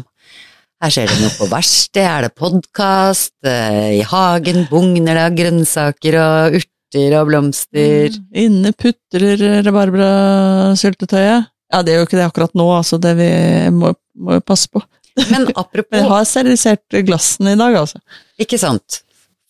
Her 0.79 0.93
skjer 0.95 1.09
det 1.11 1.17
noe 1.19 1.33
på 1.35 1.47
verksted, 1.51 2.05
er 2.07 2.27
det 2.27 2.35
podkast, 2.39 3.33
i 3.43 3.99
hagen 4.07 4.61
bugner 4.71 5.17
det 5.17 5.23
av 5.25 5.33
grønnsaker 5.35 6.15
og 6.21 6.55
urter 6.61 7.15
og 7.19 7.27
blomster. 7.27 8.15
Inne 8.39 8.71
putrer 8.79 9.43
rabarbrasyltetøyet. 9.67 11.49
Ja, 11.69 11.81
det 11.85 11.93
er 11.93 11.99
jo 11.99 12.07
ikke 12.07 12.17
det 12.17 12.25
akkurat 12.29 12.55
nå, 12.57 12.65
altså. 12.79 12.97
Det 13.01 13.11
vi 13.19 13.27
må, 13.75 13.91
må 14.17 14.39
jo 14.39 14.45
passe 14.47 14.71
på. 14.71 14.81
Men 15.19 15.27
Men 15.49 15.51
apropos 15.59 15.99
jeg 15.99 16.07
har 16.09 16.25
sterilisert 16.25 16.97
glassene 17.05 17.53
i 17.53 17.59
dag, 17.59 17.75
altså. 17.83 17.99
Ikke 18.41 18.57
sant? 18.61 19.01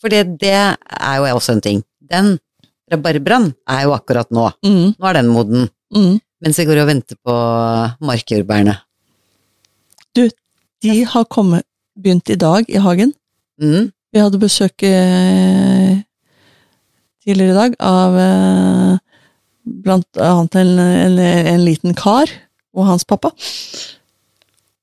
For 0.01 0.11
det, 0.11 0.25
det 0.41 0.51
er 0.57 1.15
jo 1.19 1.29
også 1.37 1.55
en 1.57 1.63
ting. 1.63 1.83
Den 2.09 2.33
rabarbraen 2.91 3.51
er 3.69 3.85
jo 3.85 3.93
akkurat 3.95 4.31
nå. 4.33 4.49
Mm, 4.65 4.95
Nå 4.97 5.09
er 5.11 5.19
den 5.21 5.31
moden. 5.31 5.69
mm. 5.95 6.17
Mens 6.39 6.55
vi 6.55 6.63
går 6.69 6.79
og 6.79 6.87
venter 6.87 7.17
på 7.19 7.33
markjordbærene. 8.07 8.77
De 10.83 11.03
har 11.05 11.25
kommet, 11.31 11.65
begynt 11.99 12.29
i 12.31 12.37
dag 12.39 12.67
i 12.71 12.79
hagen. 12.79 13.13
Mm. 13.59 13.89
Vi 14.09 14.21
hadde 14.21 14.39
besøk 14.41 14.83
eh, 14.87 15.99
tidligere 17.21 17.51
i 17.51 17.57
dag 17.57 17.75
av 17.83 18.15
eh, 18.17 18.93
blant 19.83 20.21
annet 20.23 20.57
en, 20.57 20.71
en, 20.79 21.19
en 21.19 21.65
liten 21.65 21.97
kar 21.97 22.31
og 22.73 22.87
hans 22.87 23.05
pappa. 23.05 23.33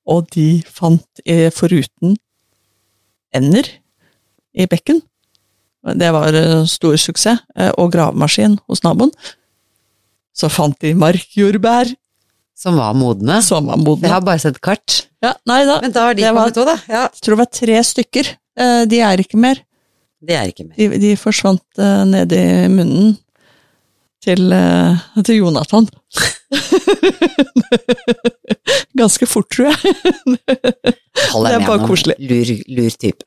Og 0.07 0.29
de 0.37 0.63
fant, 0.71 1.07
eh, 1.25 1.49
foruten 1.51 2.15
ender 3.35 3.73
i 4.55 4.69
bekken, 4.71 5.03
det 5.97 6.09
var 6.11 6.35
stor 6.67 6.97
suksess, 6.99 7.43
og 7.79 7.93
gravemaskin 7.95 8.57
hos 8.67 8.81
naboen, 8.83 9.13
så 10.35 10.49
fant 10.51 10.75
de 10.83 10.95
markjordbær 10.99 11.93
Som 12.57 12.79
var 12.81 12.95
modne. 12.97 13.43
som 13.45 13.67
var 13.69 13.77
Jeg 14.01 14.11
har 14.11 14.25
bare 14.25 14.41
sett 14.41 14.61
kart. 14.65 15.03
Ja, 15.21 15.35
nei 15.49 15.61
da, 15.69 15.81
Men 15.83 15.93
da 15.93 16.07
har 16.09 16.15
de 16.17 16.23
Det 16.25 16.33
kommet 16.33 16.57
òg, 16.57 16.67
da. 16.71 16.77
Ja. 16.89 17.03
jeg 17.13 17.21
tror 17.25 17.37
det 17.37 17.43
var 17.43 17.53
tre 17.53 17.83
stykker. 17.85 18.31
Eh, 18.57 18.83
De 18.89 19.01
er 19.05 19.21
ikke 19.21 19.37
mer. 19.41 19.61
De 20.25 20.33
er 20.33 20.49
ikke 20.49 20.65
mer. 20.65 20.77
De, 20.79 20.99
de 21.03 21.13
forsvant 21.21 21.63
uh, 21.79 22.05
ned 22.09 22.33
i 22.33 22.45
munnen 22.73 23.13
til, 24.25 24.49
eh, 24.53 25.05
til 25.23 25.43
Jonathan. 25.43 25.87
Ganske 29.01 29.27
fort, 29.29 29.49
tror 29.53 29.67
jeg. 29.69 29.77
Det 31.17 31.53
er 31.53 31.67
bare 31.67 31.87
koselig. 31.89 32.15
Lur, 32.23 32.47
lur 32.79 32.91
type. 32.97 33.25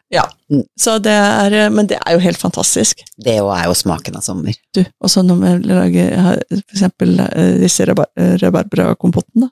Så 0.80 0.98
det 1.04 1.14
er, 1.14 1.54
eh, 1.66 1.72
men 1.74 1.88
det 1.90 1.98
er 2.00 2.12
jo 2.16 2.20
helt 2.24 2.42
fantastisk. 2.42 3.04
Det 3.18 3.36
er 3.38 3.66
jo 3.68 3.76
smaken 3.78 4.16
av 4.20 4.24
sommer. 4.26 4.54
Du, 4.76 4.84
og 5.02 5.10
så 5.12 5.20
når 5.26 5.38
vi 5.44 5.50
lager 5.70 6.08
eksempel 6.60 7.10
eh, 7.28 7.56
disse 7.64 7.84
eh, 7.86 8.36
rabarbrakompotten, 8.44 9.48
da. 9.48 9.52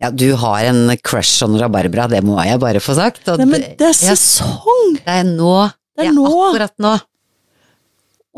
Ja, 0.00 0.08
du 0.08 0.32
har 0.40 0.64
en 0.64 0.88
crush 1.04 1.44
on 1.44 1.58
rabarbra, 1.60 2.06
det 2.08 2.22
må 2.24 2.40
jeg 2.40 2.56
bare 2.62 2.80
få 2.80 2.94
sagt. 2.96 3.26
Nei, 3.36 3.44
men 3.44 3.60
det 3.76 3.84
er 3.84 3.92
ja, 3.92 4.16
sesong! 4.16 4.96
det 4.96 5.12
er 5.12 5.26
nå. 5.28 5.68
Det 5.98 6.06
er 6.08 6.14
nå. 6.16 6.24
akkurat 6.24 6.72
nå. 6.80 6.94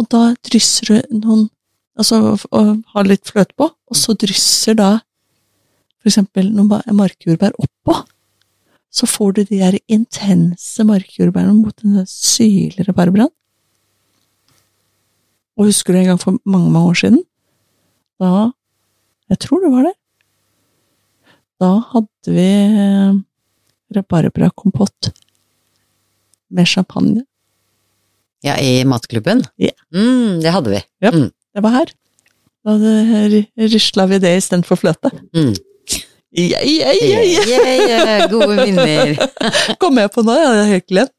Og 0.00 0.08
da 0.10 0.34
drysser 0.48 0.90
du 0.90 0.96
noen 1.20 1.46
Altså, 1.98 2.36
og 2.50 2.68
har 2.94 3.08
litt 3.08 3.28
fløte 3.28 3.54
på, 3.58 3.68
og 3.68 3.98
så 3.98 4.14
drysser 4.16 4.78
da 4.78 4.90
eksempel 6.08 6.48
noen 6.50 6.96
markjordbær 6.96 7.54
oppå. 7.62 7.98
Så 8.92 9.08
får 9.08 9.36
du 9.36 9.42
de 9.44 9.60
der 9.60 9.78
intense 9.92 10.84
markjordbærene 10.84 11.54
mot 11.56 11.76
den 11.80 11.96
der 12.00 12.08
syrlige 12.08 12.88
rabarbraen. 12.88 13.32
Og 15.56 15.68
husker 15.68 15.92
du 15.94 16.00
en 16.00 16.10
gang 16.12 16.20
for 16.20 16.36
mange, 16.48 16.70
mange 16.72 16.88
år 16.90 16.98
siden? 17.04 17.22
Da 18.20 18.50
Jeg 19.30 19.38
tror 19.40 19.60
det 19.62 19.70
var 19.72 19.84
det. 19.86 19.94
Da 21.62 21.68
hadde 21.92 22.32
vi 22.34 22.48
eh, 22.82 23.20
rabarbrakompott 23.96 25.12
med 26.50 26.66
champagne. 26.68 27.22
Ja, 28.44 28.58
i 28.58 28.82
matklubben? 28.84 29.44
Ja. 29.56 29.70
Mm, 29.94 30.42
det 30.42 30.52
hadde 30.52 30.74
vi. 30.74 30.80
Ja. 31.00 31.12
Mm, 31.14 31.30
Det 31.52 31.62
var 31.64 31.76
her. 31.76 31.92
Da 32.62 32.76
rusla 33.74 34.06
vi 34.10 34.18
det 34.22 34.36
istedenfor 34.38 34.80
fløte. 34.80 35.12
mm. 35.34 35.52
Yeah, 36.32 36.64
yeah, 36.64 36.94
ja, 36.96 37.20
ja. 37.20 37.42
Yeah, 37.44 37.88
yeah, 37.88 38.30
gode 38.30 38.56
minner. 38.56 39.10
Kom 39.82 39.98
jeg 40.00 40.08
på 40.14 40.22
nå, 40.24 40.32
jeg 40.32 40.46
hadde 40.48 40.70
helt 40.70 40.86
glemt. 40.88 41.12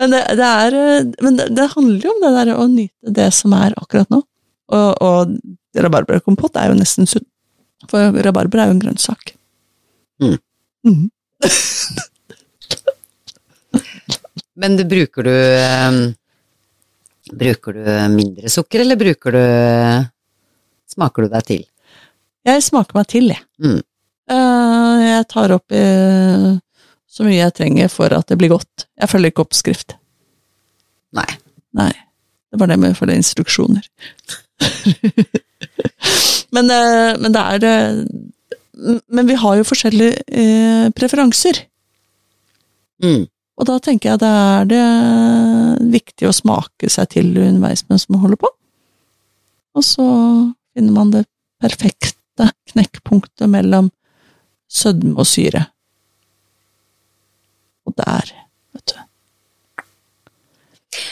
Men, 0.00 0.12
det, 0.12 0.20
det, 0.36 0.48
er, 0.48 0.76
eh, 0.76 1.06
men 1.24 1.38
det, 1.38 1.46
det 1.56 1.70
handler 1.72 2.04
jo 2.04 2.12
om 2.12 2.20
det 2.20 2.32
der 2.34 2.50
å 2.52 2.66
nyte 2.68 3.14
det 3.16 3.30
som 3.36 3.54
er 3.56 3.76
akkurat 3.80 4.10
nå. 4.12 4.20
Og, 4.76 4.90
og 5.00 5.80
rabarbrakompott 5.86 6.60
er 6.60 6.68
jo 6.68 6.76
nesten 6.76 7.08
sunt. 7.08 7.24
For 7.88 8.12
rabarber 8.26 8.60
er 8.60 8.68
jo 8.68 8.76
en 8.76 8.82
grønnsak. 8.82 9.32
Mm. 10.20 10.36
Mm. 10.84 11.04
Men 14.58 14.76
det 14.76 14.88
bruker 14.90 15.28
du 15.28 15.32
eh, 15.32 16.00
Bruker 17.32 17.76
du 17.76 17.84
mindre 18.14 18.48
sukker, 18.52 18.80
eller 18.84 18.96
bruker 19.00 19.34
du 19.36 19.42
Smaker 20.88 21.26
du 21.26 21.28
deg 21.34 21.44
til? 21.46 21.64
Jeg 22.48 22.62
smaker 22.64 22.96
meg 22.96 23.06
til, 23.10 23.28
jeg. 23.34 23.42
Mm. 23.60 23.80
Eh, 24.32 25.02
Jeg 25.08 25.26
tar 25.28 25.52
opp 25.56 25.74
eh, 25.76 26.46
så 27.08 27.26
mye 27.26 27.38
jeg 27.42 27.54
trenger 27.58 27.90
for 27.92 28.12
at 28.16 28.28
det 28.30 28.38
blir 28.40 28.52
godt. 28.54 28.86
Jeg 28.96 29.10
følger 29.12 29.32
ikke 29.32 29.44
oppskrift. 29.44 29.96
Nei. 31.16 31.28
Nei. 31.76 31.92
Det 32.48 32.60
var 32.60 32.70
det 32.72 32.78
med 32.80 32.94
å 32.94 32.98
følge 32.98 33.18
instruksjoner. 33.20 33.84
men, 36.56 36.70
eh, 36.72 37.12
men 37.20 37.34
det 37.36 37.42
er 37.44 37.62
det 37.62 37.74
Men 39.12 39.26
vi 39.28 39.34
har 39.38 39.56
jo 39.58 39.66
forskjellige 39.66 40.92
preferanser. 40.96 41.64
Mm. 43.02 43.24
Og 43.58 43.66
da 43.66 43.78
tenker 43.82 44.12
jeg 44.12 44.22
det 44.22 44.28
er 44.30 44.68
det 44.70 44.84
viktig 45.98 46.28
å 46.28 46.34
smake 46.34 46.90
seg 46.92 47.10
til 47.16 47.32
underveis 47.34 47.84
mens 47.90 48.06
man 48.10 48.22
holder 48.22 48.40
på. 48.44 48.52
Og 49.78 49.84
så 49.86 50.06
finner 50.74 50.94
man 50.94 51.10
det 51.14 51.24
perfekte 51.62 52.50
knekkpunktet 52.70 53.50
mellom 53.50 53.90
sødme 54.70 55.16
og 55.18 55.26
syre. 55.26 55.64
Og 57.88 57.96
der, 57.98 58.30
vet 58.76 58.92
du 58.92 58.98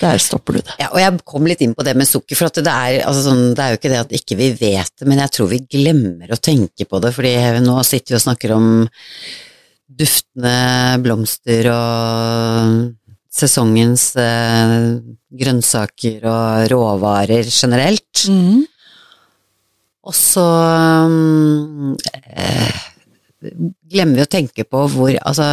Der 0.03 0.19
stopper 0.21 0.59
du 0.59 0.61
det. 0.61 0.77
Ja, 0.79 0.91
og 0.93 1.01
jeg 1.01 1.19
kom 1.27 1.47
litt 1.49 1.63
inn 1.65 1.75
på 1.75 1.85
det 1.87 1.97
med 1.99 2.09
sukker, 2.09 2.39
for 2.39 2.53
det 2.53 2.71
er, 2.71 3.01
altså 3.09 3.27
sånn, 3.31 3.43
det 3.57 3.65
er 3.65 3.73
jo 3.73 3.81
ikke 3.81 3.93
det 3.93 4.01
at 4.05 4.15
ikke 4.19 4.39
vi 4.39 4.49
vet 4.61 4.93
det, 5.01 5.09
men 5.09 5.23
jeg 5.25 5.35
tror 5.35 5.51
vi 5.51 5.63
glemmer 5.65 6.31
å 6.31 6.39
tenke 6.39 6.87
på 6.87 7.01
det, 7.03 7.15
fordi 7.17 7.35
nå 7.65 7.77
sitter 7.87 8.15
vi 8.15 8.19
og 8.21 8.25
snakker 8.27 8.55
om 8.55 8.67
duftende 9.87 10.99
blomster 11.03 11.69
og 11.73 12.95
sesongens 13.37 14.11
eh, 14.21 14.97
grønnsaker 15.37 16.25
og 16.31 16.71
råvarer 16.73 17.49
generelt. 17.51 18.27
Mm. 18.33 18.65
Og 20.07 20.15
så 20.15 20.45
um, 21.07 21.97
eh, 22.31 22.83
glemmer 23.91 24.21
vi 24.21 24.25
å 24.27 24.31
tenke 24.31 24.65
på 24.65 24.85
hvor 24.93 25.11
Altså 25.19 25.47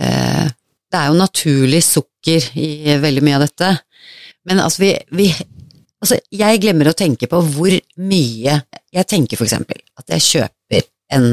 eh, 0.00 0.46
Det 0.48 0.98
er 0.98 1.10
jo 1.10 1.18
naturlig 1.18 1.82
sukker 1.84 2.48
i 2.56 2.96
veldig 3.00 3.24
mye 3.24 3.36
av 3.36 3.44
dette, 3.44 3.70
men 4.48 4.62
altså 4.64 4.86
vi, 4.86 4.94
vi 5.16 5.30
Altså, 6.00 6.16
jeg 6.32 6.62
glemmer 6.62 6.88
å 6.88 6.96
tenke 6.96 7.28
på 7.28 7.42
hvor 7.52 7.74
mye 8.00 8.54
Jeg 8.88 9.08
tenker 9.08 9.36
for 9.36 9.44
eksempel 9.44 9.82
at 10.00 10.14
jeg 10.16 10.24
kjøper 10.30 10.86
en 11.12 11.26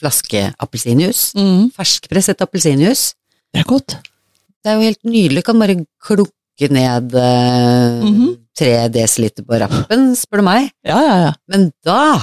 flaske 0.00 0.42
appelsinjuice, 0.60 1.34
Mm. 1.36 1.70
ferskpresset 1.72 2.40
appelsinjuice. 2.44 3.14
Det 3.54 3.60
er 3.62 3.68
godt. 3.68 3.96
Det 4.62 4.70
er 4.72 4.74
jo 4.76 4.80
helt 4.88 5.04
nydelig, 5.04 5.44
kan 5.44 5.58
bare 5.58 5.76
klukke 6.02 6.70
ned 6.70 7.14
eh, 7.14 8.02
Mhm. 8.04 8.36
tre 8.56 8.88
desiliter 8.88 9.44
på 9.44 9.58
rappen, 9.60 10.14
spør 10.16 10.38
du 10.38 10.42
meg. 10.42 10.70
Ja, 10.84 11.00
ja, 11.00 11.16
ja. 11.26 11.32
Men 11.48 11.72
da 11.84 12.18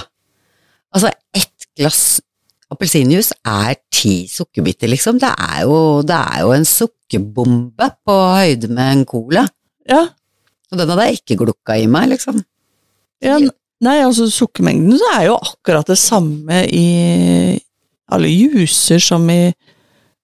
Altså, 0.94 1.10
ett 1.34 1.66
glass 1.76 2.22
appelsinjuice 2.70 3.34
er 3.44 3.76
ti 3.92 4.28
sukkerbiter, 4.30 4.88
liksom. 4.88 5.18
Det 5.20 5.30
er, 5.30 5.62
jo, 5.66 6.02
det 6.04 6.14
er 6.14 6.42
jo 6.42 6.52
en 6.54 6.66
sukkerbombe 6.66 7.88
på 8.06 8.14
høyde 8.38 8.70
med 8.70 8.92
en 9.00 9.06
cola. 9.06 9.48
ja. 9.90 10.08
Og 10.72 10.78
den 10.78 10.90
hadde 10.90 11.06
jeg 11.06 11.20
ikke 11.22 11.38
glukka 11.46 11.76
i 11.82 11.86
meg, 11.88 12.10
liksom. 12.10 12.44
Ja, 13.22 13.40
nei, 13.84 13.98
altså 14.06 14.30
sukkermengden 14.32 14.98
så 15.00 15.10
er 15.18 15.26
jo 15.30 15.36
akkurat 15.38 15.90
det 15.92 15.98
samme 16.00 16.64
i 16.72 17.60
alle 18.14 18.30
juicer 18.32 19.02
som 19.04 19.26
i 19.34 19.42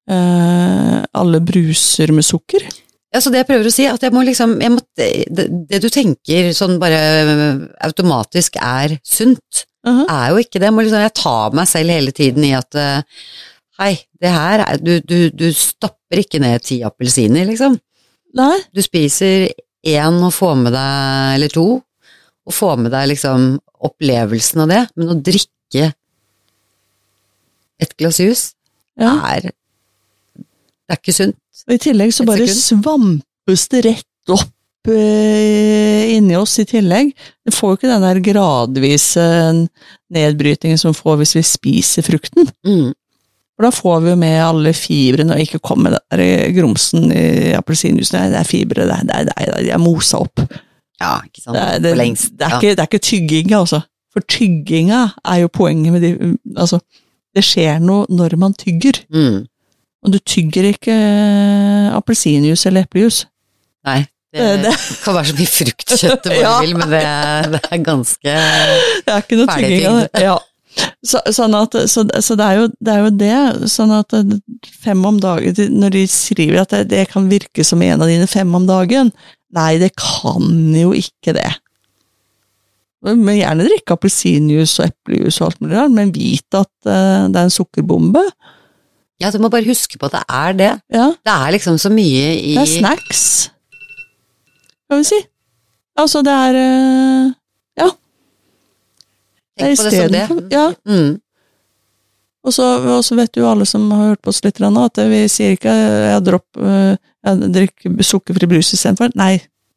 eh, 0.10 1.00
alle 1.20 1.42
bruser 1.46 2.14
med 2.16 2.26
sukker. 2.28 2.66
Ja, 3.10 3.22
så 3.24 3.32
det 3.34 3.42
jeg 3.42 3.48
prøver 3.50 3.66
å 3.70 3.74
si, 3.74 3.88
at 3.90 4.04
jeg 4.06 4.14
må 4.14 4.22
liksom 4.26 4.58
jeg 4.62 4.70
må, 4.76 4.82
det, 5.00 5.48
det 5.72 5.80
du 5.82 5.88
tenker 5.90 6.52
sånn 6.54 6.76
bare 6.82 7.00
automatisk 7.86 8.60
er 8.62 9.00
sunt, 9.06 9.66
Mhm. 9.88 10.02
er 10.12 10.26
jo 10.34 10.40
ikke 10.44 10.60
det. 10.60 10.68
Jeg 10.68 10.74
må 10.76 10.84
liksom, 10.84 11.00
jeg 11.06 11.14
tar 11.16 11.54
meg 11.56 11.68
selv 11.72 11.90
hele 11.96 12.12
tiden 12.12 12.44
i 12.44 12.52
at 12.52 12.76
eh, 12.76 13.02
hei, 13.80 13.94
det 14.20 14.30
her 14.36 14.60
er 14.66 14.78
Du, 14.84 15.00
du, 15.00 15.30
du 15.32 15.46
stapper 15.56 16.20
ikke 16.20 16.42
ned 16.44 16.62
ti 16.68 16.82
appelsiner, 16.84 17.48
liksom. 17.48 17.78
Nei, 18.36 18.58
Du 18.76 18.82
spiser 18.84 19.48
én 19.88 20.20
og 20.20 20.34
får 20.36 20.58
med 20.66 20.76
deg, 20.76 21.36
eller 21.38 21.48
to, 21.56 21.64
og 22.50 22.56
få 22.56 22.74
med 22.82 22.92
deg 22.96 23.12
liksom 23.12 23.50
opplevelsen 23.86 24.64
av 24.66 24.72
det, 24.74 24.84
men 24.98 25.14
å 25.14 25.18
drikke 25.24 25.92
et 27.80 27.98
glass 28.00 28.20
jus, 28.20 28.54
Ja. 29.00 29.14
er 29.30 29.52
Det 29.52 30.96
er 30.96 30.98
ikke 30.98 31.14
sunt. 31.14 31.36
Og 31.68 31.76
i 31.76 31.82
tillegg 31.84 32.12
så 32.16 32.26
bare 32.26 32.48
svampes 32.50 33.68
det 33.70 33.84
rett 33.86 34.32
opp 34.34 34.90
eh, 34.90 36.16
inni 36.16 36.34
oss 36.36 36.58
i 36.60 36.66
tillegg. 36.66 37.12
Det 37.46 37.54
får 37.54 37.70
jo 37.70 37.78
ikke 37.78 37.92
den 37.92 38.06
der 38.08 38.22
gradvise 38.26 39.26
nedbrytingen 40.10 40.80
som 40.82 40.96
vi 40.96 41.00
får 41.00 41.20
hvis 41.22 41.36
vi 41.38 41.44
spiser 41.46 42.08
frukten. 42.08 42.50
Mm. 42.66 42.90
For 43.54 43.68
da 43.68 43.72
får 43.76 44.02
vi 44.02 44.10
jo 44.14 44.16
med 44.18 44.40
alle 44.42 44.74
fibrene, 44.74 45.36
og 45.36 45.44
ikke 45.44 45.60
kom 45.62 45.84
med 45.84 45.98
den 46.10 46.56
grumsen 46.56 47.12
i 47.12 47.54
appelsinjuicen. 47.54 48.32
Det 48.34 48.40
er 48.40 48.48
fibre, 48.48 48.88
det 48.88 48.96
er, 48.98 49.06
det 49.06 49.16
er, 49.16 49.30
det 49.30 49.34
er, 49.38 49.56
det 49.68 49.74
er 49.76 49.84
mosa 49.84 50.24
opp. 50.24 50.42
Ja, 51.00 51.14
ikke 51.26 51.42
sant. 51.46 51.56
Det 51.56 51.62
er, 51.64 51.80
det, 51.84 51.94
lengst. 51.98 52.32
det 52.38 52.46
er, 52.48 52.50
ja. 52.50 52.60
ikke, 52.60 52.76
det 52.76 52.84
er 52.84 52.90
ikke 52.92 53.04
tygginga, 53.08 53.60
altså. 53.64 53.82
For 54.14 54.26
tygginga 54.26 55.04
er 55.24 55.44
jo 55.44 55.48
poenget 55.54 55.94
med 55.94 56.02
de 56.04 56.12
Altså, 56.58 56.80
det 57.36 57.44
skjer 57.46 57.80
noe 57.84 58.06
når 58.10 58.36
man 58.42 58.56
tygger. 58.58 59.04
Mm. 59.14 59.44
Og 60.06 60.14
du 60.16 60.18
tygger 60.20 60.70
ikke 60.74 60.94
eh, 60.96 61.90
appelsinjuice 61.98 62.68
eller 62.72 62.88
eplejus. 62.88 63.26
Nei. 63.88 64.02
Det, 64.34 64.48
Det- 64.62 64.74
kan 65.04 65.16
være 65.16 65.26
så 65.32 65.36
mye 65.40 65.50
fruktkjøtt 65.50 66.24
du 66.26 66.30
bare 66.30 66.42
Ja. 66.44 66.60
vil, 66.62 66.76
men 66.78 66.92
det, 66.92 67.00
det 67.56 67.62
er 67.72 67.80
ganske 67.86 68.36
Det 69.06 69.14
er 69.16 69.24
ikke 69.24 69.40
noe 69.40 69.56
tygging 69.58 69.88
av 69.90 70.00
det. 70.04 70.22
Ja. 70.28 70.36
Så, 71.04 71.20
sånn 71.34 71.56
at, 71.58 71.74
så, 71.90 72.04
så 72.22 72.36
det, 72.38 72.46
er 72.46 72.60
jo, 72.60 72.68
det 72.86 72.94
er 72.94 73.00
jo 73.08 73.10
det. 73.18 73.70
Sånn 73.74 73.92
at 73.96 74.14
eh, 74.14 74.36
fem 74.84 75.02
om 75.10 75.18
dagen 75.20 75.58
Når 75.82 75.96
de 75.96 76.04
skriver 76.12 76.62
at 76.62 76.76
det, 76.76 76.84
det 76.92 77.08
kan 77.12 77.26
virke 77.32 77.66
som 77.66 77.82
en 77.82 78.02
av 78.06 78.08
dine 78.12 78.28
fem 78.30 78.54
om 78.56 78.68
dagen 78.70 79.10
Nei, 79.56 79.78
det 79.82 79.92
kan 79.98 80.46
jo 80.78 80.92
ikke 80.94 81.34
det. 81.38 81.48
Men 83.02 83.24
gjerne 83.32 83.64
drikke 83.66 83.96
appelsinjuice 83.96 84.84
og 84.84 84.90
eplejus 84.92 85.38
og 85.40 85.46
alt 85.48 85.62
mulig 85.64 85.78
rart, 85.80 85.94
men 85.96 86.12
vit 86.14 86.58
at 86.60 86.70
eh, 86.86 87.28
det 87.32 87.40
er 87.40 87.48
en 87.48 87.54
sukkerbombe. 87.54 88.24
Ja, 89.20 89.32
du 89.32 89.40
må 89.44 89.50
bare 89.52 89.68
huske 89.68 89.98
på 90.00 90.08
at 90.10 90.18
det 90.18 90.22
er 90.30 90.58
det. 90.60 90.72
Ja, 90.96 91.08
Det 91.26 91.34
er 91.34 91.52
liksom 91.56 91.78
så 91.80 91.90
mye 91.92 92.28
i 92.40 92.54
det 92.56 92.62
er 92.66 92.72
snacks, 92.74 93.24
kan 94.90 95.02
vi 95.02 95.08
si. 95.10 95.20
Altså, 96.00 96.22
det 96.28 96.36
er 96.36 96.60
eh, 96.60 97.32
Ja. 97.80 97.90
Tenk 99.60 99.80
på 99.80 99.90
det 99.90 99.96
som 99.98 100.14
det. 100.14 100.52
ja. 100.54 100.68
Mm. 100.88 101.18
Og 102.50 102.54
så, 102.56 102.66
og 102.98 103.04
så 103.06 103.16
vet 103.20 103.38
jo 103.38 103.46
alle 103.46 103.66
som 103.70 103.84
har 103.94 104.12
hørt 104.16 104.22
på 104.26 104.32
oss 104.34 104.42
litt, 104.46 104.58
nå, 104.64 104.86
at 104.88 104.98
vi 105.12 105.20
sier 105.30 105.54
ikke 105.54 105.70
jeg 105.74 106.24
dropp, 106.26 106.48
øh, 106.58 106.96
jeg 107.28 107.50
drikker 107.54 108.00
sukkerfri 108.08 108.50
brus 108.50 108.72
istedenfor. 108.74 109.12
Nei. 109.20 109.36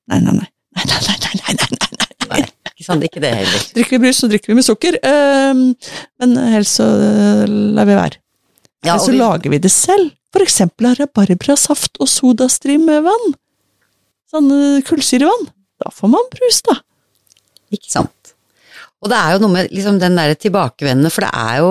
Nei, 0.09 0.21
nei, 0.25 0.33
nei. 0.39 0.49
Nei, 0.79 0.87
nei, 0.89 1.01
nei, 1.05 1.17
nei, 1.21 1.57
nei, 1.59 1.69
nei, 1.75 1.91
nei. 2.01 2.09
Nei, 2.33 2.41
ikke 2.73 2.87
sant. 2.87 3.05
Ikke 3.05 3.21
det 3.21 3.33
heller. 3.43 3.67
Drikker 3.77 3.97
vi 3.99 4.01
brus, 4.07 4.23
så 4.23 4.31
drikker 4.33 4.53
vi 4.55 4.57
med 4.57 4.65
sukker. 4.67 4.97
Men 5.05 6.33
helst 6.55 6.79
så 6.81 6.87
øh, 6.89 7.45
lar 7.77 7.89
vi 7.91 7.99
være. 7.99 8.19
Ja, 8.89 8.97
så 8.99 9.13
vi- 9.13 9.21
lager 9.21 9.53
vi 9.53 9.61
det 9.63 9.71
selv. 9.75 10.15
For 10.33 10.41
eksempel 10.41 10.89
av 10.89 10.97
rabarbrasaft 10.97 11.99
og 12.01 12.09
sodastream 12.09 12.87
med 12.89 13.05
vann. 13.05 13.35
Sånn 14.33 14.49
kullsyrevann. 14.89 15.51
Da 15.83 15.91
får 15.93 16.09
man 16.15 16.31
brus, 16.33 16.63
da. 16.65 16.79
Ikke 17.75 17.91
sant. 17.93 18.22
Og 19.03 19.11
det 19.11 19.19
er 19.19 19.33
jo 19.35 19.41
noe 19.43 19.51
med 19.51 19.73
liksom 19.75 19.97
den 19.99 20.15
der 20.17 20.35
tilbakevendende, 20.39 21.11
for 21.11 21.27
det 21.27 21.33
er 21.35 21.57
jo 21.59 21.71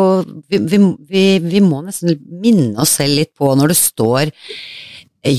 vi, 0.51 0.79
vi, 1.07 1.23
vi, 1.39 1.61
må 1.63 1.79
nesten 1.85 2.17
minne 2.43 2.75
oss 2.83 2.97
selv 2.99 3.15
litt 3.21 3.31
på 3.39 3.53
når 3.55 3.71
det 3.71 3.77
står 3.79 4.33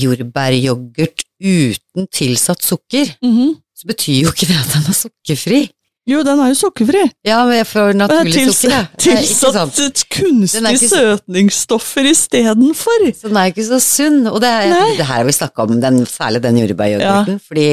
jordbæryoghurt 0.03 1.23
uten 1.43 2.07
tilsatt 2.13 2.63
sukker, 2.63 3.13
Mhm. 3.21 3.55
så 3.75 3.87
betyr 3.87 4.23
jo 4.23 4.31
ikke 4.31 4.47
det 4.47 4.57
at 4.57 4.73
den 4.73 4.89
er 4.89 4.97
sukkerfri. 4.97 5.61
Jo, 6.05 6.19
den 6.23 6.39
er 6.39 6.49
jo 6.51 6.55
sukkerfri. 6.59 7.01
Ja, 7.23 7.45
men 7.47 7.63
for 7.63 7.93
naturlig 7.93 8.33
Tils- 8.33 8.57
sukker, 8.59 8.73
ja. 8.75 8.87
Tilsatt 8.97 10.03
kunstig 10.11 10.73
ikke 10.73 10.89
søtningsstoffer 10.91 12.09
istedenfor. 12.09 13.05
Så 13.15 13.29
den 13.29 13.37
er 13.39 13.45
ikke 13.53 13.63
så 13.69 13.79
sunn. 13.79 14.27
Og 14.27 14.41
det, 14.43 14.49
er, 14.49 14.67
det 14.97 15.05
her 15.05 15.13
har 15.21 15.23
vi 15.23 15.31
snakka 15.31 15.63
om, 15.63 15.79
den, 15.79 16.05
særlig 16.05 16.41
den 16.43 16.57
jordbæryoghurten. 16.59 17.39
Fordi 17.39 17.67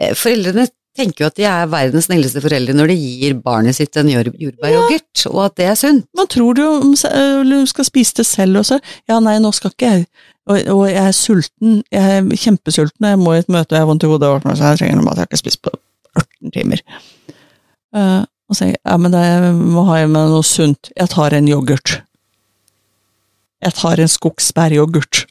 eh, 0.00 0.12
foreldrene 0.14 0.66
tenker 0.94 1.24
jo 1.24 1.30
at 1.30 1.38
de 1.38 1.46
er 1.48 1.70
verdens 1.70 2.06
snilleste 2.08 2.42
foreldre 2.44 2.74
når 2.76 2.92
de 2.92 2.96
gir 2.98 3.34
barnet 3.42 3.76
sitt 3.76 3.96
en 3.98 4.10
jordbæryoghurt, 4.10 5.24
ja. 5.24 5.32
og 5.32 5.40
at 5.48 5.56
det 5.60 5.66
er 5.70 5.78
sunt. 5.78 6.06
Man 6.16 6.30
tror 6.30 6.54
du 6.58 7.56
skal 7.70 7.88
spise 7.88 8.20
det 8.20 8.26
selv 8.28 8.62
også. 8.62 8.78
Ja, 9.10 9.18
nei, 9.22 9.36
nå 9.42 9.50
skal 9.56 9.74
ikke 9.74 9.90
jeg. 9.90 10.06
Og, 10.44 10.60
og 10.74 10.84
jeg 10.90 11.00
er 11.00 11.16
sulten. 11.16 11.80
Jeg 11.92 12.18
er 12.18 12.28
kjempesulten, 12.36 13.08
jeg 13.08 13.20
må 13.20 13.34
i 13.34 13.40
et 13.42 13.50
møte, 13.50 13.72
og 13.72 13.78
jeg 13.78 13.84
har 13.84 13.90
vondt 13.90 14.04
i 14.04 14.12
hodet, 14.12 14.28
og 14.28 14.48
jeg 14.52 14.80
trenger 14.80 15.00
noe 15.00 15.08
mat, 15.08 15.18
jeg 15.18 15.24
har 15.24 15.32
ikke 15.32 15.42
spist 15.42 15.62
på 15.64 15.72
18 16.20 16.54
timer. 16.54 16.82
Uh, 17.94 18.22
og 18.48 18.56
så 18.56 18.64
sier 18.64 18.74
jeg, 18.74 18.82
ja, 18.84 18.96
men 19.00 19.14
det, 19.14 19.22
må 19.56 19.86
ha 19.88 20.02
i 20.02 20.08
meg 20.10 20.32
noe 20.32 20.44
sunt. 20.46 20.92
Jeg 20.92 21.10
tar 21.14 21.36
en 21.36 21.48
yoghurt. 21.48 21.98
Jeg 23.64 23.76
tar 23.78 24.02
en 24.02 24.10
skogsbæryoghurt. 24.12 25.24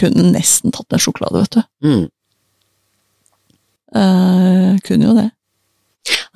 Kunne 0.00 0.30
nesten 0.32 0.72
tatt 0.74 0.96
en 0.96 1.02
sjokolade, 1.02 1.44
vet 1.44 1.58
du. 1.58 1.62
Mm. 1.86 2.06
Uh, 3.90 4.78
kunne 4.86 5.08
jo 5.08 5.14
det. 5.18 5.28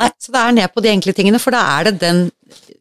Nei, 0.00 0.10
så 0.18 0.34
det 0.34 0.40
er 0.40 0.54
ned 0.56 0.72
på 0.74 0.82
de 0.84 0.90
enkle 0.90 1.14
tingene, 1.16 1.40
for 1.42 1.54
da 1.54 1.62
er 1.78 1.88
det 1.88 2.00
den 2.02 2.24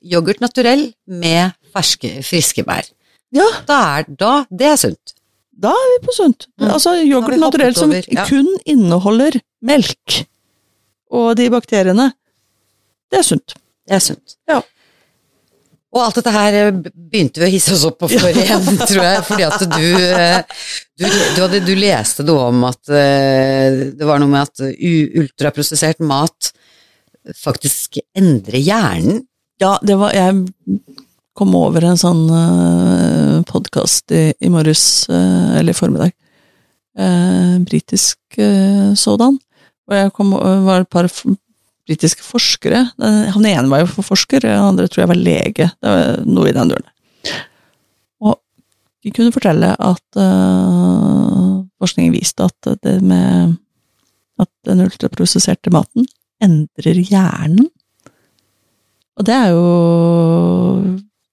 yoghurt 0.03 0.41
naturell 0.43 0.87
med 1.05 1.53
ferske, 1.73 2.17
friske 2.25 2.65
bær. 2.67 2.87
Ja, 3.33 3.45
Da 3.67 3.79
er 3.97 4.09
da, 4.09 4.33
det 4.49 4.67
er 4.73 4.77
sunt. 4.77 5.15
Da 5.53 5.71
er 5.73 5.89
vi 5.93 5.99
på 6.05 6.13
sunt. 6.15 6.47
Mm. 6.59 6.67
Altså 6.73 6.95
yoghurt 7.01 7.39
naturell 7.41 7.75
som 7.77 7.93
over, 7.93 8.05
ja. 8.09 8.25
kun 8.29 8.49
inneholder 8.65 9.39
melk 9.61 10.23
og 11.13 11.35
de 11.37 11.49
bakteriene. 11.53 12.11
Det 13.13 13.21
er 13.21 13.27
sunt. 13.27 13.55
Det 13.85 13.97
er 13.97 14.01
sunt. 14.01 14.37
Ja. 14.49 14.61
Og 15.93 16.01
alt 16.01 16.17
dette 16.17 16.33
her 16.33 16.55
eh, 16.57 16.71
begynte 16.73 17.41
vi 17.43 17.47
å 17.47 17.53
hisse 17.53 17.75
oss 17.75 17.85
opp 17.85 17.99
på 18.01 18.09
for 18.09 18.29
igjen, 18.33 18.65
tror 18.81 19.03
jeg, 19.05 19.21
fordi 19.27 19.45
at 19.45 19.65
du, 19.75 19.87
eh, 20.09 20.39
du, 20.97 21.05
du, 21.05 21.39
hadde, 21.43 21.61
du 21.67 21.73
leste 21.77 22.25
noe 22.25 22.49
om 22.49 22.65
at 22.69 22.89
eh, 22.89 23.93
det 23.93 24.09
var 24.09 24.21
noe 24.21 24.31
med 24.31 24.49
at 24.49 24.63
ultraprosessert 24.73 26.01
mat 26.01 26.49
faktisk 27.37 28.01
endrer 28.17 28.59
hjernen. 28.59 29.21
Ja, 29.61 29.77
det 29.85 29.95
var 30.01 30.11
Jeg 30.17 30.47
kom 31.37 31.53
over 31.55 31.85
en 31.87 31.97
sånn 31.97 32.25
uh, 32.27 33.37
podkast 33.47 34.11
i, 34.13 34.25
i 34.43 34.49
morges, 34.51 35.05
uh, 35.09 35.55
eller 35.55 35.71
i 35.71 35.77
formiddag. 35.77 36.11
Uh, 36.99 37.61
Britisk 37.63 38.19
uh, 38.41 38.91
sådan. 38.97 39.37
Og 39.87 39.95
jeg 39.97 40.11
kom, 40.17 40.33
var 40.65 40.83
et 40.83 40.91
par 40.91 41.07
britiske 41.87 42.23
forskere. 42.23 42.85
Han 42.99 43.45
ene 43.47 43.67
var 43.71 43.83
jo 43.83 44.03
forsker, 44.05 44.45
den 44.45 44.69
andre 44.69 44.87
tror 44.87 45.03
jeg 45.03 45.11
var 45.11 45.19
lege. 45.19 45.67
Det 45.67 45.93
var 45.93 46.23
noe 46.27 46.49
i 46.49 46.55
den 46.55 46.71
duren. 46.71 46.87
Og 48.23 48.37
de 49.03 49.11
kunne 49.15 49.33
fortelle 49.35 49.73
at 49.75 50.19
uh, 50.19 51.63
forskningen 51.83 52.15
viste 52.15 52.47
at 52.47 52.73
det 52.85 52.97
med 53.03 53.57
at 54.41 54.49
den 54.67 54.81
ultraprosesserte 54.85 55.71
maten 55.73 56.07
endrer 56.43 56.99
hjernen. 57.03 57.67
Og 59.19 59.27
det 59.27 59.35
er 59.35 59.51
jo 59.53 59.65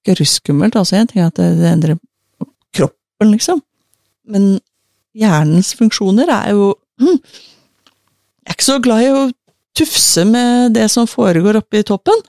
gruskummelt. 0.06 0.76
Altså, 0.76 0.98
en 0.98 1.08
ting 1.08 1.22
er 1.22 1.30
at 1.30 1.38
det, 1.40 1.70
endrer 1.70 1.96
kroppen, 2.76 3.32
liksom. 3.32 3.62
Men 4.30 4.58
hjernens 5.16 5.72
funksjoner 5.78 6.30
er 6.30 6.52
jo 6.56 6.74
Jeg 8.40 8.54
er 8.54 8.56
ikke 8.56 8.64
så 8.66 8.80
glad 8.82 9.04
i 9.04 9.10
å 9.14 9.24
tufse 9.76 10.24
med 10.28 10.74
det 10.76 10.88
som 10.92 11.08
foregår 11.08 11.60
oppe 11.60 11.80
i 11.80 11.86
toppen. 11.86 12.24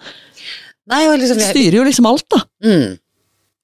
Nei, 0.91 1.05
og 1.09 1.19
liksom 1.21 1.39
jeg... 1.41 1.53
styrer 1.53 1.79
jo 1.79 1.85
liksom 1.87 2.09
alt, 2.09 2.27
da. 2.31 2.41
mm, 2.65 2.97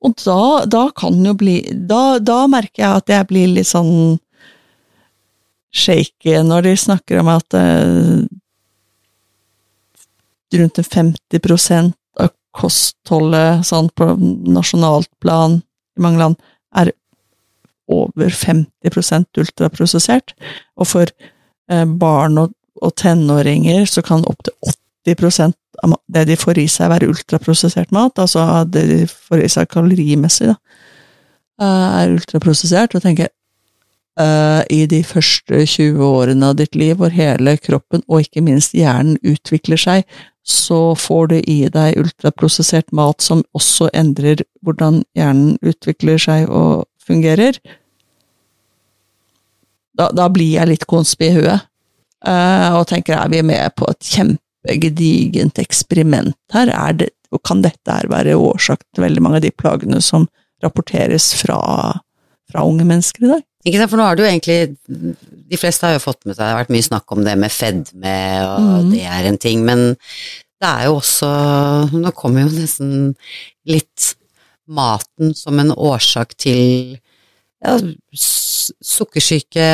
Og 0.08 0.16
da, 0.24 0.42
da 0.70 0.84
kan 0.96 1.18
jo 1.26 1.34
bli 1.38 1.60
da, 1.90 2.18
da 2.20 2.44
merker 2.52 2.84
jeg 2.84 3.02
at 3.02 3.14
jeg 3.14 3.30
blir 3.32 3.54
litt 3.58 3.70
sånn 3.70 4.18
shaky 5.78 6.40
når 6.48 6.70
de 6.70 6.76
snakker 6.80 7.20
om 7.22 7.30
at 7.34 7.58
uh, 7.58 8.24
rundt 10.56 10.80
50% 10.80 11.98
av 12.24 12.32
kostholdet 12.56 13.66
sånn 13.68 13.90
på 13.98 14.14
nasjonalt 14.48 15.10
plan 15.22 15.60
i 15.98 16.06
mange 16.06 16.22
land 16.22 16.40
er 16.78 16.94
over 17.88 18.32
50% 18.34 19.42
ultraprosessert. 19.42 20.34
Og 20.80 20.90
for 20.90 21.12
eh, 21.72 21.86
barn 21.88 22.40
og, 22.42 22.54
og 22.82 22.96
tenåringer 23.00 23.88
så 23.90 24.04
kan 24.06 24.26
opptil 24.28 24.54
80% 25.08 25.56
av 25.84 25.96
det 26.12 26.26
de 26.28 26.36
får 26.40 26.60
i 26.60 26.68
seg, 26.72 26.92
være 26.92 27.10
ultraprosessert 27.12 27.94
mat. 27.96 28.20
Altså 28.20 28.44
det 28.68 28.86
de 28.90 29.00
får 29.08 29.44
i 29.44 29.50
seg 29.52 29.70
kalorimessig, 29.72 30.52
da, 30.52 30.58
eh, 31.62 32.00
er 32.02 32.16
ultraprosessert. 32.18 32.96
Og 32.98 33.06
tenker 33.06 33.30
uh, 34.20 34.64
i 34.74 34.86
de 34.90 35.04
første 35.06 35.64
20 35.66 36.02
årene 36.04 36.52
av 36.52 36.58
ditt 36.60 36.76
liv, 36.76 36.98
hvor 37.00 37.14
hele 37.14 37.58
kroppen, 37.62 38.04
og 38.08 38.26
ikke 38.26 38.44
minst 38.46 38.76
hjernen, 38.78 39.20
utvikler 39.24 39.80
seg, 39.80 40.04
så 40.48 40.96
får 40.96 41.28
du 41.28 41.38
i 41.44 41.58
deg 41.72 41.98
ultraprosessert 42.00 42.94
mat 42.96 43.24
som 43.24 43.44
også 43.58 43.90
endrer 43.98 44.46
hvordan 44.64 45.02
hjernen 45.18 45.58
utvikler 45.62 46.22
seg 46.22 46.48
og 46.48 46.88
fungerer. 47.04 47.60
Da, 49.98 50.08
da 50.16 50.28
blir 50.32 50.56
jeg 50.56 50.72
litt 50.72 50.86
konspi 50.88 51.32
i 51.32 51.36
huet, 51.36 51.68
og 52.26 52.88
tenker 52.90 53.18
er 53.18 53.30
vi 53.30 53.44
med 53.46 53.76
på 53.78 53.86
et 53.92 54.10
kjempegedigent 54.16 55.60
eksperiment 55.62 56.36
her. 56.56 56.72
Er 56.74 56.98
det, 56.98 57.12
og 57.32 57.44
kan 57.46 57.62
dette 57.62 57.94
her 57.94 58.10
være 58.10 58.38
årsak 58.40 58.82
til 58.96 59.06
veldig 59.06 59.24
mange 59.24 59.42
av 59.42 59.46
de 59.46 59.54
plagene 59.54 60.02
som 60.02 60.26
rapporteres 60.64 61.34
fra, 61.38 61.60
fra 62.50 62.66
unge 62.66 62.88
mennesker 62.88 63.28
i 63.28 63.32
dag? 63.36 63.46
Ikke 63.68 63.82
sant, 63.82 63.92
for 63.92 64.00
nå 64.00 64.08
har 64.08 64.18
du 64.18 64.24
jo 64.24 64.30
egentlig 64.30 64.78
De 65.52 65.58
fleste 65.60 65.88
har 65.88 65.98
jo 65.98 66.04
fått 66.04 66.22
med 66.24 66.36
seg 66.36 66.44
Det 66.44 66.52
har 66.54 66.60
vært 66.62 66.74
mye 66.76 66.86
snakk 66.86 67.16
om 67.16 67.24
det 67.26 67.34
med 67.42 67.52
fedme, 67.54 68.14
og 68.46 68.86
mm. 68.86 68.92
det 68.94 69.02
er 69.10 69.28
en 69.28 69.40
ting, 69.42 69.66
men 69.68 69.90
det 70.58 70.70
er 70.70 70.88
jo 70.88 71.00
også 71.02 71.32
Nå 71.98 72.14
kommer 72.18 72.46
jo 72.46 72.54
nesten 72.54 72.94
litt 73.68 74.14
maten 74.68 75.32
som 75.36 75.60
en 75.62 75.72
årsak 75.72 76.34
til 76.40 76.98
ja, 77.64 77.78
sukkersyke, 78.14 79.68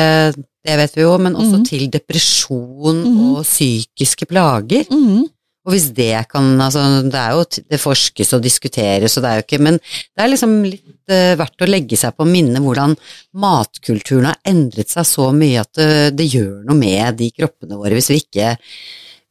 det 0.64 0.76
vet 0.80 0.94
vi 0.96 1.02
jo, 1.02 1.18
men 1.18 1.34
også 1.36 1.58
Mhm. 1.60 1.64
til 1.68 1.88
depresjon 1.92 3.02
Mhm. 3.04 3.34
og 3.36 3.44
psykiske 3.44 4.26
plager. 4.26 4.86
Mm. 4.90 5.24
Og 5.66 5.72
hvis 5.72 5.94
det 5.94 6.28
kan 6.28 6.60
Altså, 6.60 7.02
det 7.08 7.14
er 7.14 7.30
jo 7.32 7.44
Det 7.70 7.80
forskes 7.80 8.34
og 8.34 8.42
diskuteres, 8.42 9.16
og 9.16 9.22
det 9.22 9.30
er 9.30 9.36
jo 9.38 9.44
ikke 9.46 9.60
Men 9.62 9.78
det 9.78 10.20
er 10.20 10.28
liksom 10.28 10.62
litt 10.62 10.82
uh, 11.08 11.36
verdt 11.40 11.60
å 11.64 11.68
legge 11.68 11.96
seg 11.96 12.12
på 12.16 12.26
minne 12.28 12.60
hvordan 12.60 12.96
matkulturen 13.34 14.26
har 14.26 14.36
endret 14.44 14.88
seg 14.92 15.04
så 15.08 15.30
mye 15.32 15.60
at 15.60 15.72
det, 15.72 16.16
det 16.16 16.28
gjør 16.32 16.64
noe 16.66 16.76
med 16.76 17.16
de 17.16 17.30
kroppene 17.30 17.76
våre 17.80 17.96
hvis 17.96 18.10
vi 18.12 18.20
ikke 18.20 18.56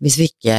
Hvis 0.01 0.17
vi 0.17 0.29
ikke 0.31 0.57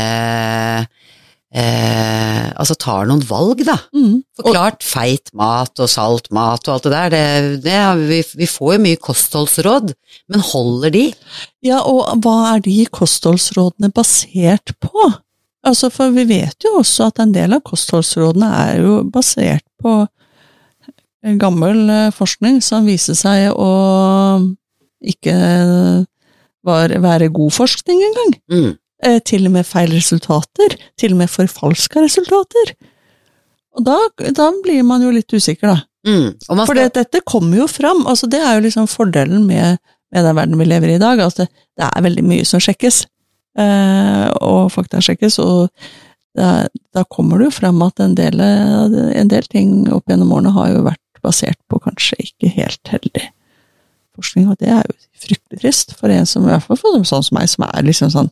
eh, 1.54 2.50
Altså 2.54 2.76
tar 2.78 3.08
noen 3.08 3.22
valg, 3.26 3.64
da. 3.66 3.76
Mm. 3.96 4.22
For 4.36 4.52
klart, 4.54 4.84
feit 4.86 5.32
mat 5.36 5.80
og 5.82 5.90
salt 5.90 6.30
mat 6.34 6.68
og 6.68 6.76
alt 6.76 6.86
det 6.86 6.92
der, 6.94 7.14
det, 7.14 7.62
det, 7.64 7.78
vi, 8.08 8.20
vi 8.44 8.48
får 8.50 8.76
jo 8.76 8.82
mye 8.84 9.00
kostholdsråd, 9.02 9.94
men 10.30 10.44
holder 10.52 10.94
de? 10.94 11.04
Ja, 11.66 11.80
og 11.82 12.22
hva 12.24 12.54
er 12.54 12.64
de 12.64 12.78
kostholdsrådene 12.94 13.90
basert 13.94 14.74
på? 14.82 15.10
Altså, 15.64 15.88
for 15.92 16.12
vi 16.14 16.26
vet 16.28 16.66
jo 16.66 16.76
også 16.82 17.08
at 17.08 17.22
en 17.24 17.32
del 17.34 17.56
av 17.56 17.64
kostholdsrådene 17.64 18.50
er 18.68 18.82
jo 18.84 18.98
basert 19.10 19.64
på 19.80 20.02
gammel 21.40 21.88
eh, 21.88 22.10
forskning 22.14 22.60
som 22.64 22.86
viser 22.88 23.16
seg 23.16 23.48
å 23.56 23.70
ikke 25.04 25.34
var, 26.64 26.92
være 27.04 27.32
god 27.32 27.52
forskning 27.52 28.02
engang. 28.08 28.34
Mm. 28.52 28.72
Eh, 29.04 29.20
til 29.26 29.48
og 29.48 29.54
med 29.56 29.66
feil 29.68 29.92
resultater. 29.92 30.76
Til 31.00 31.14
og 31.14 31.20
med 31.20 31.32
forfalska 31.32 32.02
resultater. 32.04 32.74
Og 33.74 33.84
da, 33.84 33.98
da 34.32 34.48
blir 34.64 34.84
man 34.86 35.04
jo 35.04 35.12
litt 35.12 35.32
usikker, 35.34 35.74
da. 35.74 35.80
Mm. 36.06 36.30
skal... 36.40 36.62
For 36.68 36.78
dette 36.78 37.24
kommer 37.26 37.62
jo 37.62 37.68
fram. 37.70 38.04
altså 38.06 38.28
Det 38.30 38.40
er 38.40 38.56
jo 38.56 38.64
liksom 38.66 38.88
fordelen 38.90 39.46
med, 39.48 39.80
med 40.12 40.26
den 40.26 40.38
verden 40.38 40.60
vi 40.60 40.68
lever 40.68 40.94
i 40.94 40.96
i 40.96 41.02
dag. 41.02 41.20
Altså 41.20 41.44
det, 41.46 41.84
er 41.84 42.06
veldig 42.06 42.24
mye 42.24 42.48
som 42.48 42.62
sjekkes, 42.62 43.04
eh, 43.58 44.26
og 44.40 44.72
faktasjekkes. 44.72 45.38
Og 45.44 45.68
da, 46.38 46.66
da 46.94 47.04
kommer 47.10 47.40
det 47.40 47.50
jo 47.50 47.58
fram 47.60 47.82
at 47.86 48.00
en 48.02 48.16
del, 48.18 48.40
en 48.40 49.30
del 49.30 49.48
ting 49.50 49.84
opp 49.94 50.08
gjennom 50.10 50.32
årene 50.34 50.54
har 50.54 50.72
jo 50.72 50.86
vært 50.88 51.00
basert 51.24 51.60
på 51.70 51.80
kanskje 51.80 52.18
ikke 52.24 52.52
helt 52.56 52.92
heldig 52.92 53.28
forskning, 54.14 54.48
og 54.50 54.58
det 54.60 54.70
er 54.70 54.82
jo 54.86 54.96
fryktelig 55.24 55.60
trist 55.62 55.94
for 55.98 56.12
en 56.12 56.26
som 56.28 56.44
i 56.44 56.50
hvert 56.52 56.66
fall 56.66 56.78
for 56.78 57.06
sånn 57.08 57.24
som 57.26 57.38
meg, 57.38 57.48
som 57.50 57.64
er 57.66 57.86
liksom 57.86 58.12
sånn 58.12 58.30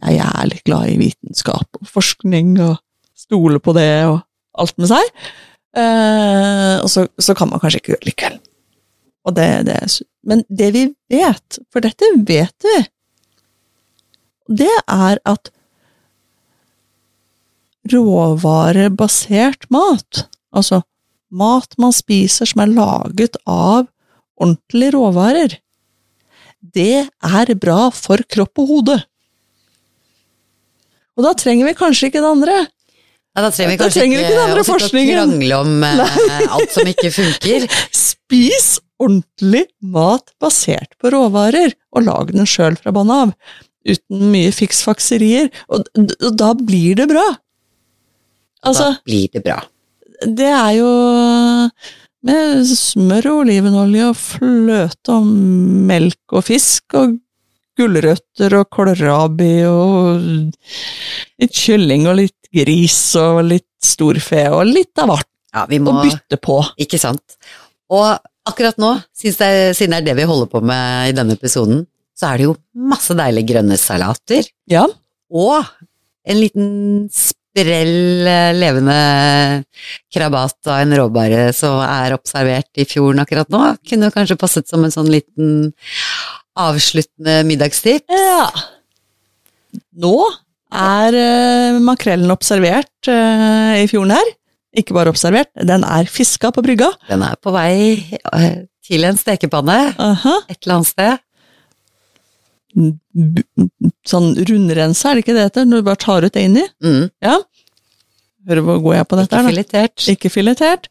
Jeg 0.00 0.20
er 0.24 0.48
litt 0.48 0.64
glad 0.64 0.90
i 0.92 0.98
vitenskap 1.00 1.80
og 1.80 1.88
forskning 1.88 2.54
og 2.64 2.78
stoler 3.18 3.60
på 3.62 3.74
det 3.76 3.92
og 4.08 4.20
alt 4.60 4.76
med 4.80 4.90
seg. 4.90 5.10
Eh, 5.76 6.76
og 6.80 6.88
så, 6.90 7.06
så 7.20 7.36
kan 7.38 7.50
man 7.50 7.62
kanskje 7.62 7.82
ikke 7.82 7.94
gjøre 7.94 8.02
det 8.04 8.10
likevel. 8.10 8.40
Det, 9.30 9.48
det, 9.68 9.76
men 10.26 10.42
det 10.48 10.70
vi 10.74 10.86
vet, 11.12 11.58
for 11.70 11.84
dette 11.84 12.08
vet 12.26 12.66
vi, 12.66 12.78
det 14.60 14.72
er 14.90 15.20
at 15.28 15.52
råvarebasert 17.92 19.68
mat, 19.70 20.24
altså 20.50 20.80
mat 21.30 21.76
man 21.78 21.94
spiser 21.94 22.48
som 22.50 22.64
er 22.64 22.72
laget 22.74 23.38
av 23.46 23.86
ordentlige 24.40 24.96
råvarer, 24.96 25.54
det 26.60 27.06
er 27.06 27.54
bra 27.60 27.88
for 27.94 28.24
kropp 28.28 28.60
og 28.64 28.72
hode. 28.74 28.98
Og 31.20 31.26
da 31.26 31.34
trenger 31.36 31.68
vi 31.68 31.76
kanskje 31.76 32.08
ikke 32.08 32.22
det 32.24 32.30
andre. 32.30 32.58
ja, 32.64 33.42
da 33.44 33.50
trenger 33.52 33.74
vi 33.74 33.76
da 33.76 33.84
kanskje 33.84 34.00
trenger 34.00 34.22
ikke, 34.22 34.36
ikke 34.36 34.62
å 34.62 34.68
forskningen. 34.70 35.18
krangle 35.18 35.58
om 35.60 35.82
eh, 35.84 36.54
alt 36.56 36.72
som 36.72 36.88
ikke 36.88 37.10
funker. 37.12 37.66
Spis 38.08 38.70
ordentlig 39.00 39.66
mat 39.80 40.32
basert 40.40 40.96
på 41.00 41.12
råvarer, 41.12 41.74
og 41.92 42.06
lag 42.08 42.32
den 42.32 42.48
sjøl 42.48 42.78
fra 42.80 42.92
bånn 42.96 43.12
av. 43.12 43.34
Uten 43.88 44.26
mye 44.32 44.50
fiksfakserier. 44.52 45.52
Og, 45.68 45.84
og 45.96 46.36
da 46.40 46.54
blir 46.56 46.96
det 47.00 47.08
bra. 47.12 47.26
Altså, 48.64 48.90
da 48.94 49.08
blir 49.08 49.28
det 49.32 49.44
bra. 49.44 49.60
det 50.24 50.50
er 50.52 50.72
jo 50.76 50.90
med 52.28 52.68
smør 52.68 53.30
og 53.30 53.42
olivenolje 53.46 54.08
og 54.10 54.18
fløte 54.20 55.14
og 55.14 55.28
melk 55.88 56.34
og 56.36 56.44
fisk 56.44 56.96
og 57.00 57.14
gulrøtter 57.80 58.54
og 58.60 58.68
kålrabi 58.76 59.52
og 59.68 60.20
litt 61.40 61.56
kylling 61.56 62.06
og 62.10 62.20
litt 62.20 62.36
gris 62.54 62.98
og 63.20 63.42
litt 63.48 63.66
storfe 63.82 64.44
og 64.52 64.64
litt 64.68 65.00
av 65.00 65.12
hvert. 65.14 65.28
Ja, 65.54 65.64
vi 65.70 65.80
må 65.82 65.90
Og 65.96 66.04
bytte 66.06 66.38
på. 66.38 66.60
Ikke 66.78 66.98
sant. 67.02 67.36
Og 67.90 68.06
akkurat 68.46 68.78
nå, 68.78 68.92
siden 69.16 69.74
det 69.74 69.98
er 69.98 70.06
det 70.12 70.16
vi 70.20 70.28
holder 70.28 70.50
på 70.52 70.60
med 70.62 71.10
i 71.10 71.16
denne 71.16 71.34
episoden, 71.38 71.84
så 72.14 72.30
er 72.30 72.38
det 72.38 72.46
jo 72.50 72.56
masse 72.90 73.14
deilige 73.18 73.54
grønne 73.54 73.78
salater, 73.80 74.46
Ja. 74.70 74.84
og 75.32 75.64
en 76.28 76.36
liten 76.38 77.08
sprell 77.10 78.26
eh, 78.28 78.52
levende 78.54 79.64
krabat 80.12 80.68
av 80.68 80.82
en 80.84 80.94
råbare 81.00 81.48
som 81.56 81.80
er 81.82 82.14
observert 82.14 82.68
i 82.78 82.84
fjorden 82.86 83.22
akkurat 83.24 83.50
nå. 83.50 83.62
Kunne 83.88 84.12
kanskje 84.14 84.36
passet 84.38 84.68
som 84.70 84.84
en 84.86 84.92
sånn 84.94 85.10
liten 85.10 85.72
avsluttende 86.68 87.40
middagstips. 87.48 88.10
Ja. 88.10 88.50
Nå 90.02 90.14
er 90.70 91.16
uh, 91.16 91.78
makrellen 91.82 92.30
observert 92.34 93.08
uh, 93.10 93.74
i 93.80 93.86
fjorden 93.90 94.14
her. 94.16 94.30
Ikke 94.80 94.94
bare 94.94 95.10
observert, 95.10 95.50
den 95.66 95.82
er 95.82 96.06
fiska 96.10 96.52
på 96.54 96.62
brygga. 96.62 96.92
Den 97.08 97.24
er 97.26 97.34
på 97.42 97.50
vei 97.54 97.74
uh, 98.30 98.62
til 98.86 99.04
en 99.08 99.18
stekepanne 99.18 99.78
-huh. 99.98 100.40
et 100.48 100.58
eller 100.62 100.74
annet 100.74 100.86
sted. 100.86 101.18
B- 102.74 103.42
Sånn 104.06 104.32
rundrense, 104.46 105.08
er 105.08 105.14
det 105.18 105.24
ikke 105.24 105.34
det 105.34 105.42
heter? 105.48 105.64
Når 105.66 105.76
du 105.82 105.86
bare 105.88 105.96
tar 106.00 106.24
ut 106.24 106.32
det 106.34 106.42
inni? 106.46 106.62
Mm, 106.82 107.10
Ja. 107.22 107.38
Hører 108.48 108.62
hvor 108.64 108.78
går 108.82 108.94
jeg 108.94 109.06
på 109.08 109.16
dette 109.18 109.36
ikke 109.36 109.48
filetert. 109.50 110.08
Ikke 110.08 110.30
filetert. 110.30 110.86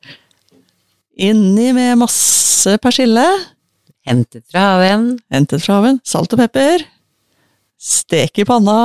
Inni 1.18 1.72
med 1.74 1.96
masse 1.98 2.78
persille. 2.78 3.26
Hentet 4.08 4.46
fra 4.50 4.66
haven. 4.74 5.12
Hentet 5.34 5.64
fra 5.64 5.80
haven. 5.80 6.00
Salt 6.08 6.34
og 6.36 6.42
pepper. 6.42 6.86
Stek 7.80 8.42
i 8.42 8.48
panna. 8.48 8.80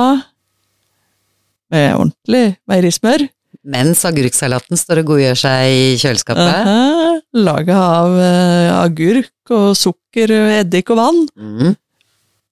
Med 1.73 1.95
ordentlig 1.95 2.45
meierismør. 2.69 3.25
Mens 3.65 4.03
agurksalaten 4.05 4.77
står 4.77 5.01
og 5.01 5.13
godgjør 5.13 5.39
seg 5.39 5.71
i 5.73 5.85
kjøleskapet. 5.97 6.43
Aha, 6.45 7.15
Laga 7.35 7.77
av 7.81 8.11
uh, 8.13 8.73
agurk 8.83 9.53
og 9.55 9.71
sukker, 9.79 10.31
eddik 10.61 10.91
og 10.93 10.99
vann. 10.99 11.23
Mm. 11.33 11.73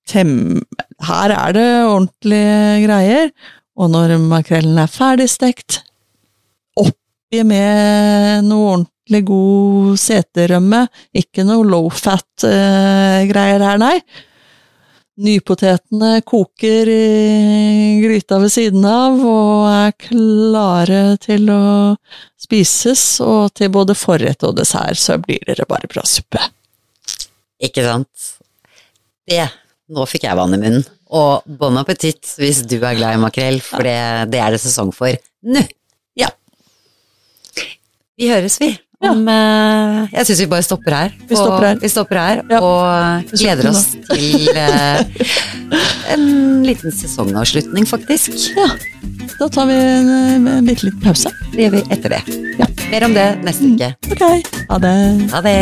Tem 0.10 0.32
Her 1.04 1.34
er 1.36 1.54
det 1.56 1.68
ordentlige 1.86 2.88
greier. 2.88 3.30
Og 3.78 3.90
når 3.94 4.18
makrellen 4.22 4.78
er 4.78 4.90
ferdigstekt, 4.92 5.82
oppi 6.78 7.42
med 7.46 8.46
noe 8.46 8.74
ordentlig 8.74 8.93
god 9.28 9.98
seterømme, 10.00 10.86
ikke 11.14 11.44
noe 11.48 11.66
low 11.68 11.90
fat-greier 11.92 13.66
her, 13.66 13.82
nei. 13.82 13.98
Nypotetene 15.24 16.24
koker 16.26 16.90
i 16.90 18.00
gryta 18.02 18.40
ved 18.42 18.50
siden 18.50 18.86
av 18.90 19.20
og 19.22 19.68
er 19.70 19.92
klare 20.02 21.02
til 21.22 21.52
å 21.54 21.66
spises, 22.42 23.04
og 23.22 23.54
til 23.54 23.70
både 23.76 23.94
forrett 23.98 24.42
og 24.48 24.56
dessert 24.58 24.98
så 24.98 25.20
blir 25.22 25.44
det 25.46 25.68
bare 25.70 25.90
bra 25.92 26.02
suppe. 26.08 26.42
Ikke 27.62 27.86
sant? 27.86 28.32
Det. 29.30 29.46
Nå 29.94 30.08
fikk 30.10 30.26
jeg 30.26 30.40
vann 30.40 30.56
i 30.56 30.60
munnen. 30.60 30.88
Og 31.14 31.46
bon 31.46 31.78
appétit 31.78 32.26
hvis 32.42 32.64
du 32.66 32.80
er 32.80 32.98
glad 32.98 33.20
i 33.20 33.22
makrell, 33.22 33.60
for 33.62 33.86
det, 33.86 34.32
det 34.34 34.42
er 34.42 34.56
det 34.56 34.64
sesong 34.64 34.90
for 34.96 35.14
nå. 35.46 35.62
Ja. 36.18 36.32
Vi 38.18 38.32
høres, 38.32 38.58
vi. 38.62 38.74
Om, 39.10 39.28
eh, 39.28 40.08
jeg 40.14 40.26
syns 40.30 40.40
vi 40.44 40.48
bare 40.54 40.64
stopper 40.66 40.96
her. 40.96 41.16
Vi 41.30 41.36
stopper 41.36 41.66
her. 41.68 41.80
Og, 41.82 41.90
stopper 41.92 42.20
her 42.22 42.42
Ja. 42.52 42.60
og 42.64 43.34
gleder 43.34 43.70
oss 43.70 43.84
til 44.10 44.48
eh, 44.56 45.04
en 46.14 46.64
liten 46.68 46.92
sesongavslutning, 46.96 47.88
faktisk. 47.90 48.38
Ja, 48.56 48.70
da 49.40 49.50
tar 49.52 49.68
vi 49.68 49.76
en, 49.76 50.48
en 50.48 50.66
bitte 50.68 50.88
liten 50.88 51.02
pause. 51.04 51.32
Det 51.54 51.66
gjør 51.66 51.76
vi 51.78 51.84
etter 51.98 52.18
det. 52.18 52.22
Ja. 52.62 52.70
Mer 52.94 53.08
om 53.10 53.14
det 53.18 53.28
neste 53.44 53.72
uke. 53.74 53.92
Ok, 54.14 54.24
ha 54.70 54.78
det. 54.88 54.96
Ha 55.34 55.42
det. 55.46 55.58